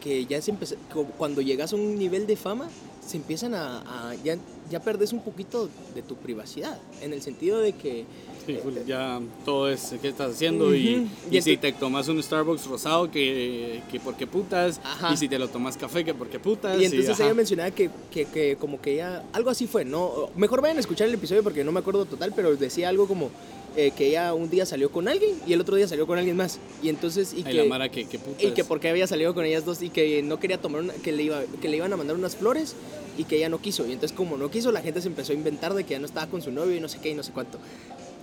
que 0.00 0.26
ya 0.28 0.40
se 0.42 0.50
empezó, 0.52 0.76
cuando 1.18 1.40
llegas 1.42 1.72
a 1.72 1.76
un 1.76 1.96
nivel 1.98 2.26
de 2.26 2.36
fama, 2.36 2.68
se 3.06 3.16
empiezan 3.18 3.54
a, 3.54 4.10
a- 4.10 4.14
ya, 4.16 4.36
ya 4.70 4.80
perdes 4.80 5.12
un 5.12 5.20
poquito 5.20 5.68
de 5.94 6.02
tu 6.02 6.16
privacidad. 6.16 6.76
En 7.02 7.12
el 7.12 7.22
sentido 7.22 7.60
de 7.60 7.72
que 7.72 8.04
Sí, 8.46 8.58
ya 8.86 9.20
todo 9.44 9.68
es 9.68 9.94
qué 10.00 10.08
estás 10.08 10.34
haciendo 10.34 10.74
y, 10.74 11.08
y 11.30 11.38
Y 11.38 11.42
si 11.42 11.56
te 11.56 11.72
tomas 11.72 12.08
un 12.08 12.22
Starbucks 12.22 12.66
rosado 12.66 13.10
que, 13.10 13.82
que 13.90 13.98
porque 13.98 14.26
putas 14.26 14.80
Ajá. 14.84 15.12
y 15.12 15.16
si 15.16 15.28
te 15.28 15.38
lo 15.38 15.48
tomas 15.48 15.76
café 15.76 16.04
que 16.04 16.14
porque 16.14 16.38
putas 16.38 16.80
Y 16.80 16.84
entonces 16.84 17.18
ella 17.18 17.34
mencionaba 17.34 17.70
que, 17.70 17.90
que, 18.10 18.26
que 18.26 18.56
como 18.56 18.80
que 18.80 18.94
ella, 18.94 19.24
algo 19.32 19.50
así 19.50 19.66
fue, 19.66 19.84
¿no? 19.84 20.30
Mejor 20.36 20.62
vayan 20.62 20.76
a 20.76 20.80
escuchar 20.80 21.08
el 21.08 21.14
episodio 21.14 21.42
porque 21.42 21.64
no 21.64 21.72
me 21.72 21.80
acuerdo 21.80 22.04
total, 22.04 22.32
pero 22.34 22.54
decía 22.56 22.88
algo 22.88 23.08
como 23.08 23.30
eh, 23.76 23.90
que 23.90 24.06
ella 24.08 24.32
un 24.32 24.48
día 24.48 24.64
salió 24.64 24.90
con 24.90 25.06
alguien 25.06 25.34
y 25.46 25.52
el 25.52 25.60
otro 25.60 25.76
día 25.76 25.86
salió 25.86 26.06
con 26.06 26.16
alguien 26.16 26.36
más. 26.36 26.58
Y 26.82 26.88
entonces, 26.88 27.34
y 27.34 27.38
Ay, 27.38 27.44
que, 27.44 27.54
la 27.54 27.64
mara 27.64 27.90
que, 27.90 28.06
que 28.06 28.18
putas 28.18 28.42
y 28.42 28.52
que 28.52 28.64
porque 28.64 28.88
había 28.88 29.06
salido 29.06 29.34
con 29.34 29.44
ellas 29.44 29.66
dos 29.66 29.82
y 29.82 29.90
que 29.90 30.22
no 30.22 30.40
quería 30.40 30.58
tomar 30.58 30.82
una, 30.82 30.94
que 30.94 31.12
le, 31.12 31.24
iba, 31.24 31.42
que 31.60 31.68
le 31.68 31.76
iban 31.76 31.92
a 31.92 31.96
mandar 31.96 32.16
unas 32.16 32.36
flores 32.36 32.74
y 33.18 33.24
que 33.24 33.36
ella 33.36 33.50
no 33.50 33.60
quiso. 33.60 33.86
Y 33.86 33.92
entonces 33.92 34.16
como 34.16 34.38
no 34.38 34.50
quiso, 34.50 34.72
la 34.72 34.80
gente 34.80 35.02
se 35.02 35.08
empezó 35.08 35.32
a 35.32 35.34
inventar 35.34 35.74
de 35.74 35.84
que 35.84 35.90
ya 35.90 35.98
no 35.98 36.06
estaba 36.06 36.26
con 36.26 36.40
su 36.40 36.50
novio 36.50 36.74
y 36.74 36.80
no 36.80 36.88
sé 36.88 37.00
qué 37.02 37.10
y 37.10 37.14
no 37.14 37.22
sé 37.22 37.32
cuánto. 37.32 37.58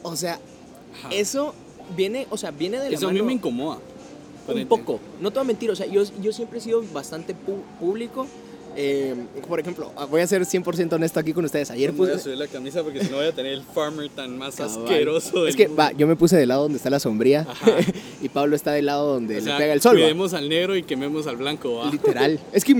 O 0.04 0.16
sea, 0.16 0.40
Ajá. 1.00 1.10
eso 1.12 1.54
viene, 1.96 2.28
o 2.30 2.38
sea, 2.38 2.52
viene 2.52 2.80
de 2.80 2.90
la 2.92 2.96
Eso 2.98 3.08
a 3.08 3.12
mí 3.12 3.22
me 3.22 3.34
incomoda. 3.34 3.80
Un 4.48 4.68
poco. 4.68 5.00
No 5.22 5.32
te 5.32 5.40
voy 5.40 5.46
a 5.46 5.48
mentir, 5.48 5.72
o 5.72 5.76
sea, 5.76 5.86
yo, 5.86 6.04
yo 6.22 6.34
siempre 6.34 6.60
he 6.60 6.62
sido 6.62 6.84
bastante 6.94 7.34
pu- 7.34 7.64
público. 7.80 8.28
Eh, 8.76 9.16
por 9.48 9.60
ejemplo, 9.60 9.92
voy 10.10 10.22
a 10.22 10.28
ser 10.28 10.42
100% 10.44 10.94
honesto 10.94 11.20
aquí 11.20 11.34
con 11.34 11.46
ustedes. 11.46 11.72
Ayer 11.72 11.92
Voy 11.92 12.10
a 12.10 12.14
puse... 12.14 12.24
subir 12.24 12.38
la 12.38 12.48
camisa 12.48 12.84
porque 12.84 13.04
si 13.04 13.10
no 13.10 13.18
voy 13.18 13.28
a 13.28 13.32
tener 13.32 13.54
el 13.54 13.64
farmer 13.64 14.10
tan 14.10 14.38
más 14.38 14.56
Cabal. 14.56 14.84
asqueroso 14.84 15.48
Es 15.48 15.56
del 15.56 15.68
que, 15.68 15.74
va, 15.74 15.92
yo 15.92 16.08
me 16.08 16.16
puse 16.16 16.38
del 16.38 16.50
lado 16.50 16.64
donde 16.64 16.78
está 16.78 16.90
la 16.90 17.00
sombría 17.00 17.46
y 18.22 18.30
Pablo 18.30 18.56
está 18.56 18.72
del 18.72 18.88
lado 18.88 19.14
donde 19.14 19.38
O 19.38 19.42
sea, 19.42 19.54
le 19.54 19.62
pega 19.64 19.74
el 19.74 19.82
sol. 19.82 19.96
va. 19.96 20.02
Cuidemos 20.02 20.34
al 20.34 20.50
negro 20.50 20.76
y 20.76 20.84
quememos 20.84 21.28
al 21.28 21.38
blanco, 21.38 21.76
¿va? 21.76 21.92
Literal. 21.92 22.40
Es 22.52 22.64
que 22.64 22.74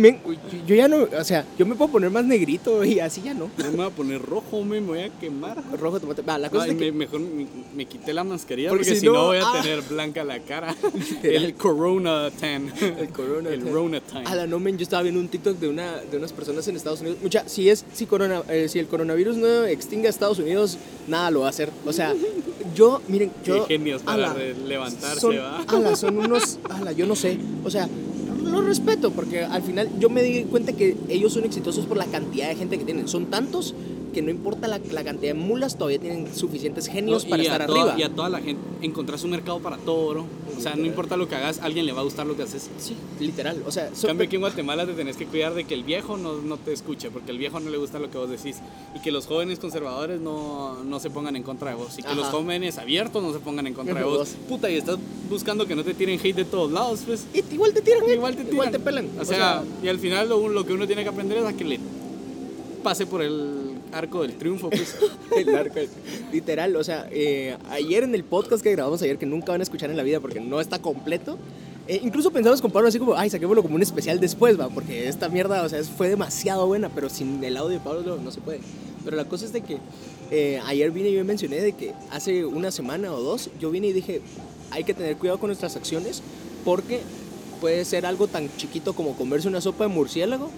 yo 0.68 0.76
ya 0.76 0.88
no, 0.88 1.08
o 1.18 1.24
sea, 1.24 1.46
yo 1.58 1.66
me 1.66 1.76
puedo 1.76 1.92
poner 1.92 2.10
más 2.10 2.26
negrito 2.26 2.84
y 2.84 3.00
así 3.00 3.22
ya 3.22 3.34
no. 3.34 3.50
No 3.58 3.66
me 3.66 3.78
voy 3.78 3.86
a 3.86 3.90
poner 3.90 4.22
rojo, 4.22 4.64
me 4.64 4.80
voy 4.80 5.00
a 5.00 5.10
quemar. 5.20 5.62
Rojo, 5.80 6.00
tomate. 6.00 6.22
Va, 6.22 6.38
la 6.38 6.50
cosa 6.50 6.66
Ay, 6.66 6.72
es 6.72 6.78
que 6.78 6.92
me- 6.92 7.00
mejor 7.00 7.20
me, 7.20 7.46
me 7.76 7.86
quité 7.86 8.14
la 8.14 8.24
mascarilla 8.24 8.70
Porque 8.70 8.86
porque, 8.86 9.00
si 9.00 9.06
no, 9.06 9.14
no, 9.14 9.26
voy 9.28 9.38
a 9.38 9.42
ah. 9.46 9.62
tener 9.62 9.82
blanca 9.82 10.24
la 10.24 10.40
cara. 10.40 10.76
Literal. 10.94 11.44
el 11.46 11.54
Corona 11.56 12.30
Tan. 12.40 12.72
El 12.82 13.10
Corona 13.10 13.50
El 13.50 13.64
Tan. 13.64 13.74
Rona 13.74 14.02
Tan. 14.02 14.28
A 14.28 14.36
la 14.36 14.48
no, 14.48 14.60
men, 14.60 14.78
yo 14.78 14.84
estaba 14.84 15.04
viendo 15.04 15.20
un 15.20 15.28
TikTok 15.28 15.58
de, 15.58 15.68
una, 15.68 15.83
de 16.10 16.18
unas 16.18 16.34
personas 16.34 16.68
en 16.68 16.76
Estados 16.76 17.02
Unidos. 17.02 17.20
Mucha, 17.22 17.48
si, 17.48 17.70
es, 17.70 17.86
si, 17.94 18.06
corona, 18.06 18.44
eh, 18.50 18.68
si 18.70 18.80
el 18.80 18.88
coronavirus 18.88 19.38
no 19.38 19.66
extingue 19.66 20.08
a 20.08 20.10
Estados 20.10 20.40
Unidos, 20.40 20.78
nada 21.08 21.32
lo 21.32 21.42
va 21.42 21.48
a 21.48 21.50
hacer. 21.50 21.70
O 21.86 21.94
sea, 21.94 22.14
yo, 22.76 23.02
miren, 23.08 23.32
yo. 23.44 23.66
Qué 23.68 23.78
genios 23.78 24.02
para 24.02 24.32
ala, 24.32 24.44
levantarse, 24.66 25.20
son, 25.20 25.38
¿va? 25.38 25.64
ala, 25.68 25.96
son 25.96 26.18
unos. 26.18 26.60
Ala, 26.70 26.92
yo 26.92 27.06
no 27.06 27.16
sé. 27.16 27.38
O 27.64 27.70
sea, 27.70 27.88
lo 28.44 28.62
respeto 28.62 29.12
porque 29.12 29.44
al 29.44 29.64
final 29.64 29.90
yo 30.00 30.10
me 30.10 30.22
di 30.22 30.44
cuenta 30.44 30.74
que 30.74 30.96
ellos 31.10 31.34
son 31.34 31.44
exitosos 31.44 31.86
por 31.86 31.98
la 31.98 32.06
cantidad 32.06 32.50
de 32.50 32.56
gente 32.56 32.78
que 32.78 32.86
tienen. 32.86 33.08
Son 33.08 33.28
tantos 33.28 33.74
que 34.14 34.22
no 34.22 34.30
importa 34.30 34.68
la, 34.68 34.80
la 34.92 35.04
cantidad 35.04 35.34
de 35.34 35.40
mulas, 35.40 35.76
todavía 35.78 36.00
tienen 36.00 36.34
suficientes 36.34 36.88
genios 36.88 37.24
No, 37.26 37.30
para 37.32 37.44
estar 37.44 37.66
toda- 37.66 37.82
arriba. 37.94 38.00
Y 38.00 38.04
a 38.04 38.10
toda 38.16 38.30
la 38.30 38.40
gente, 38.40 38.62
encontrás 38.82 39.24
un 39.24 39.32
mercado 39.32 39.60
para 39.60 39.78
todo, 39.78 40.10
bro. 40.10 40.26
O 40.58 40.62
sea, 40.62 40.76
no 40.76 40.86
importa 40.86 41.18
lo 41.18 41.28
que 41.28 41.36
hagas, 41.36 41.60
a 41.60 41.66
alguien 41.66 41.86
le 41.86 41.92
va 41.92 42.02
a 42.02 42.04
gustar 42.04 42.26
lo 42.28 42.38
que 42.38 42.44
haces. 42.44 42.70
Sí, 42.78 42.96
literal. 43.20 43.62
O 43.68 43.72
sea, 43.72 43.88
En 43.88 43.96
son- 43.96 44.08
cambio, 44.10 44.28
aquí 44.28 44.36
en 44.36 44.42
Guatemala 44.42 44.86
te 44.86 44.94
tenés 44.94 45.18
que 45.18 45.26
cuidar 45.26 45.54
de 45.56 45.66
que 45.66 45.74
el 45.74 45.84
viejo 45.84 46.16
no, 46.16 46.36
no 46.42 46.58
te 46.58 46.72
escuche, 46.72 47.10
porque 47.12 47.32
el 47.32 47.38
viejo 47.40 47.60
no 47.60 47.70
le 47.70 47.78
gusta 47.78 48.00
lo 48.00 48.10
que 48.10 48.18
vos 48.18 48.30
decís. 48.30 48.58
Y 48.96 49.00
que 49.02 49.12
los 49.12 49.26
jóvenes 49.26 49.60
conservadores 49.60 50.22
no, 50.22 50.84
no 50.84 51.00
se 51.00 51.10
pongan 51.10 51.36
en 51.36 51.44
contra 51.44 51.72
de 51.72 51.76
vos. 51.76 51.98
Y 51.98 52.04
que 52.04 52.08
Ajá. 52.10 52.16
los 52.16 52.28
jóvenes 52.28 52.78
abiertos 52.78 53.22
no 53.24 53.34
se 53.34 53.40
pongan 53.40 53.68
en 53.68 53.74
contra 53.74 53.96
de 53.96 54.04
vos. 54.06 54.36
Puta, 54.48 54.70
y 54.70 54.76
estás 54.78 54.98
buscando 55.30 55.66
que 55.66 55.76
no 55.76 55.84
te 55.84 55.94
tiren 55.94 56.20
hate 56.24 56.36
de 56.36 56.46
todos 56.46 56.72
lados, 56.72 57.02
pues. 57.06 57.26
Y- 57.34 57.44
igual 57.54 57.74
te 57.74 57.82
tiran. 57.82 58.08
Igual 58.10 58.34
te 58.36 58.42
tiran. 58.44 58.54
Igual 58.54 58.72
te 58.72 58.80
pelan. 58.80 59.10
O 59.20 59.26
sea, 59.26 59.64
y 59.84 59.88
al 59.88 59.98
final 60.00 60.30
lo, 60.30 60.48
lo 60.48 60.66
que 60.66 60.74
uno 60.74 60.86
tiene 60.86 61.04
que 61.04 61.10
aprender 61.10 61.40
es 61.40 61.46
a 61.46 61.54
que 61.54 61.64
le 61.64 61.80
pase 62.84 63.06
por 63.08 63.22
el 63.22 63.73
arco 63.94 64.22
del 64.22 64.36
triunfo, 64.36 64.70
pues. 64.70 64.96
el 65.38 65.56
arco, 65.56 65.80
literal, 66.32 66.76
o 66.76 66.84
sea, 66.84 67.08
eh, 67.12 67.58
ayer 67.70 68.04
en 68.04 68.16
el 68.16 68.24
podcast 68.24 68.64
que 68.64 68.72
grabamos 68.72 69.02
ayer, 69.02 69.18
que 69.18 69.26
nunca 69.26 69.52
van 69.52 69.62
a 69.62 69.64
escuchar 69.64 69.90
en 69.90 69.98
la 69.98 70.04
vida 70.04 70.20
porque 70.20 70.40
no 70.40 70.60
está 70.60 70.80
completo, 70.80 71.38
eh, 71.88 72.00
incluso 72.02 72.32
pensamos 72.32 72.62
con 72.62 72.72
Pablo 72.72 72.88
así 72.88 73.00
como, 73.00 73.16
ay, 73.16 73.30
saquémoslo 73.30 73.62
como 73.62 73.76
un 73.76 73.82
especial 73.82 74.20
después, 74.20 74.60
va, 74.60 74.70
porque 74.70 75.08
esta 75.08 75.28
mierda, 75.30 75.64
o 75.64 75.70
sea, 75.70 75.84
fue 75.84 76.10
demasiado 76.10 76.66
buena, 76.68 76.90
pero 76.90 77.10
sin 77.10 77.44
el 77.44 77.58
audio 77.58 77.78
de 77.78 77.84
Pablo 77.84 78.02
no, 78.04 78.18
no 78.18 78.32
se 78.32 78.42
puede. 78.42 78.60
Pero 79.04 79.18
la 79.18 79.26
cosa 79.26 79.46
es 79.46 79.52
de 79.52 79.62
que 79.62 79.78
eh, 80.32 80.62
ayer 80.66 80.92
vine 80.92 81.10
y 81.10 81.14
yo 81.14 81.26
mencioné 81.26 81.58
de 81.58 81.74
que 81.74 81.94
hace 82.10 82.46
una 82.46 82.72
semana 82.72 83.12
o 83.12 83.22
dos, 83.22 83.50
yo 83.60 83.70
vine 83.70 83.88
y 83.88 83.94
dije, 83.94 84.22
hay 84.72 84.84
que 84.84 84.94
tener 84.94 85.18
cuidado 85.18 85.40
con 85.40 85.50
nuestras 85.50 85.76
acciones 85.76 86.22
porque 86.64 87.02
puede 87.60 87.84
ser 87.86 88.06
algo 88.06 88.28
tan 88.28 88.50
chiquito 88.58 88.94
como 88.94 89.16
comerse 89.16 89.48
una 89.48 89.62
sopa 89.62 89.84
de 89.84 89.90
murciélago 89.90 90.50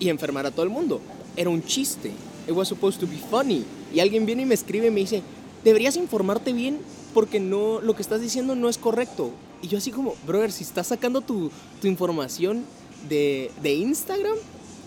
y 0.00 0.08
enfermar 0.08 0.46
a 0.46 0.50
todo 0.50 0.64
el 0.64 0.70
mundo. 0.70 1.00
Era 1.36 1.50
un 1.50 1.62
chiste. 1.62 2.10
It 2.46 2.52
was 2.52 2.68
supposed 2.68 3.00
to 3.00 3.06
be 3.06 3.18
funny. 3.30 3.64
Y 3.94 4.00
alguien 4.00 4.26
viene 4.26 4.42
y 4.42 4.46
me 4.46 4.54
escribe 4.54 4.88
y 4.88 4.90
me 4.90 5.00
dice, 5.00 5.22
deberías 5.64 5.96
informarte 5.96 6.52
bien 6.52 6.78
porque 7.14 7.40
no, 7.40 7.80
lo 7.80 7.94
que 7.94 8.02
estás 8.02 8.20
diciendo 8.20 8.54
no 8.54 8.68
es 8.68 8.78
correcto. 8.78 9.30
Y 9.60 9.68
yo 9.68 9.78
así 9.78 9.90
como, 9.90 10.14
brother, 10.26 10.50
si 10.50 10.64
estás 10.64 10.88
sacando 10.88 11.20
tu, 11.20 11.50
tu 11.80 11.86
información 11.86 12.64
de, 13.08 13.50
de 13.62 13.74
Instagram 13.74 14.34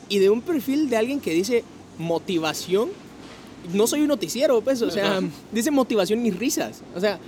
y 0.10 0.20
de 0.20 0.30
un 0.30 0.42
perfil 0.42 0.90
de 0.90 0.98
alguien 0.98 1.20
que 1.20 1.34
dice 1.34 1.64
motivación, 1.98 2.90
no 3.74 3.88
soy 3.88 4.02
un 4.02 4.08
noticiero, 4.08 4.62
pues, 4.62 4.82
o 4.82 4.92
sea, 4.92 5.22
dice 5.52 5.72
motivación 5.72 6.26
y 6.26 6.32
risas. 6.32 6.82
O 6.96 7.00
sea, 7.00 7.20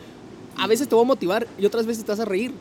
a 0.58 0.68
veces 0.68 0.88
te 0.88 0.96
voy 0.96 1.04
a 1.04 1.08
motivar 1.08 1.48
y 1.58 1.66
otras 1.66 1.86
veces 1.86 2.04
te 2.04 2.12
vas 2.12 2.20
a 2.20 2.26
reír, 2.26 2.52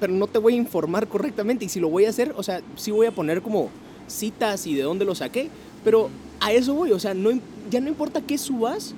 pero 0.00 0.12
no 0.12 0.26
te 0.26 0.38
voy 0.38 0.54
a 0.54 0.56
informar 0.56 1.08
correctamente. 1.08 1.64
Y 1.64 1.68
si 1.68 1.80
lo 1.80 1.88
voy 1.88 2.04
a 2.06 2.10
hacer, 2.10 2.34
o 2.36 2.42
sea, 2.42 2.60
sí 2.76 2.90
voy 2.90 3.06
a 3.06 3.12
poner 3.12 3.42
como 3.42 3.70
citas 4.08 4.66
y 4.66 4.74
de 4.74 4.82
dónde 4.82 5.04
lo 5.04 5.14
saqué, 5.14 5.48
pero 5.84 6.10
a 6.42 6.52
eso 6.52 6.74
voy, 6.74 6.92
o 6.92 6.98
sea, 6.98 7.14
no, 7.14 7.30
ya 7.70 7.80
no 7.80 7.88
importa 7.88 8.20
qué 8.20 8.36
subas, 8.38 8.94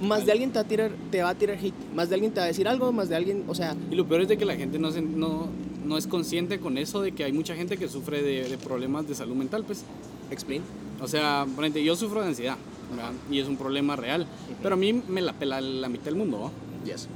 más 0.00 0.24
de 0.24 0.32
alguien 0.32 0.50
te 0.52 0.58
va, 0.58 0.64
a 0.64 0.68
tirar, 0.68 0.90
te 1.10 1.22
va 1.22 1.30
a 1.30 1.34
tirar 1.34 1.58
hate, 1.58 1.74
más 1.94 2.08
de 2.08 2.14
alguien 2.14 2.32
te 2.32 2.38
va 2.40 2.44
a 2.44 2.48
decir 2.48 2.68
algo, 2.68 2.92
más 2.92 3.08
de 3.08 3.16
alguien, 3.16 3.44
o 3.48 3.54
sea, 3.54 3.76
Y 3.90 3.96
lo 3.96 4.06
peor 4.06 4.22
es 4.22 4.28
de 4.28 4.36
que 4.38 4.44
la 4.44 4.54
gente 4.56 4.78
no, 4.78 4.92
se- 4.92 5.02
no, 5.02 5.48
no 5.84 5.98
es 5.98 6.06
consciente 6.06 6.60
con 6.60 6.78
eso 6.78 7.00
de 7.02 7.12
que 7.12 7.24
hay 7.24 7.32
mucha 7.32 7.54
gente 7.56 7.76
que 7.76 7.88
sufre 7.88 8.22
de, 8.22 8.48
de 8.48 8.58
problemas 8.58 9.08
de 9.08 9.14
salud 9.14 9.34
mental, 9.34 9.64
pues. 9.64 9.82
explain. 10.30 10.62
O 11.00 11.08
sea, 11.08 11.46
yo 11.84 11.96
sufro 11.96 12.20
de 12.22 12.28
ansiedad, 12.28 12.56
¿verdad? 12.90 13.12
Y 13.30 13.38
es 13.40 13.48
un 13.48 13.56
problema 13.56 13.96
real. 13.96 14.26
Pero 14.62 14.74
a 14.74 14.78
mí 14.78 14.92
me 15.08 15.20
la 15.20 15.32
pela 15.32 15.60
la 15.60 15.88
mitad 15.88 16.06
del 16.06 16.16
mundo, 16.16 16.40
¿va? 16.40 16.50
Yes. 16.84 17.08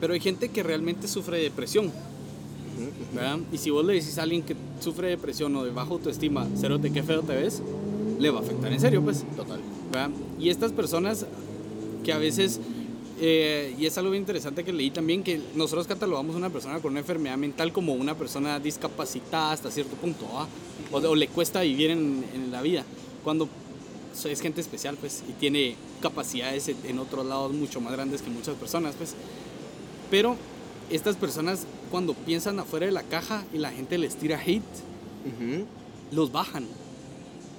Pero 0.00 0.14
hay 0.14 0.20
gente 0.20 0.48
que 0.48 0.62
realmente 0.62 1.06
sufre 1.08 1.36
de 1.38 1.42
depresión, 1.44 1.90
¿verdad? 3.14 3.38
Y 3.52 3.58
si 3.58 3.70
vos 3.70 3.84
le 3.84 3.92
decís 3.94 4.16
a 4.18 4.22
alguien 4.22 4.42
que 4.42 4.56
sufre 4.80 5.08
de 5.08 5.16
depresión 5.16 5.54
o 5.56 5.64
de 5.64 5.70
baja 5.70 5.90
autoestima, 5.90 6.46
cerote, 6.56 6.90
qué 6.92 7.02
feo 7.02 7.22
te 7.22 7.34
ves, 7.36 7.62
le 8.20 8.30
va 8.30 8.38
a 8.38 8.42
afectar 8.42 8.72
en 8.72 8.80
serio, 8.80 9.02
pues. 9.02 9.24
Total. 9.36 9.60
¿verdad? 9.90 10.10
Y 10.38 10.50
estas 10.50 10.72
personas 10.72 11.26
que 12.04 12.12
a 12.12 12.18
veces, 12.18 12.60
eh, 13.20 13.74
y 13.78 13.86
es 13.86 13.98
algo 13.98 14.10
bien 14.10 14.22
interesante 14.22 14.62
que 14.64 14.72
leí 14.72 14.90
también, 14.90 15.22
que 15.22 15.40
nosotros 15.54 15.86
catalogamos 15.86 16.34
a 16.34 16.38
una 16.38 16.50
persona 16.50 16.78
con 16.80 16.92
una 16.92 17.00
enfermedad 17.00 17.36
mental 17.36 17.72
como 17.72 17.94
una 17.94 18.14
persona 18.16 18.60
discapacitada 18.60 19.52
hasta 19.52 19.70
cierto 19.70 19.96
punto, 19.96 20.26
o, 20.92 20.96
o 20.96 21.14
le 21.16 21.28
cuesta 21.28 21.62
vivir 21.62 21.90
en, 21.90 22.24
en 22.34 22.50
la 22.52 22.62
vida, 22.62 22.84
cuando 23.24 23.48
es 24.24 24.40
gente 24.40 24.60
especial, 24.60 24.96
pues, 25.00 25.22
y 25.28 25.32
tiene 25.32 25.74
capacidades 26.02 26.68
en- 26.68 26.98
otros 26.98 27.24
lados 27.26 27.52
mucho 27.52 27.80
más 27.80 27.92
grandes 27.92 28.22
que 28.22 28.30
muchas 28.30 28.54
personas, 28.56 28.94
pues. 28.96 29.14
Pero 30.10 30.36
estas 30.90 31.16
personas, 31.16 31.66
cuando 31.90 32.14
piensan 32.14 32.58
afuera 32.58 32.86
de 32.86 32.92
la 32.92 33.02
caja 33.02 33.44
y 33.54 33.58
la 33.58 33.70
gente 33.70 33.96
les 33.98 34.16
tira 34.16 34.40
hate, 34.44 34.62
Ujú. 35.26 35.64
los 36.12 36.32
bajan. 36.32 36.64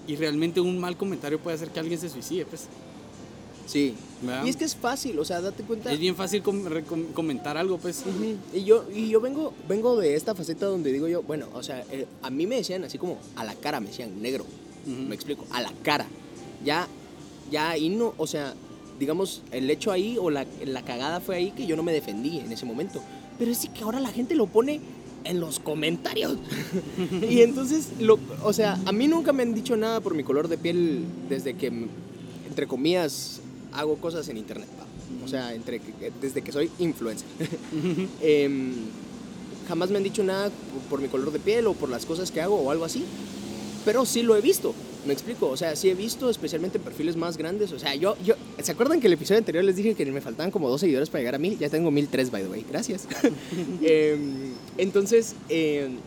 Y 0.07 0.15
realmente 0.15 0.59
un 0.61 0.79
mal 0.79 0.97
comentario 0.97 1.39
puede 1.39 1.55
hacer 1.55 1.69
que 1.69 1.79
alguien 1.79 1.99
se 1.99 2.09
suicide, 2.09 2.45
pues. 2.45 2.67
Sí. 3.67 3.93
¿verdad? 4.21 4.45
Y 4.45 4.49
es 4.49 4.55
que 4.57 4.65
es 4.65 4.75
fácil, 4.75 5.17
o 5.19 5.25
sea, 5.25 5.39
date 5.41 5.63
cuenta. 5.63 5.91
Es 5.91 5.99
bien 5.99 6.15
fácil 6.15 6.41
com- 6.43 6.63
comentar 7.13 7.57
algo, 7.57 7.77
pues. 7.77 8.03
Y 8.53 8.63
yo, 8.63 8.85
y 8.93 9.09
yo 9.09 9.21
vengo, 9.21 9.53
vengo 9.69 9.95
de 9.97 10.15
esta 10.15 10.35
faceta 10.35 10.65
donde 10.65 10.91
digo 10.91 11.07
yo, 11.07 11.23
bueno, 11.23 11.47
o 11.53 11.63
sea, 11.63 11.83
eh, 11.91 12.05
a 12.21 12.29
mí 12.29 12.45
me 12.47 12.55
decían 12.57 12.83
así 12.83 12.97
como 12.97 13.17
a 13.35 13.43
la 13.43 13.55
cara, 13.55 13.79
me 13.79 13.87
decían 13.87 14.21
negro. 14.21 14.45
Me 14.85 15.13
explico, 15.15 15.45
a 15.51 15.61
la 15.61 15.71
cara. 15.83 16.07
Ya, 16.65 16.87
ya 17.51 17.69
ahí 17.69 17.89
no, 17.89 18.13
o 18.17 18.25
sea, 18.27 18.55
digamos, 18.99 19.41
el 19.51 19.69
hecho 19.69 19.91
ahí 19.91 20.17
o 20.19 20.29
la, 20.29 20.45
la 20.65 20.83
cagada 20.83 21.19
fue 21.19 21.35
ahí 21.35 21.51
que 21.51 21.65
yo 21.67 21.75
no 21.75 21.83
me 21.83 21.93
defendí 21.93 22.39
en 22.39 22.51
ese 22.51 22.65
momento. 22.65 23.01
Pero 23.39 23.53
sí 23.55 23.69
que 23.69 23.83
ahora 23.83 23.99
la 23.99 24.09
gente 24.11 24.35
lo 24.35 24.47
pone 24.47 24.81
en 25.23 25.39
los 25.39 25.59
comentarios. 25.59 26.37
y 27.29 27.41
entonces, 27.41 27.89
lo, 27.99 28.19
o 28.43 28.53
sea, 28.53 28.79
a 28.85 28.91
mí 28.91 29.07
nunca 29.07 29.33
me 29.33 29.43
han 29.43 29.53
dicho 29.53 29.75
nada 29.77 29.99
por 30.01 30.15
mi 30.15 30.23
color 30.23 30.47
de 30.47 30.57
piel 30.57 31.03
desde 31.29 31.55
que, 31.55 31.67
entre 32.47 32.67
comillas, 32.67 33.41
hago 33.73 33.95
cosas 33.97 34.27
en 34.29 34.37
internet. 34.37 34.67
O 35.23 35.27
sea, 35.27 35.53
desde 36.21 36.41
que 36.41 36.51
soy 36.51 36.71
influencer. 36.79 37.27
Em, 38.21 38.73
jamás 39.67 39.89
me 39.89 39.97
han 39.97 40.03
dicho 40.03 40.23
nada 40.23 40.51
por 40.89 41.01
mi 41.01 41.07
color 41.07 41.31
de 41.31 41.39
piel 41.39 41.67
o 41.67 41.73
por 41.73 41.89
las 41.89 42.05
cosas 42.05 42.31
que 42.31 42.41
hago 42.41 42.55
o 42.55 42.71
algo 42.71 42.85
así. 42.85 43.05
Pero 43.85 44.05
sí 44.05 44.21
lo 44.21 44.35
he 44.35 44.41
visto, 44.41 44.73
me 45.05 45.13
explico. 45.13 45.47
O 45.49 45.57
sea, 45.57 45.75
sí 45.75 45.89
he 45.89 45.95
visto, 45.95 46.29
especialmente 46.29 46.79
perfiles 46.79 47.15
más 47.15 47.37
grandes. 47.37 47.71
O 47.71 47.79
sea, 47.79 47.95
yo, 47.95 48.15
yo, 48.23 48.35
¿se 48.61 48.71
acuerdan 48.71 48.99
que 48.99 49.07
el 49.07 49.13
episodio 49.13 49.39
anterior 49.39 49.63
les 49.63 49.75
dije 49.75 49.95
que 49.95 50.05
me 50.05 50.21
faltaban 50.21 50.51
como 50.51 50.69
dos 50.69 50.81
seguidores 50.81 51.09
para 51.09 51.19
llegar 51.19 51.35
a 51.35 51.39
mil? 51.39 51.57
Ya 51.57 51.69
tengo 51.69 51.91
mil 51.91 52.07
tres, 52.07 52.31
by 52.31 52.43
the 52.43 52.49
way. 52.49 52.65
Gracias. 52.69 53.07
Em, 53.81 54.53
entonces, 54.77 55.35
em, 55.49 55.97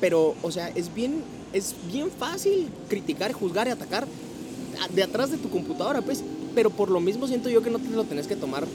pero, 0.00 0.34
o 0.42 0.50
sea, 0.50 0.68
es 0.68 0.92
bien, 0.94 1.22
es 1.52 1.74
bien 1.92 2.10
fácil 2.10 2.68
criticar, 2.88 3.32
juzgar 3.32 3.66
y 3.66 3.70
atacar 3.70 4.06
de 4.94 5.02
atrás 5.02 5.30
de 5.30 5.38
tu 5.38 5.50
computadora, 5.50 6.02
pues. 6.02 6.22
Pero 6.54 6.70
por 6.70 6.90
lo 6.90 7.00
mismo 7.00 7.26
siento 7.26 7.50
yo 7.50 7.62
que 7.62 7.70
no 7.70 7.78
te 7.78 7.90
lo 7.90 8.04
tenés 8.04 8.26
que 8.26 8.36
tomar 8.36 8.66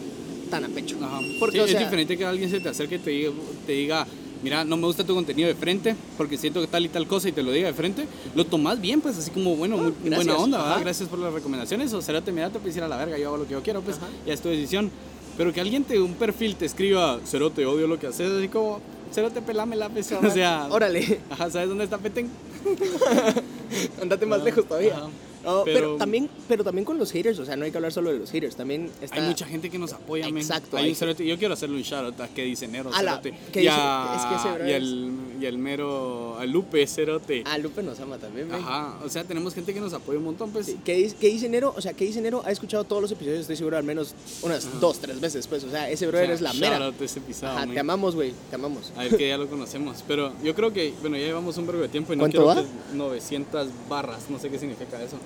tan 0.50 0.66
a 0.66 0.70
pecho. 0.70 0.98
Ajá. 1.02 1.20
Porque, 1.40 1.58
Sí, 1.58 1.62
o 1.62 1.66
es 1.66 1.80
diferente 1.80 2.18
que 2.18 2.26
alguien 2.26 2.50
se 2.50 2.60
te 2.60 2.70
acerque 2.70 2.96
y 2.96 3.00
te 3.00 3.10
diga, 3.10 3.32
te 3.66 3.72
diga, 3.72 4.08
mira, 4.44 4.64
no 4.64 4.78
me 4.78 4.86
gusta 4.88 5.04
tu 5.04 5.14
contenido 5.16 5.48
de 5.48 5.56
frente 5.56 5.96
porque 6.18 6.38
siento 6.38 6.62
que 6.62 6.68
tal 6.68 6.86
y 6.86 6.90
tal 6.90 7.08
cosa 7.08 7.30
y 7.30 7.32
te 7.32 7.44
lo 7.44 7.52
diga 7.52 7.68
de 7.68 7.74
frente. 7.74 8.06
Lo 8.36 8.46
tomas 8.46 8.80
bien, 8.82 9.02
pues 9.02 9.18
así 9.18 9.32
como, 9.32 9.56
bueno, 9.56 9.78
muy 9.78 9.94
gracias. 10.04 10.16
buena 10.26 10.36
onda, 10.38 10.58
¿verdad? 10.60 10.82
Gracias 10.82 11.10
por 11.10 11.20
las 11.20 11.34
recomendaciones. 11.34 11.94
O 11.94 12.02
será 12.02 12.22
te 12.22 12.32
mira, 12.32 12.50
te 12.50 12.60
puedes 12.60 12.76
ir 12.78 12.84
a 12.84 12.88
la 12.88 12.98
verga, 12.98 13.18
yo 13.18 13.28
hago 13.28 13.38
lo 13.38 13.46
que 13.48 13.54
yo 13.54 13.62
quiero, 13.64 13.82
pues 13.82 13.98
Ajá. 13.98 14.08
ya 14.26 14.34
es 14.34 14.42
tu 14.42 14.50
decisión. 14.50 14.92
Pero 15.38 15.54
que 15.54 15.62
alguien 15.62 15.84
te, 15.86 16.00
un 16.00 16.14
perfil 16.16 16.56
te 16.56 16.66
escriba, 16.66 17.20
Cerote, 17.26 17.66
odio 17.66 17.88
lo 17.88 17.98
que 17.98 18.08
haces, 18.08 18.30
así 18.32 18.48
como, 18.50 18.80
Cerote, 19.14 19.42
pelámela, 19.42 19.90
pues. 19.90 20.12
O 20.12 20.30
sea, 20.30 20.68
Órale, 20.70 21.20
ajá, 21.30 21.50
¿sabes 21.50 21.70
dónde 21.70 21.86
está 21.86 21.98
Petén? 21.98 22.30
andate 24.02 24.26
más 24.26 24.42
Ah, 24.42 24.44
lejos 24.44 24.66
todavía. 24.68 24.96
Oh, 25.44 25.64
pero, 25.66 25.80
Pero- 25.80 25.96
también, 25.98 26.30
pero 26.48 26.64
también 26.64 26.86
con 26.86 26.98
los 26.98 27.12
haters, 27.12 27.40
o 27.40 27.46
sea, 27.46 27.56
no 27.56 27.66
hay 27.66 27.72
que 27.72 27.78
hablar 27.78 27.92
solo 27.92 28.12
de 28.14 28.20
los 28.20 28.30
haters, 28.32 28.56
también 28.56 28.90
está... 29.02 29.16
Hay 29.22 29.28
mucha 29.28 29.46
gente 29.46 29.70
que 29.70 29.80
nos 29.80 29.92
apoya. 29.94 30.28
Exacto, 30.28 30.78
Hay 30.78 30.84
hay 30.86 30.90
un 30.92 30.96
cerote- 30.96 31.26
yo 31.26 31.38
quiero 31.38 31.54
hacerle 31.56 31.78
un 31.78 31.82
shout 31.84 32.20
a 32.20 32.28
que 32.28 32.44
dice 32.44 32.68
Nero, 32.68 32.92
A 32.94 33.02
la- 33.02 33.20
cerote. 33.22 33.34
que 33.52 33.60
y, 33.60 33.64
dice- 33.64 33.76
a- 33.76 34.16
es 34.18 34.26
que 34.26 34.50
ese 34.64 34.70
y, 34.70 34.74
el, 34.74 35.12
y 35.42 35.46
el 35.46 35.58
mero, 35.58 36.38
a 36.38 36.46
Lupe, 36.46 36.86
cerote. 36.88 37.44
Ah, 37.46 37.58
Lupe 37.58 37.82
nos 37.84 38.00
ama 38.00 38.18
también, 38.18 38.48
men. 38.48 38.62
Ajá, 38.62 39.00
o 39.04 39.10
sea, 39.10 39.24
tenemos 39.24 39.54
gente 39.54 39.74
que 39.74 39.80
nos 39.80 39.94
apoya 39.94 40.20
un 40.20 40.26
montón, 40.26 40.52
pues. 40.52 40.68
Sí, 40.68 40.78
¿Qué 40.86 40.94
dice, 40.96 41.16
qué 41.20 41.28
dice 41.28 41.50
Nero? 41.50 41.74
O 41.76 41.82
sea, 41.82 41.94
¿qué 41.94 42.06
dice 42.06 42.22
Nero? 42.22 42.42
Ha 42.46 42.52
escuchado 42.52 42.84
todos 42.84 43.02
los 43.02 43.12
episodios, 43.12 43.42
estoy 43.42 43.56
seguro, 43.56 43.78
al 43.78 43.84
menos 43.84 44.14
unas 44.44 44.80
dos, 44.80 45.00
tres 45.00 45.20
veces, 45.20 45.48
pues. 45.48 45.64
O 45.64 45.70
sea, 45.70 45.90
ese 45.90 46.06
O 46.08 46.10
brother 46.10 46.28
sea, 46.28 46.36
es 46.36 46.42
la 46.42 46.54
mera. 46.54 46.86
out 46.86 47.02
a 47.02 47.04
ese 47.06 47.20
pisado, 47.22 47.58
Ajá, 47.58 47.66
men. 47.66 47.74
te 47.74 47.80
amamos, 47.80 48.16
güey, 48.16 48.34
te 48.50 48.56
amamos. 48.56 48.92
A 48.96 49.04
ver 49.04 49.18
que 49.18 49.28
ya 49.28 49.38
lo 49.38 49.50
conocemos. 49.50 50.04
Pero 50.08 50.32
yo 50.44 50.54
creo 50.56 50.72
que, 50.72 50.94
bueno, 51.02 51.18
ya 51.18 51.24
llevamos 51.26 51.58
un 51.58 51.66
vergo 51.68 51.82
de 51.82 51.90
tiempo 51.90 52.14
y 52.14 52.16
no 52.16 52.22
¿Cuánto 52.22 52.44
quiero 52.46 52.62
va? 52.62 52.62
que 52.92 52.96
900 52.98 53.68
barras, 53.90 54.30
no 54.30 54.40
sé 54.40 54.50
qué 54.50 54.60
significa 54.60 55.02
eso. 55.02 55.18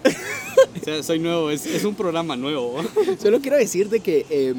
o 0.81 0.83
sea, 0.85 1.03
soy 1.03 1.19
nuevo, 1.19 1.49
es, 1.49 1.65
es 1.65 1.83
un 1.83 1.95
programa 1.95 2.35
nuevo. 2.35 2.75
Solo 3.21 3.39
quiero 3.41 3.57
decirte 3.57 3.99
que 3.99 4.25
eh, 4.29 4.53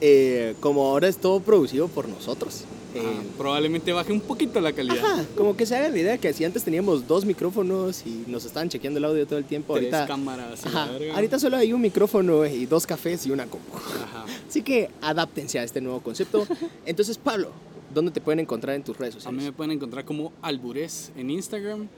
eh, 0.00 0.54
como 0.60 0.86
ahora 0.88 1.08
es 1.08 1.18
todo 1.18 1.40
producido 1.40 1.88
por 1.88 2.08
nosotros, 2.08 2.62
eh, 2.94 3.02
probablemente 3.36 3.92
baje 3.92 4.12
un 4.12 4.20
poquito 4.20 4.60
la 4.60 4.72
calidad. 4.72 4.96
ajá, 4.98 5.24
como 5.36 5.56
que 5.56 5.66
se 5.66 5.76
haga 5.76 5.88
la 5.88 5.98
idea 5.98 6.18
que 6.18 6.32
si 6.32 6.44
antes 6.44 6.64
teníamos 6.64 7.06
dos 7.06 7.24
micrófonos 7.24 8.02
y 8.06 8.24
nos 8.26 8.44
estaban 8.44 8.68
chequeando 8.68 8.98
el 8.98 9.04
audio 9.04 9.26
todo 9.26 9.38
el 9.38 9.44
tiempo, 9.44 9.74
Tres 9.74 9.92
ahorita, 9.92 10.06
cámaras. 10.06 10.64
ajá, 10.66 10.88
ahorita 11.14 11.38
solo 11.38 11.56
hay 11.56 11.72
un 11.72 11.80
micrófono 11.80 12.46
y 12.46 12.66
dos 12.66 12.86
cafés 12.86 13.26
y 13.26 13.30
una 13.30 13.46
compu. 13.46 13.76
Ajá. 13.76 14.24
Así 14.48 14.62
que 14.62 14.90
adáptense 15.02 15.58
a 15.58 15.64
este 15.64 15.80
nuevo 15.80 16.00
concepto. 16.00 16.46
Entonces, 16.86 17.18
Pablo, 17.18 17.50
¿dónde 17.94 18.10
te 18.10 18.20
pueden 18.20 18.40
encontrar 18.40 18.74
en 18.76 18.82
tus 18.82 18.96
redes 18.96 19.14
A 19.14 19.18
mí 19.18 19.22
sociales? 19.22 19.44
me 19.44 19.52
pueden 19.52 19.72
encontrar 19.72 20.04
como 20.04 20.32
Alburez 20.42 21.10
en 21.16 21.30
Instagram. 21.30 21.88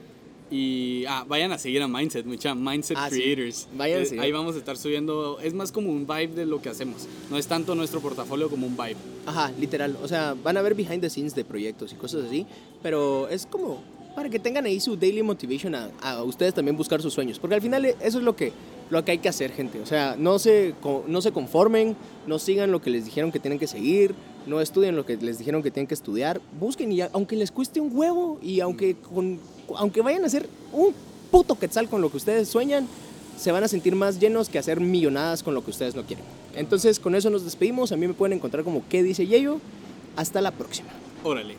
Y 0.51 1.05
ah, 1.07 1.23
vayan 1.27 1.53
a 1.53 1.57
seguir 1.57 1.81
a 1.81 1.87
Mindset, 1.87 2.25
mucha 2.25 2.53
Mindset 2.53 2.97
Ah, 2.99 3.09
sí. 3.09 3.21
Creators. 3.21 3.67
Vayan 3.73 4.01
a 4.01 4.03
Eh. 4.03 4.19
Ahí 4.19 4.31
vamos 4.33 4.55
a 4.55 4.57
estar 4.59 4.77
subiendo. 4.77 5.39
Es 5.39 5.53
más 5.53 5.71
como 5.71 5.89
un 5.89 6.05
vibe 6.05 6.35
de 6.35 6.45
lo 6.45 6.61
que 6.61 6.67
hacemos. 6.67 7.07
No 7.29 7.37
es 7.37 7.47
tanto 7.47 7.73
nuestro 7.73 8.01
portafolio 8.01 8.49
como 8.49 8.67
un 8.67 8.75
vibe. 8.75 8.97
Ajá, 9.25 9.51
literal. 9.57 9.97
O 10.03 10.07
sea, 10.09 10.35
van 10.43 10.57
a 10.57 10.61
ver 10.61 10.75
behind 10.75 10.99
the 11.01 11.09
scenes 11.09 11.33
de 11.33 11.45
proyectos 11.45 11.93
y 11.93 11.95
cosas 11.95 12.25
así, 12.25 12.45
pero 12.83 13.29
es 13.29 13.45
como 13.45 13.81
para 14.13 14.29
que 14.29 14.39
tengan 14.39 14.65
ahí 14.65 14.81
su 14.81 14.97
daily 14.97 15.23
motivation 15.23 15.73
a, 15.73 15.89
a 16.01 16.21
ustedes 16.23 16.53
también 16.53 16.75
buscar 16.75 17.01
sus 17.01 17.13
sueños. 17.13 17.39
Porque 17.39 17.55
al 17.55 17.61
final 17.61 17.85
eso 17.85 18.17
es 18.17 18.23
lo 18.23 18.35
que, 18.35 18.51
lo 18.89 19.05
que 19.05 19.11
hay 19.11 19.17
que 19.19 19.29
hacer, 19.29 19.53
gente. 19.53 19.79
O 19.79 19.85
sea, 19.85 20.17
no 20.19 20.37
se, 20.37 20.75
no 21.07 21.21
se 21.21 21.31
conformen, 21.31 21.95
no 22.27 22.39
sigan 22.39 22.73
lo 22.73 22.81
que 22.81 22.89
les 22.89 23.05
dijeron 23.05 23.31
que 23.31 23.39
tienen 23.39 23.57
que 23.57 23.67
seguir, 23.67 24.13
no 24.47 24.59
estudien 24.59 24.97
lo 24.97 25.05
que 25.05 25.15
les 25.15 25.37
dijeron 25.37 25.63
que 25.63 25.71
tienen 25.71 25.87
que 25.87 25.93
estudiar. 25.93 26.41
Busquen 26.59 26.91
y 26.91 26.99
aunque 26.99 27.37
les 27.37 27.51
cueste 27.51 27.79
un 27.79 27.95
huevo 27.95 28.37
y 28.41 28.59
aunque, 28.59 28.95
con, 28.95 29.39
aunque 29.77 30.01
vayan 30.01 30.23
a 30.23 30.27
hacer 30.27 30.47
un 30.71 30.93
puto 31.29 31.57
quetzal 31.57 31.89
con 31.89 32.01
lo 32.01 32.11
que 32.11 32.17
ustedes 32.17 32.49
sueñan, 32.49 32.87
se 33.37 33.51
van 33.51 33.63
a 33.63 33.67
sentir 33.67 33.95
más 33.95 34.19
llenos 34.19 34.49
que 34.49 34.59
hacer 34.59 34.79
millonadas 34.79 35.41
con 35.41 35.53
lo 35.53 35.63
que 35.63 35.71
ustedes 35.71 35.95
no 35.95 36.03
quieren. 36.03 36.25
Entonces, 36.55 36.99
con 36.99 37.15
eso 37.15 37.29
nos 37.29 37.43
despedimos. 37.43 37.91
A 37.91 37.97
mí 37.97 38.07
me 38.07 38.13
pueden 38.13 38.37
encontrar 38.37 38.63
como 38.63 38.83
¿Qué 38.87 39.03
dice 39.03 39.25
Yeyo? 39.25 39.59
Hasta 40.15 40.41
la 40.41 40.51
próxima. 40.51 40.89
Órale. 41.23 41.55